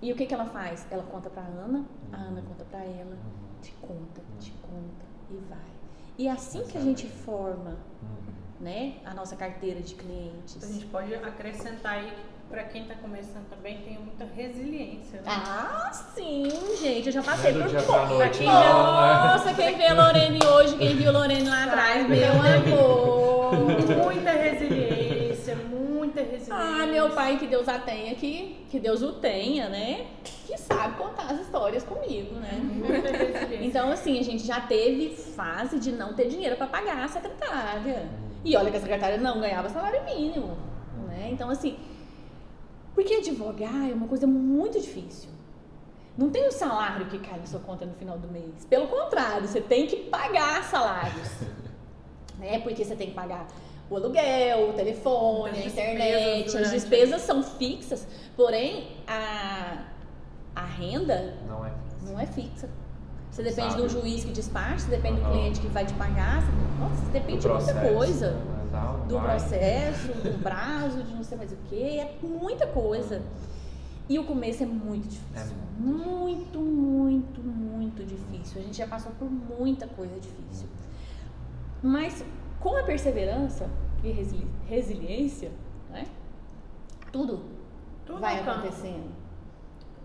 E 0.00 0.12
o 0.12 0.16
que, 0.16 0.26
que 0.26 0.34
ela 0.34 0.46
faz? 0.46 0.86
Ela 0.90 1.02
conta 1.04 1.28
para 1.30 1.42
Ana, 1.42 1.84
a 2.12 2.16
Ana 2.16 2.42
conta 2.42 2.64
para 2.64 2.80
ela, 2.84 3.12
Uhum. 3.16 3.60
te 3.62 3.72
conta, 3.80 4.22
te 4.40 4.52
conta 4.62 5.04
e 5.30 5.36
vai. 5.48 5.58
E 6.18 6.26
é 6.26 6.32
assim 6.32 6.62
que 6.64 6.76
a 6.76 6.80
gente 6.80 7.06
forma 7.06 7.76
Uhum. 8.02 8.08
né, 8.60 8.94
a 9.04 9.14
nossa 9.14 9.36
carteira 9.36 9.80
de 9.80 9.94
clientes. 9.94 10.62
A 10.62 10.66
gente 10.66 10.86
pode 10.86 11.14
acrescentar 11.14 11.94
aí 11.94 12.06
que 12.10 12.38
para 12.50 12.64
quem 12.64 12.82
está 12.82 12.94
começando 12.96 13.46
também 13.50 13.78
tem 13.82 13.98
muita 13.98 14.24
resiliência. 14.24 15.20
Né? 15.20 15.26
Ah, 15.28 15.90
sim, 15.92 16.48
gente, 16.80 17.06
eu 17.06 17.12
já 17.12 17.22
passei 17.22 17.52
por 17.52 17.68
pra 17.70 18.06
noite, 18.06 18.40
né? 18.40 18.46
Nossa, 18.46 19.54
quem 19.54 19.76
vê 19.76 19.86
a 19.86 19.94
Lorene 19.94 20.38
hoje, 20.44 20.76
quem 20.76 20.96
viu 20.96 21.10
a 21.10 21.12
Lorene 21.12 21.48
lá 21.48 21.64
atrás, 21.64 22.08
meu 22.08 22.32
amor. 22.32 23.54
Muita 24.04 24.30
resiliência, 24.32 25.56
muita 25.56 26.20
resiliência. 26.22 26.54
Ah, 26.54 26.86
meu 26.86 27.10
pai, 27.10 27.36
que 27.38 27.46
Deus 27.46 27.68
a 27.68 27.78
tenha, 27.78 28.14
que, 28.14 28.64
que 28.70 28.80
Deus 28.80 29.02
o 29.02 29.12
tenha, 29.12 29.68
né? 29.68 30.06
Que 30.48 30.56
sabe 30.56 30.96
contar 30.96 31.30
as 31.30 31.40
histórias 31.40 31.84
comigo, 31.84 32.36
né? 32.36 32.58
Então, 33.60 33.90
assim, 33.92 34.18
a 34.18 34.22
gente 34.24 34.46
já 34.46 34.62
teve 34.62 35.14
fase 35.14 35.78
de 35.78 35.92
não 35.92 36.14
ter 36.14 36.26
dinheiro 36.28 36.56
para 36.56 36.66
pagar 36.66 37.04
a 37.04 37.08
secretária. 37.08 38.08
E 38.42 38.56
olha 38.56 38.70
que 38.70 38.78
a 38.78 38.80
secretária 38.80 39.18
não 39.18 39.40
ganhava 39.40 39.68
salário 39.68 40.02
mínimo, 40.06 40.56
né? 41.06 41.28
Então, 41.30 41.50
assim, 41.50 41.76
porque 42.94 43.12
advogar 43.16 43.90
é 43.90 43.92
uma 43.92 44.08
coisa 44.08 44.26
muito 44.26 44.80
difícil. 44.80 45.28
Não 46.16 46.30
tem 46.30 46.48
um 46.48 46.50
salário 46.50 47.04
que 47.06 47.18
cai 47.18 47.38
na 47.38 47.44
sua 47.44 47.60
conta 47.60 47.84
no 47.84 47.92
final 47.92 48.16
do 48.16 48.28
mês. 48.28 48.64
Pelo 48.70 48.88
contrário, 48.88 49.46
você 49.46 49.60
tem 49.60 49.86
que 49.86 49.96
pagar 49.96 50.64
salários. 50.64 51.28
né? 52.38 52.58
Porque 52.60 52.86
você 52.86 52.96
tem 52.96 53.08
que 53.08 53.14
pagar 53.14 53.46
o 53.90 53.96
aluguel, 53.96 54.70
o 54.70 54.72
telefone, 54.72 55.50
As 55.50 55.58
a 55.58 55.60
despesas 55.60 55.94
internet. 55.94 56.46
As 56.46 56.52
durante- 56.52 56.70
despesas 56.70 57.20
são 57.20 57.42
fixas, 57.42 58.08
porém 58.34 58.88
a, 59.06 59.84
a 60.58 60.64
renda 60.64 61.34
Não 61.46 61.64
é. 61.64 61.72
não 62.02 62.18
é 62.20 62.26
fixa. 62.26 62.68
Você 63.30 63.42
depende 63.42 63.70
Sabe. 63.72 63.82
do 63.82 63.88
juiz 63.88 64.24
que 64.24 64.32
despacha, 64.32 64.78
você 64.80 64.90
depende 64.90 65.20
do 65.20 65.26
Aham. 65.26 65.32
cliente 65.32 65.60
que 65.60 65.68
vai 65.68 65.84
te 65.86 65.94
pagar. 65.94 66.42
você- 66.42 66.52
Nossa, 66.80 66.94
você 67.04 67.12
depende 67.12 67.40
de 67.42 67.48
muita 67.48 67.74
coisa. 67.94 68.30
né? 68.32 68.58
Do 69.08 69.18
vai. 69.18 69.30
processo, 69.38 70.08
do 70.12 70.38
prazo, 70.42 71.02
de 71.02 71.14
não 71.14 71.22
sei 71.22 71.38
mais 71.38 71.52
o 71.52 71.56
que. 71.68 71.98
É 72.00 72.16
muita 72.22 72.66
coisa. 72.66 73.22
E 74.08 74.18
o 74.18 74.24
começo 74.24 74.62
é 74.62 74.66
muito 74.66 75.06
difícil. 75.08 75.54
É 75.56 75.80
muito, 75.80 76.58
muito, 76.58 77.40
muito 77.42 78.04
difícil. 78.04 78.60
A 78.60 78.64
gente 78.64 78.76
já 78.78 78.86
passou 78.86 79.12
por 79.12 79.30
muita 79.30 79.86
coisa 79.86 80.14
difícil. 80.18 80.66
Mas 81.82 82.24
com 82.60 82.76
a 82.76 82.82
perseverança 82.82 83.68
e 84.02 84.10
resili- 84.10 84.48
resiliência, 84.66 85.50
né? 85.90 86.06
Tudo, 87.12 87.42
Tudo 88.06 88.20
vai 88.20 88.40
acontecendo 88.40 89.10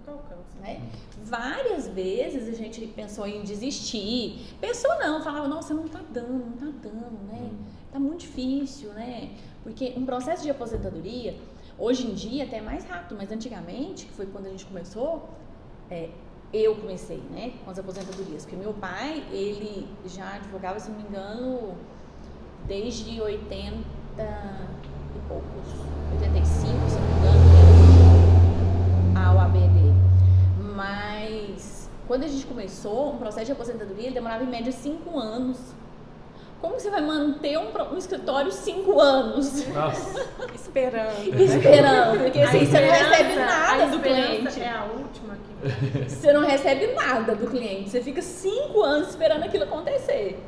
tudo 0.05 0.17
alcança. 0.17 0.59
né? 0.61 0.81
Várias 1.23 1.87
vezes 1.87 2.47
a 2.49 2.57
gente 2.57 2.85
pensou 2.87 3.27
em 3.27 3.43
desistir. 3.43 4.55
Pensou 4.59 4.97
não, 4.99 5.23
falava, 5.23 5.47
nossa, 5.47 5.73
não 5.73 5.87
tá 5.87 6.01
dando, 6.11 6.45
não 6.45 6.57
tá 6.57 6.77
dando, 6.81 7.27
né? 7.31 7.51
Tá 7.91 7.99
muito 7.99 8.21
difícil, 8.21 8.93
né? 8.93 9.31
Porque 9.63 9.93
um 9.95 10.05
processo 10.05 10.43
de 10.43 10.49
aposentadoria, 10.49 11.35
hoje 11.77 12.05
em 12.07 12.13
dia 12.13 12.43
até 12.43 12.57
é 12.57 12.61
mais 12.61 12.85
rápido, 12.85 13.15
mas 13.17 13.31
antigamente, 13.31 14.05
que 14.05 14.13
foi 14.13 14.25
quando 14.25 14.47
a 14.47 14.49
gente 14.49 14.65
começou, 14.65 15.29
é, 15.89 16.09
eu 16.53 16.75
comecei, 16.75 17.21
né, 17.31 17.53
com 17.63 17.71
as 17.71 17.79
aposentadorias. 17.79 18.43
Porque 18.43 18.55
meu 18.55 18.73
pai, 18.73 19.23
ele 19.31 19.87
já 20.05 20.35
advogava, 20.35 20.79
se 20.79 20.89
não 20.91 20.97
me 20.97 21.03
engano, 21.07 21.75
desde 22.67 23.19
80 23.19 23.73
e 24.19 25.19
poucos, 25.27 25.73
85, 26.13 26.89
se 26.89 26.95
não 26.95 27.07
me 27.07 27.13
engano, 27.19 27.43
a 29.15 29.33
OAB 29.33 29.53
dele. 29.53 29.92
Quando 32.07 32.23
a 32.23 32.27
gente 32.27 32.45
começou, 32.45 33.13
um 33.13 33.17
processo 33.17 33.45
de 33.45 33.51
aposentadoria 33.53 34.05
ele 34.05 34.15
demorava 34.15 34.43
em 34.43 34.47
média 34.47 34.71
5 34.71 35.17
anos. 35.17 35.57
Como 36.61 36.79
você 36.79 36.89
vai 36.89 37.01
manter 37.01 37.57
um, 37.57 37.71
um 37.93 37.97
escritório 37.97 38.49
5 38.49 38.99
anos 38.99 39.67
Nossa, 39.67 40.25
Esperando. 40.55 41.41
esperando? 41.41 42.19
Porque 42.19 42.39
A 42.39 42.47
assim, 42.47 42.65
você 42.65 42.79
não 42.79 42.93
recebe 42.93 43.35
nada 43.35 43.83
a 43.83 43.87
do 43.87 43.99
cliente. 43.99 44.61
É 44.61 44.69
a 44.69 44.83
última 44.85 45.35
que 45.35 46.09
Você 46.09 46.31
não 46.31 46.45
recebe 46.45 46.87
nada 46.93 47.35
do 47.35 47.47
cliente. 47.47 47.89
Você 47.89 48.01
fica 48.01 48.21
5 48.21 48.81
anos 48.81 49.09
esperando 49.09 49.43
aquilo 49.43 49.65
acontecer. 49.65 50.41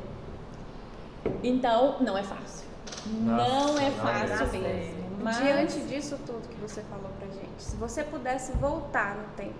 Então, 1.42 1.96
não 2.00 2.16
é 2.16 2.22
fácil. 2.22 2.66
não 3.06 3.36
Nossa, 3.36 3.82
é 3.82 3.90
não 3.90 3.96
fácil 3.96 4.46
é. 4.54 4.58
mesmo. 4.58 5.06
Mas... 5.22 5.36
Diante 5.38 5.80
disso 5.80 6.18
tudo 6.24 6.48
que 6.48 6.56
você 6.56 6.82
falou 6.82 7.10
pra 7.18 7.28
gente, 7.28 7.62
se 7.62 7.76
você 7.76 8.04
pudesse 8.04 8.52
voltar 8.52 9.16
no 9.16 9.24
tempo, 9.36 9.54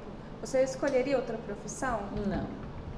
você 0.47 0.63
escolheria 0.63 1.17
outra 1.17 1.37
profissão? 1.39 1.99
Não. 2.27 2.47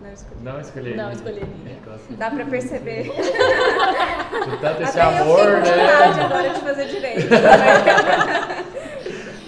Não 0.03 0.13
escolheria. 0.13 0.53
não 0.53 0.61
escolheria. 0.61 0.97
Não 1.03 1.13
escolheria. 1.13 1.49
É, 1.67 1.79
Dá 2.17 2.31
pra 2.31 2.45
perceber. 2.45 3.09
Com 4.45 4.57
tanto 4.59 4.83
esse 4.83 5.01
Até 5.01 5.21
amor, 5.21 5.41
eu 5.41 5.57
vontade 5.57 6.17
né? 6.19 6.25
agora 6.25 6.51
de 6.51 6.61
fazer 6.61 6.87
direito. 6.87 7.27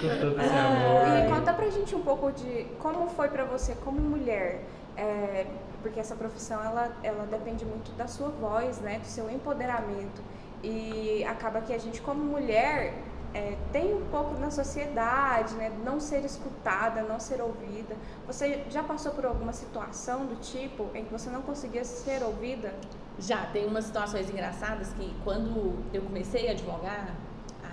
Com 0.01 0.09
tanto 0.09 0.41
esse 0.41 0.51
E 0.55 0.59
amor. 0.59 1.37
conta 1.37 1.53
pra 1.53 1.69
gente 1.71 1.95
um 1.95 2.01
pouco 2.01 2.33
de 2.33 2.67
como 2.81 3.07
foi 3.11 3.29
pra 3.29 3.45
você 3.45 3.77
como 3.85 4.01
mulher, 4.01 4.61
é, 4.97 5.47
porque 5.83 6.01
essa 6.01 6.17
profissão 6.17 6.61
ela, 6.65 6.91
ela 7.05 7.27
depende 7.31 7.65
muito 7.65 7.93
da 7.97 8.09
sua 8.09 8.31
voz, 8.31 8.79
né, 8.81 8.99
do 8.99 9.07
seu 9.07 9.31
empoderamento 9.31 10.21
e 10.65 11.25
acaba 11.29 11.61
que 11.61 11.73
a 11.73 11.79
gente 11.79 12.01
como 12.01 12.23
mulher 12.25 12.95
é, 13.33 13.57
tem 13.73 13.95
um 13.95 14.05
pouco 14.07 14.39
na 14.39 14.51
sociedade, 14.51 15.55
né, 15.55 15.71
não 15.85 16.01
ser 16.01 16.25
escutada, 16.25 17.03
não 17.03 17.21
ser 17.21 17.41
ouvida. 17.41 17.97
Você 18.27 18.65
já 18.69 18.83
passou 18.83 19.13
por 19.13 19.25
alguma 19.25 19.53
situação 19.53 20.27
do 20.27 20.37
tipo 20.41 20.89
em 20.95 21.05
que 21.05 21.13
você 21.13 21.31
não 21.31 21.43
conseguia 21.43 21.85
ser 21.85 22.23
ouvida? 22.23 22.75
Já, 23.19 23.47
tem 23.47 23.67
umas 23.67 23.85
situações 23.85 24.29
engraçadas 24.29 24.93
que 24.95 25.15
quando 25.23 25.75
eu 25.93 26.03
comecei 26.03 26.49
a 26.49 26.53
advogar, 26.53 27.15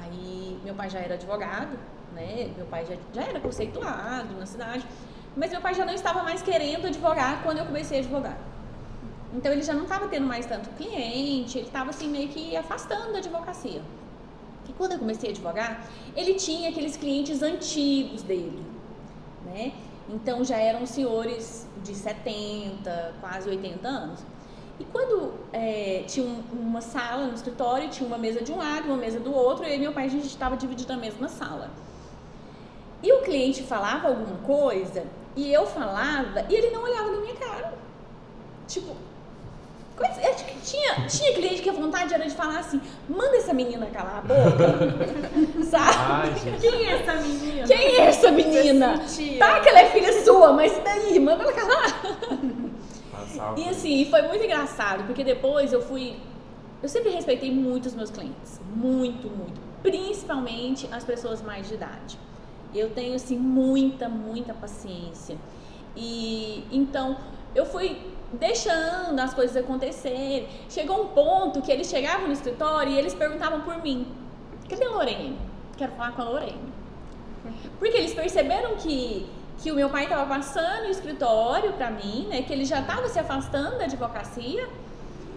aí 0.01 0.59
meu 0.63 0.75
pai 0.75 0.89
já 0.89 0.99
era 0.99 1.15
advogado, 1.15 1.77
né? 2.13 2.51
Meu 2.55 2.65
pai 2.67 2.85
já, 2.85 2.95
já 3.13 3.27
era 3.27 3.39
conceituado 3.39 4.33
na 4.37 4.45
cidade, 4.45 4.85
mas 5.35 5.51
meu 5.51 5.61
pai 5.61 5.73
já 5.73 5.85
não 5.85 5.93
estava 5.93 6.21
mais 6.21 6.41
querendo 6.41 6.85
advogar 6.87 7.41
quando 7.43 7.59
eu 7.59 7.65
comecei 7.65 7.99
a 7.99 8.01
advogar. 8.01 8.37
Então 9.33 9.51
ele 9.51 9.61
já 9.63 9.73
não 9.73 9.83
estava 9.83 10.07
tendo 10.07 10.25
mais 10.25 10.45
tanto 10.45 10.69
cliente, 10.71 11.57
ele 11.57 11.67
estava 11.67 11.89
assim 11.89 12.09
meio 12.09 12.29
que 12.29 12.55
afastando 12.55 13.11
da 13.11 13.17
advocacia. 13.17 13.81
E 14.69 14.73
quando 14.73 14.93
eu 14.93 14.99
comecei 14.99 15.29
a 15.29 15.31
advogar, 15.31 15.87
ele 16.15 16.33
tinha 16.35 16.69
aqueles 16.69 16.97
clientes 16.97 17.41
antigos 17.41 18.21
dele, 18.21 18.63
né? 19.45 19.73
Então 20.09 20.43
já 20.43 20.57
eram 20.57 20.85
senhores 20.85 21.67
de 21.83 21.93
70, 21.93 23.15
quase 23.21 23.49
80 23.49 23.87
anos. 23.87 24.19
E 24.79 24.85
quando 24.85 25.33
é, 25.51 26.03
tinha 26.07 26.25
um- 26.25 26.43
uma 26.53 26.81
sala 26.81 27.25
no 27.27 27.33
escritório, 27.33 27.89
tinha 27.89 28.07
uma 28.07 28.17
mesa 28.17 28.41
de 28.41 28.51
um 28.51 28.57
lado, 28.57 28.85
uma 28.87 28.97
mesa 28.97 29.19
do 29.19 29.33
outro, 29.33 29.65
eu 29.65 29.75
e 29.75 29.79
meu 29.79 29.91
pai 29.91 30.05
a 30.05 30.09
gente 30.09 30.27
estava 30.27 30.55
dividindo 30.55 30.93
a 30.93 30.97
mesma 30.97 31.27
sala. 31.27 31.71
E 33.01 33.11
o 33.11 33.21
cliente 33.21 33.63
falava 33.63 34.07
alguma 34.07 34.37
coisa, 34.37 35.03
e 35.35 35.51
eu 35.51 35.65
falava, 35.67 36.45
e 36.49 36.53
ele 36.55 36.71
não 36.71 36.83
olhava 36.83 37.11
na 37.11 37.19
minha 37.21 37.35
cara. 37.35 37.73
Tipo, 38.67 38.95
coisa- 39.97 40.21
eu 40.21 40.31
acho 40.33 40.45
que 40.45 40.55
tinha, 40.61 41.07
tinha 41.07 41.33
cliente 41.33 41.61
que 41.61 41.69
a 41.69 41.73
vontade 41.73 42.13
era 42.13 42.23
de 42.23 42.33
falar 42.35 42.59
assim: 42.59 42.79
manda 43.09 43.35
essa 43.37 43.53
menina 43.53 43.85
calar 43.87 44.19
a 44.19 44.21
boca. 44.21 45.63
Sabe? 45.65 45.97
Ai. 45.97 46.57
Quem 46.61 46.85
é 46.85 46.91
essa 47.01 47.13
menina? 47.15 47.67
Quem 47.67 47.77
é 47.77 48.01
essa 48.05 48.31
menina? 48.31 48.99
Tá 49.39 49.59
que 49.59 49.69
ela 49.69 49.79
é 49.79 49.89
filha 49.89 50.23
sua, 50.23 50.53
mas 50.53 50.77
e 50.77 50.81
daí? 50.81 51.19
Manda 51.19 51.43
ela 51.43 51.53
calar. 51.53 52.01
Passar 53.11 53.53
o- 53.55 53.59
E 53.59 53.67
assim, 53.69 54.05
foi 54.09 54.21
muito 54.23 54.43
engraçado, 54.45 55.03
porque 55.05 55.23
depois 55.23 55.73
eu 55.73 55.81
fui. 55.81 56.15
Eu 56.81 56.87
sempre 56.87 57.09
respeitei 57.09 57.51
muito 57.51 57.87
os 57.87 57.95
meus 57.95 58.11
clientes. 58.11 58.61
Muito, 58.75 59.27
muito. 59.29 59.59
Principalmente 59.81 60.87
as 60.91 61.03
pessoas 61.03 61.41
mais 61.41 61.67
de 61.67 61.73
idade. 61.73 62.19
Eu 62.75 62.91
tenho, 62.91 63.15
assim, 63.15 63.35
muita, 63.37 64.07
muita 64.07 64.53
paciência. 64.53 65.37
E 65.95 66.63
então, 66.71 67.17
eu 67.55 67.65
fui 67.65 67.97
deixando 68.33 69.19
as 69.19 69.33
coisas 69.33 69.55
acontecerem. 69.55 70.47
Chegou 70.69 71.03
um 71.03 71.07
ponto 71.07 71.61
que 71.61 71.71
eles 71.71 71.87
chegavam 71.87 72.27
no 72.27 72.33
escritório 72.33 72.91
e 72.91 72.97
eles 72.97 73.13
perguntavam 73.13 73.61
por 73.61 73.81
mim: 73.81 74.07
cadê 74.69 74.85
a 74.85 74.89
Lorene? 74.89 75.37
Quero 75.77 75.91
falar 75.93 76.11
com 76.11 76.21
a 76.21 76.25
Lorene. 76.25 76.77
Porque 77.79 77.97
eles 77.97 78.13
perceberam 78.13 78.75
que, 78.75 79.25
que 79.59 79.71
o 79.71 79.75
meu 79.75 79.89
pai 79.89 80.03
estava 80.03 80.25
passando 80.25 80.87
o 80.87 80.89
escritório 80.89 81.73
para 81.73 81.89
mim, 81.89 82.27
né? 82.29 82.41
Que 82.41 82.51
ele 82.51 82.65
já 82.65 82.81
estava 82.81 83.07
se 83.07 83.19
afastando 83.19 83.77
da 83.77 83.85
advocacia 83.85 84.67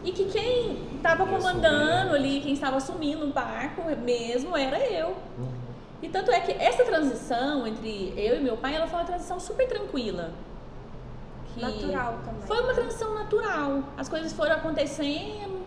e 0.02 0.12
que 0.12 0.24
quem 0.24 0.78
estava 0.96 1.26
comandando 1.26 2.14
ali, 2.14 2.40
quem 2.40 2.54
estava 2.54 2.78
assumindo 2.78 3.26
o 3.26 3.32
barco 3.32 3.82
mesmo 4.02 4.56
era 4.56 4.78
eu. 4.78 5.16
Uhum. 5.38 5.60
E 6.02 6.08
tanto 6.08 6.30
é 6.30 6.40
que 6.40 6.52
essa 6.52 6.84
transição 6.84 7.66
entre 7.66 8.14
eu 8.16 8.36
e 8.36 8.40
meu 8.40 8.56
pai, 8.56 8.74
ela 8.74 8.86
foi 8.86 8.98
uma 8.98 9.04
transição 9.04 9.38
super 9.38 9.68
tranquila. 9.68 10.32
Que 11.54 11.60
Natural 11.60 12.18
também. 12.24 12.42
foi 12.46 12.60
uma 12.60 12.74
transição 12.74 13.14
natural. 13.14 13.82
As 13.96 14.08
coisas 14.08 14.32
foram 14.32 14.56
acontecendo, 14.56 15.60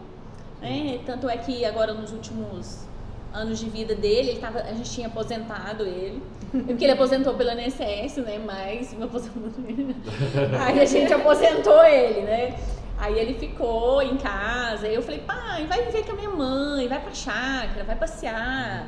né? 0.62 1.00
Tanto 1.06 1.30
é 1.30 1.38
que 1.38 1.66
agora 1.66 1.94
nos 1.94 2.12
últimos 2.12 2.86
anos 3.34 3.60
de 3.60 3.70
vida 3.70 3.96
dele, 3.96 4.30
ele 4.32 4.40
tava, 4.40 4.60
a 4.60 4.74
gente 4.74 4.90
tinha 4.92 5.08
aposentado 5.08 5.84
ele. 5.84 6.22
Porque 6.52 6.86
ele 6.86 6.92
aposentou 6.94 7.34
pela 7.34 7.60
INSS, 7.60 8.18
né? 8.18 8.40
Mas 8.46 8.96
aposentou. 9.02 9.42
Aí 10.62 10.80
a 10.80 10.86
gente 10.86 11.12
aposentou 11.12 11.84
ele, 11.84 12.22
né? 12.22 12.56
Aí 12.98 13.18
ele 13.18 13.34
ficou 13.34 14.02
em 14.02 14.18
casa. 14.18 14.88
Eu 14.88 15.02
falei, 15.02 15.20
pai, 15.22 15.66
vai 15.66 15.82
viver 15.84 16.06
com 16.06 16.12
a 16.12 16.16
minha 16.16 16.30
mãe, 16.30 16.88
vai 16.88 17.02
pra 17.02 17.14
chácara, 17.14 17.84
vai 17.84 17.96
passear. 17.96 18.88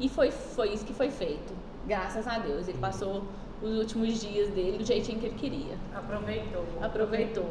E 0.00 0.08
foi, 0.08 0.30
foi 0.30 0.70
isso 0.70 0.84
que 0.86 0.94
foi 0.94 1.10
feito. 1.10 1.52
Graças 1.86 2.26
a 2.26 2.38
Deus. 2.38 2.66
Ele 2.66 2.78
passou 2.78 3.24
os 3.62 3.78
últimos 3.78 4.20
dias 4.20 4.48
dele 4.50 4.78
do 4.78 4.84
jeitinho 4.84 5.20
que 5.20 5.26
ele 5.26 5.38
queria. 5.38 5.76
Aproveitou. 5.94 6.64
Aproveitou. 6.80 7.46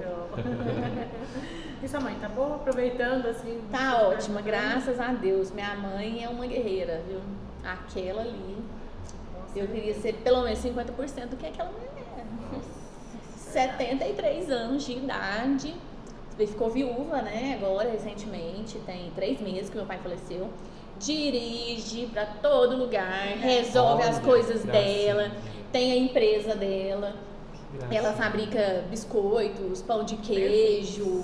e 1.81 1.87
sua 1.87 2.01
mãe, 2.01 2.15
tá 2.19 2.27
boa? 2.27 2.55
Aproveitando 2.55 3.25
assim? 3.27 3.61
Tá 3.71 4.01
ótima, 4.07 4.41
graças 4.41 4.99
a 4.99 5.13
Deus. 5.13 5.51
Minha 5.51 5.75
mãe 5.75 6.23
é 6.23 6.29
uma 6.29 6.45
guerreira, 6.45 7.01
viu? 7.07 7.19
Aquela 7.63 8.21
ali. 8.21 8.57
Eu 9.55 9.67
queria 9.67 9.93
ser 9.93 10.13
pelo 10.15 10.43
menos 10.43 10.59
50% 10.59 11.27
do 11.27 11.37
que 11.37 11.47
aquela 11.47 11.71
mulher. 11.71 11.91
73 13.35 14.49
anos 14.49 14.83
de 14.83 14.93
idade. 14.93 15.75
Ficou 16.37 16.69
viúva, 16.69 17.21
né? 17.21 17.59
Agora, 17.61 17.89
recentemente. 17.89 18.79
Tem 18.79 19.11
três 19.11 19.39
meses 19.39 19.69
que 19.69 19.75
meu 19.75 19.85
pai 19.85 19.99
faleceu. 19.99 20.49
Dirige 21.01 22.07
pra 22.13 22.25
todo 22.25 22.75
lugar, 22.77 23.23
resolve 23.41 24.03
as 24.03 24.17
Olha, 24.17 24.25
coisas 24.25 24.63
gracinha. 24.63 25.13
dela, 25.15 25.31
tem 25.71 25.91
a 25.91 25.95
empresa 25.97 26.55
dela. 26.55 27.15
Ela 27.89 28.13
fabrica 28.13 28.83
biscoitos, 28.89 29.81
pão 29.81 30.03
de 30.03 30.15
queijo. 30.17 31.23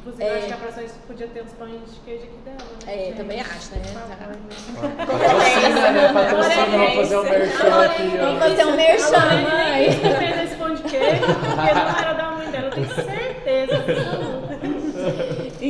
Inclusive, 0.00 0.24
eu 0.24 0.36
acho 0.36 0.46
que 0.46 0.52
a 0.52 0.56
próxima 0.56 0.88
podia 1.06 1.26
ter 1.26 1.42
uns 1.42 1.52
pães 1.52 1.72
de 1.92 2.00
queijo 2.00 2.22
aqui 2.22 2.36
dela, 2.44 2.56
né? 2.86 2.94
É, 2.94 3.04
gente? 3.06 3.16
também 3.16 3.40
acho, 3.40 3.74
né? 3.74 3.82
Tá. 3.92 5.04
Patrocina, 5.06 5.90
né? 5.90 6.12
Patrocina, 6.12 6.66
vamos 6.78 6.94
fazer 6.94 7.16
um 7.18 7.22
merchan 7.24 7.84
aqui, 7.84 8.16
Vamos 8.16 8.38
fazer 8.38 8.64
um 8.64 8.76
merchan, 8.76 9.42
mãe. 9.42 9.92
fez 10.18 10.42
esse 10.44 10.56
pão 10.56 10.74
de 10.74 10.82
queijo, 10.84 11.20
porque 11.26 11.74
não 11.74 11.98
era 11.98 12.12
da 12.14 12.30
mãe 12.30 12.50
dela, 12.50 12.66
eu 12.66 12.70
tenho 12.70 12.94
certeza. 12.94 13.57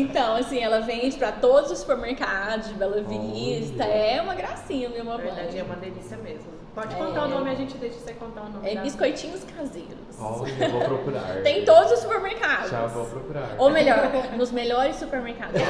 Então, 0.09 0.37
assim, 0.37 0.59
ela 0.63 0.81
vende 0.81 1.17
pra 1.17 1.33
todos 1.33 1.71
os 1.71 1.79
supermercados 1.81 2.69
de 2.69 2.75
Bela 2.75 3.03
Vista. 3.03 3.85
Olha. 3.85 3.93
É 3.93 4.21
uma 4.23 4.35
gracinha, 4.35 4.89
minha 4.89 5.05
Na 5.05 5.11
mamãe. 5.13 5.27
verdade, 5.27 5.59
é 5.59 5.63
uma 5.63 5.77
delícia 5.77 6.17
mesmo. 6.19 6.59
Pode 6.75 6.95
É. 6.95 6.99
contar 6.99 7.25
o 7.25 7.29
nome, 7.29 7.51
a 7.51 7.55
gente 7.55 7.77
deixa 7.77 7.99
você 7.99 8.13
contar 8.13 8.43
o 8.43 8.49
nome. 8.51 8.69
É 8.71 8.75
da- 8.77 8.83
biscoitinhos 8.83 9.43
caseiros. 9.57 9.99
Olha, 10.21 10.53
eu 10.65 10.71
vou 10.71 10.81
procurar. 10.83 11.21
Tem 11.43 11.63
em 11.63 11.65
todos 11.65 11.91
os 11.93 11.99
supermercados. 12.01 12.71
Já 12.71 12.87
vou 12.87 13.05
procurar. 13.07 13.49
Ou 13.59 13.71
melhor, 13.71 13.99
nos 14.37 14.51
melhores 14.53 14.97
supermercados. 14.97 15.61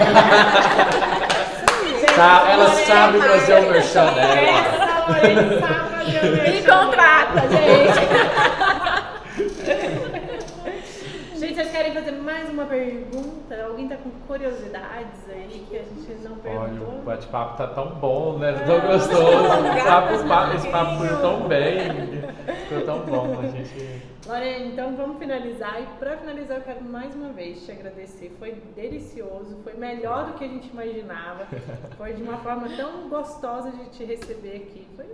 Tá, 2.15 2.47
ela 2.51 2.69
sabe 2.71 3.19
fazer 3.21 3.61
o 3.61 3.71
merchan 3.71 4.13
dela. 4.13 4.35
Essa 4.35 5.07
Lorene 5.09 5.61
sabe 5.61 5.91
fazer 5.91 6.19
o 6.19 6.23
Me 6.33 6.41
merchan. 6.43 6.79
contrata, 6.87 7.41
gente. 7.49 7.99
Gente, 11.39 11.55
vocês 11.55 11.71
querem 11.71 11.93
fazer 11.95 12.13
mais 12.39 12.51
uma 12.51 12.67
pergunta? 12.67 13.65
Alguém 13.65 13.89
tá 13.89 13.97
com 13.97 14.11
curiosidades 14.29 15.29
aí 15.29 15.67
que 15.69 15.77
a 15.77 15.83
gente 15.83 16.23
não 16.23 16.33
Olha, 16.33 16.69
perguntou? 16.69 17.01
o 17.01 17.03
bate-papo 17.03 17.59
tá 17.59 17.67
tão 17.67 17.95
bom, 17.97 18.39
né? 18.39 18.53
Tão 18.65 18.81
gostoso. 18.81 19.19
Esse 19.77 19.85
papo, 19.85 20.13
esse 20.15 20.29
papo, 20.29 20.55
esse 20.55 20.69
papo 20.69 20.99
foi 20.99 21.09
tão 21.21 21.49
bem. 21.49 21.91
Ficou 22.69 22.85
tão 22.85 23.01
bom. 23.01 23.41
A 23.41 23.49
gente. 23.49 24.03
Lorena, 24.25 24.67
então 24.67 24.97
vamos 24.97 25.19
finalizar. 25.19 25.83
E 25.83 25.87
para 25.99 26.17
finalizar, 26.17 26.59
eu 26.59 26.63
quero 26.63 26.85
mais 26.85 27.13
uma 27.13 27.31
vez 27.31 27.65
te 27.65 27.73
agradecer. 27.73 28.33
Foi 28.39 28.53
delicioso, 28.77 29.59
foi 29.65 29.75
melhor 29.75 30.27
do 30.27 30.33
que 30.35 30.45
a 30.45 30.49
gente 30.49 30.69
imaginava. 30.69 31.45
Foi 31.97 32.13
de 32.13 32.23
uma 32.23 32.37
forma 32.37 32.69
tão 32.77 33.09
gostosa 33.09 33.73
de 33.73 33.91
te 33.91 34.05
receber 34.05 34.57
aqui. 34.57 34.87
Foi 34.95 35.07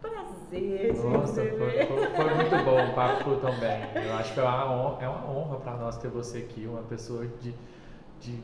prazer 0.00 0.94
Nossa, 0.96 1.34
foi, 1.34 1.44
receber. 1.44 1.86
foi- 1.86 2.06
foi 2.06 2.34
muito 2.34 2.64
bom, 2.64 2.90
o 2.90 2.94
papo 2.94 3.24
foi 3.24 3.36
tão 3.40 3.54
bem. 3.58 4.04
Eu 4.06 4.14
acho 4.14 4.32
que 4.34 4.40
é 4.40 4.42
uma 4.42 4.72
honra, 4.72 5.02
é 5.04 5.08
uma 5.08 5.30
honra 5.30 5.56
para 5.60 5.76
nós 5.76 5.96
ter 5.98 6.08
você 6.08 6.38
aqui, 6.38 6.66
uma 6.66 6.82
pessoa 6.82 7.26
de, 7.40 7.54
de 8.20 8.38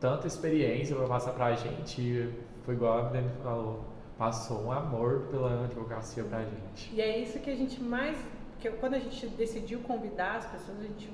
tanta 0.00 0.26
experiência 0.26 0.94
para 0.94 1.06
passar 1.06 1.32
pra 1.32 1.54
gente. 1.54 2.00
E 2.00 2.32
Foi 2.64 2.74
igual 2.74 2.98
a 2.98 3.02
Dani 3.08 3.30
falou, 3.42 3.80
passou 4.18 4.62
um 4.64 4.70
amor 4.72 5.22
pela 5.30 5.64
advocacia 5.64 6.22
pra 6.24 6.40
gente. 6.44 6.94
E 6.94 7.00
é 7.00 7.18
isso 7.18 7.38
que 7.38 7.50
a 7.50 7.56
gente 7.56 7.82
mais. 7.82 8.16
Que 8.60 8.68
quando 8.70 8.94
a 8.94 8.98
gente 8.98 9.26
decidiu 9.28 9.78
convidar 9.80 10.36
as 10.36 10.46
pessoas, 10.46 10.78
a 10.80 10.82
gente 10.82 11.10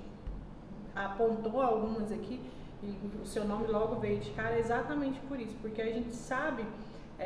apontou 0.97 1.61
algumas 1.61 2.11
aqui 2.13 2.41
e 2.83 2.97
o 3.23 3.27
seu 3.27 3.45
nome 3.45 3.67
logo 3.67 3.97
veio 3.97 4.19
de 4.19 4.31
cara 4.31 4.59
exatamente 4.59 5.19
por 5.29 5.39
isso, 5.41 5.55
porque 5.61 5.81
a 5.83 5.87
gente 5.87 6.15
sabe 6.15 6.65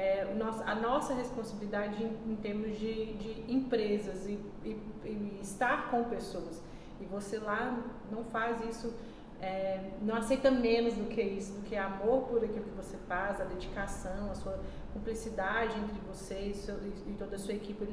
é, 0.02 0.26
a 0.72 0.74
nossa 0.88 1.12
responsabilidade 1.22 1.96
em, 2.04 2.32
em 2.32 2.36
termos 2.36 2.78
de, 2.78 2.94
de 3.22 3.30
empresas 3.58 4.18
e, 4.26 4.38
e- 4.64 4.76
e 5.04 5.38
estar 5.42 5.90
com 5.90 6.04
pessoas. 6.04 6.62
E 7.00 7.04
você 7.04 7.36
lá 7.38 7.60
não 8.14 8.22
faz 8.24 8.54
isso, 8.72 8.88
é, 9.40 9.90
não 10.02 10.14
aceita 10.16 10.50
menos 10.50 10.94
do 10.94 11.06
que 11.14 11.22
isso, 11.38 11.52
do 11.58 11.62
que 11.68 11.76
amor 11.76 12.18
por 12.28 12.38
aquilo 12.44 12.64
que 12.70 12.76
você 12.82 12.96
faz, 13.10 13.40
a 13.40 13.44
dedicação, 13.44 14.30
a 14.30 14.34
sua 14.34 14.56
cumplicidade 14.92 15.74
entre 15.78 15.98
você 16.12 16.38
e, 16.52 16.54
seu- 16.54 16.78
e 17.06 17.12
toda 17.18 17.36
a 17.36 17.38
sua 17.38 17.54
equipe 17.54 17.84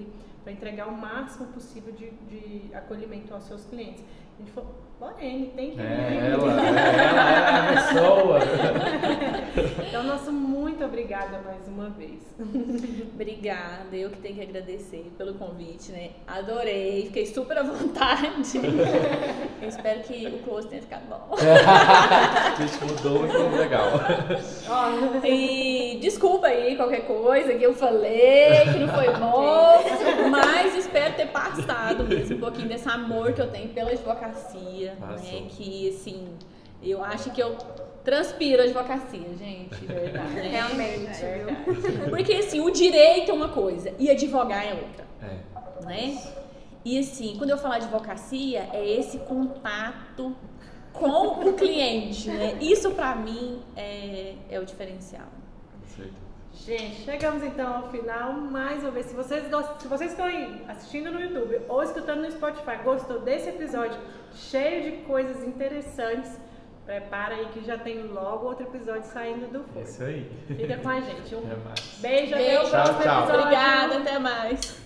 para 0.43 0.51
entregar 0.51 0.87
o 0.87 0.95
máximo 0.95 1.47
possível 1.47 1.91
de, 1.93 2.09
de 2.31 2.73
acolhimento 2.75 3.33
aos 3.33 3.43
seus 3.45 3.65
clientes. 3.65 4.03
A 4.37 4.41
gente 4.41 4.51
falou, 4.51 4.75
Lorene, 4.99 5.47
tem 5.55 5.71
que 5.71 5.77
vir. 5.77 5.83
É 5.83 6.29
ela, 6.31 6.61
é 6.61 6.67
ela, 6.67 7.31
é 7.31 7.49
a 7.49 7.73
pessoa. 7.73 8.39
Então, 9.87 10.03
nosso 10.03 10.29
muito 10.29 10.83
obrigada 10.83 11.39
mais 11.45 11.65
uma 11.69 11.89
vez. 11.89 12.19
Obrigada, 13.13 13.95
eu 13.95 14.09
que 14.09 14.17
tenho 14.17 14.35
que 14.35 14.41
agradecer 14.41 15.09
pelo 15.17 15.35
convite, 15.35 15.93
né? 15.93 16.09
Adorei, 16.27 17.05
fiquei 17.05 17.25
super 17.25 17.59
à 17.59 17.63
vontade. 17.63 18.29
Eu 19.61 19.69
espero 19.69 20.01
que 20.01 20.27
o 20.27 20.39
close 20.39 20.67
tenha 20.67 20.81
ficado 20.81 21.03
bom. 21.07 21.33
A 21.33 22.55
gente 22.61 22.83
mudou 22.83 23.25
e 23.25 23.29
ficou 23.29 23.49
legal. 23.57 23.87
E 25.23 25.97
desculpa 26.01 26.47
aí 26.47 26.75
qualquer 26.75 27.07
coisa 27.07 27.53
que 27.55 27.63
eu 27.63 27.73
falei, 27.73 28.65
que 28.71 28.79
não 28.79 28.89
foi 28.89 29.13
bom, 29.13 30.29
mas 30.29 30.74
espero 30.95 31.15
ter 31.15 31.27
passado 31.27 32.03
mesmo 32.07 32.37
um 32.37 32.39
pouquinho 32.39 32.67
desse 32.67 32.87
amor 32.89 33.33
que 33.33 33.41
eu 33.41 33.49
tenho 33.51 33.69
pela 33.69 33.91
advocacia, 33.91 34.95
Passou. 34.99 35.41
né? 35.41 35.47
Que, 35.49 35.89
assim, 35.89 36.27
eu 36.81 37.03
acho 37.03 37.31
que 37.31 37.41
eu 37.41 37.55
transpiro 38.03 38.61
a 38.61 38.65
advocacia, 38.65 39.27
gente, 39.37 39.75
de 39.75 39.87
verdade. 39.87 40.33
né? 40.33 40.47
Realmente, 40.49 41.23
É 41.23 41.37
viu? 41.37 41.75
verdade. 41.81 42.09
Porque, 42.09 42.33
assim, 42.33 42.59
o 42.61 42.69
direito 42.69 43.31
é 43.31 43.33
uma 43.33 43.49
coisa 43.49 43.93
e 43.99 44.09
advogar 44.09 44.65
é 44.65 44.73
outra 44.73 45.05
É. 45.21 45.85
né? 45.85 46.21
E 46.83 46.99
assim, 46.99 47.33
quando 47.39 47.49
eu 47.49 47.57
falar 47.57 47.77
advocacia, 47.77 48.69
é 48.71 48.87
esse 48.87 49.17
contato 49.19 50.35
com 50.93 51.49
o 51.49 51.53
cliente, 51.53 52.29
né? 52.29 52.57
Isso 52.61 52.91
pra 52.91 53.15
mim 53.15 53.59
é, 53.75 54.35
é 54.51 54.59
o 54.59 54.65
diferencial. 54.65 55.25
certeza. 55.87 56.15
Gente, 56.63 57.03
chegamos 57.03 57.43
então 57.43 57.75
ao 57.75 57.91
final. 57.91 58.33
Mais 58.33 58.81
uma 58.81 58.91
vez, 58.91 59.07
se 59.07 59.15
vocês, 59.15 59.47
gost- 59.49 59.81
se 59.81 59.87
vocês 59.87 60.11
estão 60.11 60.25
aí 60.25 60.63
assistindo 60.67 61.11
no 61.11 61.19
YouTube 61.19 61.59
ou 61.67 61.83
escutando 61.83 62.21
no 62.21 62.31
Spotify, 62.31 62.77
gostou 62.83 63.19
desse 63.19 63.49
episódio 63.49 63.99
cheio 64.33 64.83
de 64.83 64.91
coisas 65.03 65.43
interessantes, 65.45 66.39
prepara 66.85 67.35
aí 67.35 67.45
que 67.53 67.63
já 67.63 67.77
tem 67.77 68.03
logo 68.07 68.47
outro 68.47 68.65
episódio 68.67 69.03
saindo 69.03 69.47
do 69.51 69.59
É 69.59 69.63
forno. 69.63 69.81
isso 69.89 70.03
aí. 70.03 70.31
Fica 70.47 70.77
com 70.77 70.89
a 70.89 71.01
gente. 71.01 71.35
Um 71.35 71.39
Até 71.39 71.55
mais. 71.57 71.97
beijo, 72.01 72.33
até 72.35 72.43
o 72.43 72.57
Beijo. 72.59 72.69
próximo 72.71 72.99
Tchau, 72.99 73.03
tchau. 73.03 73.19
episódio. 73.23 73.41
Obrigada, 73.41 73.97
até 73.97 74.19
mais. 74.19 74.84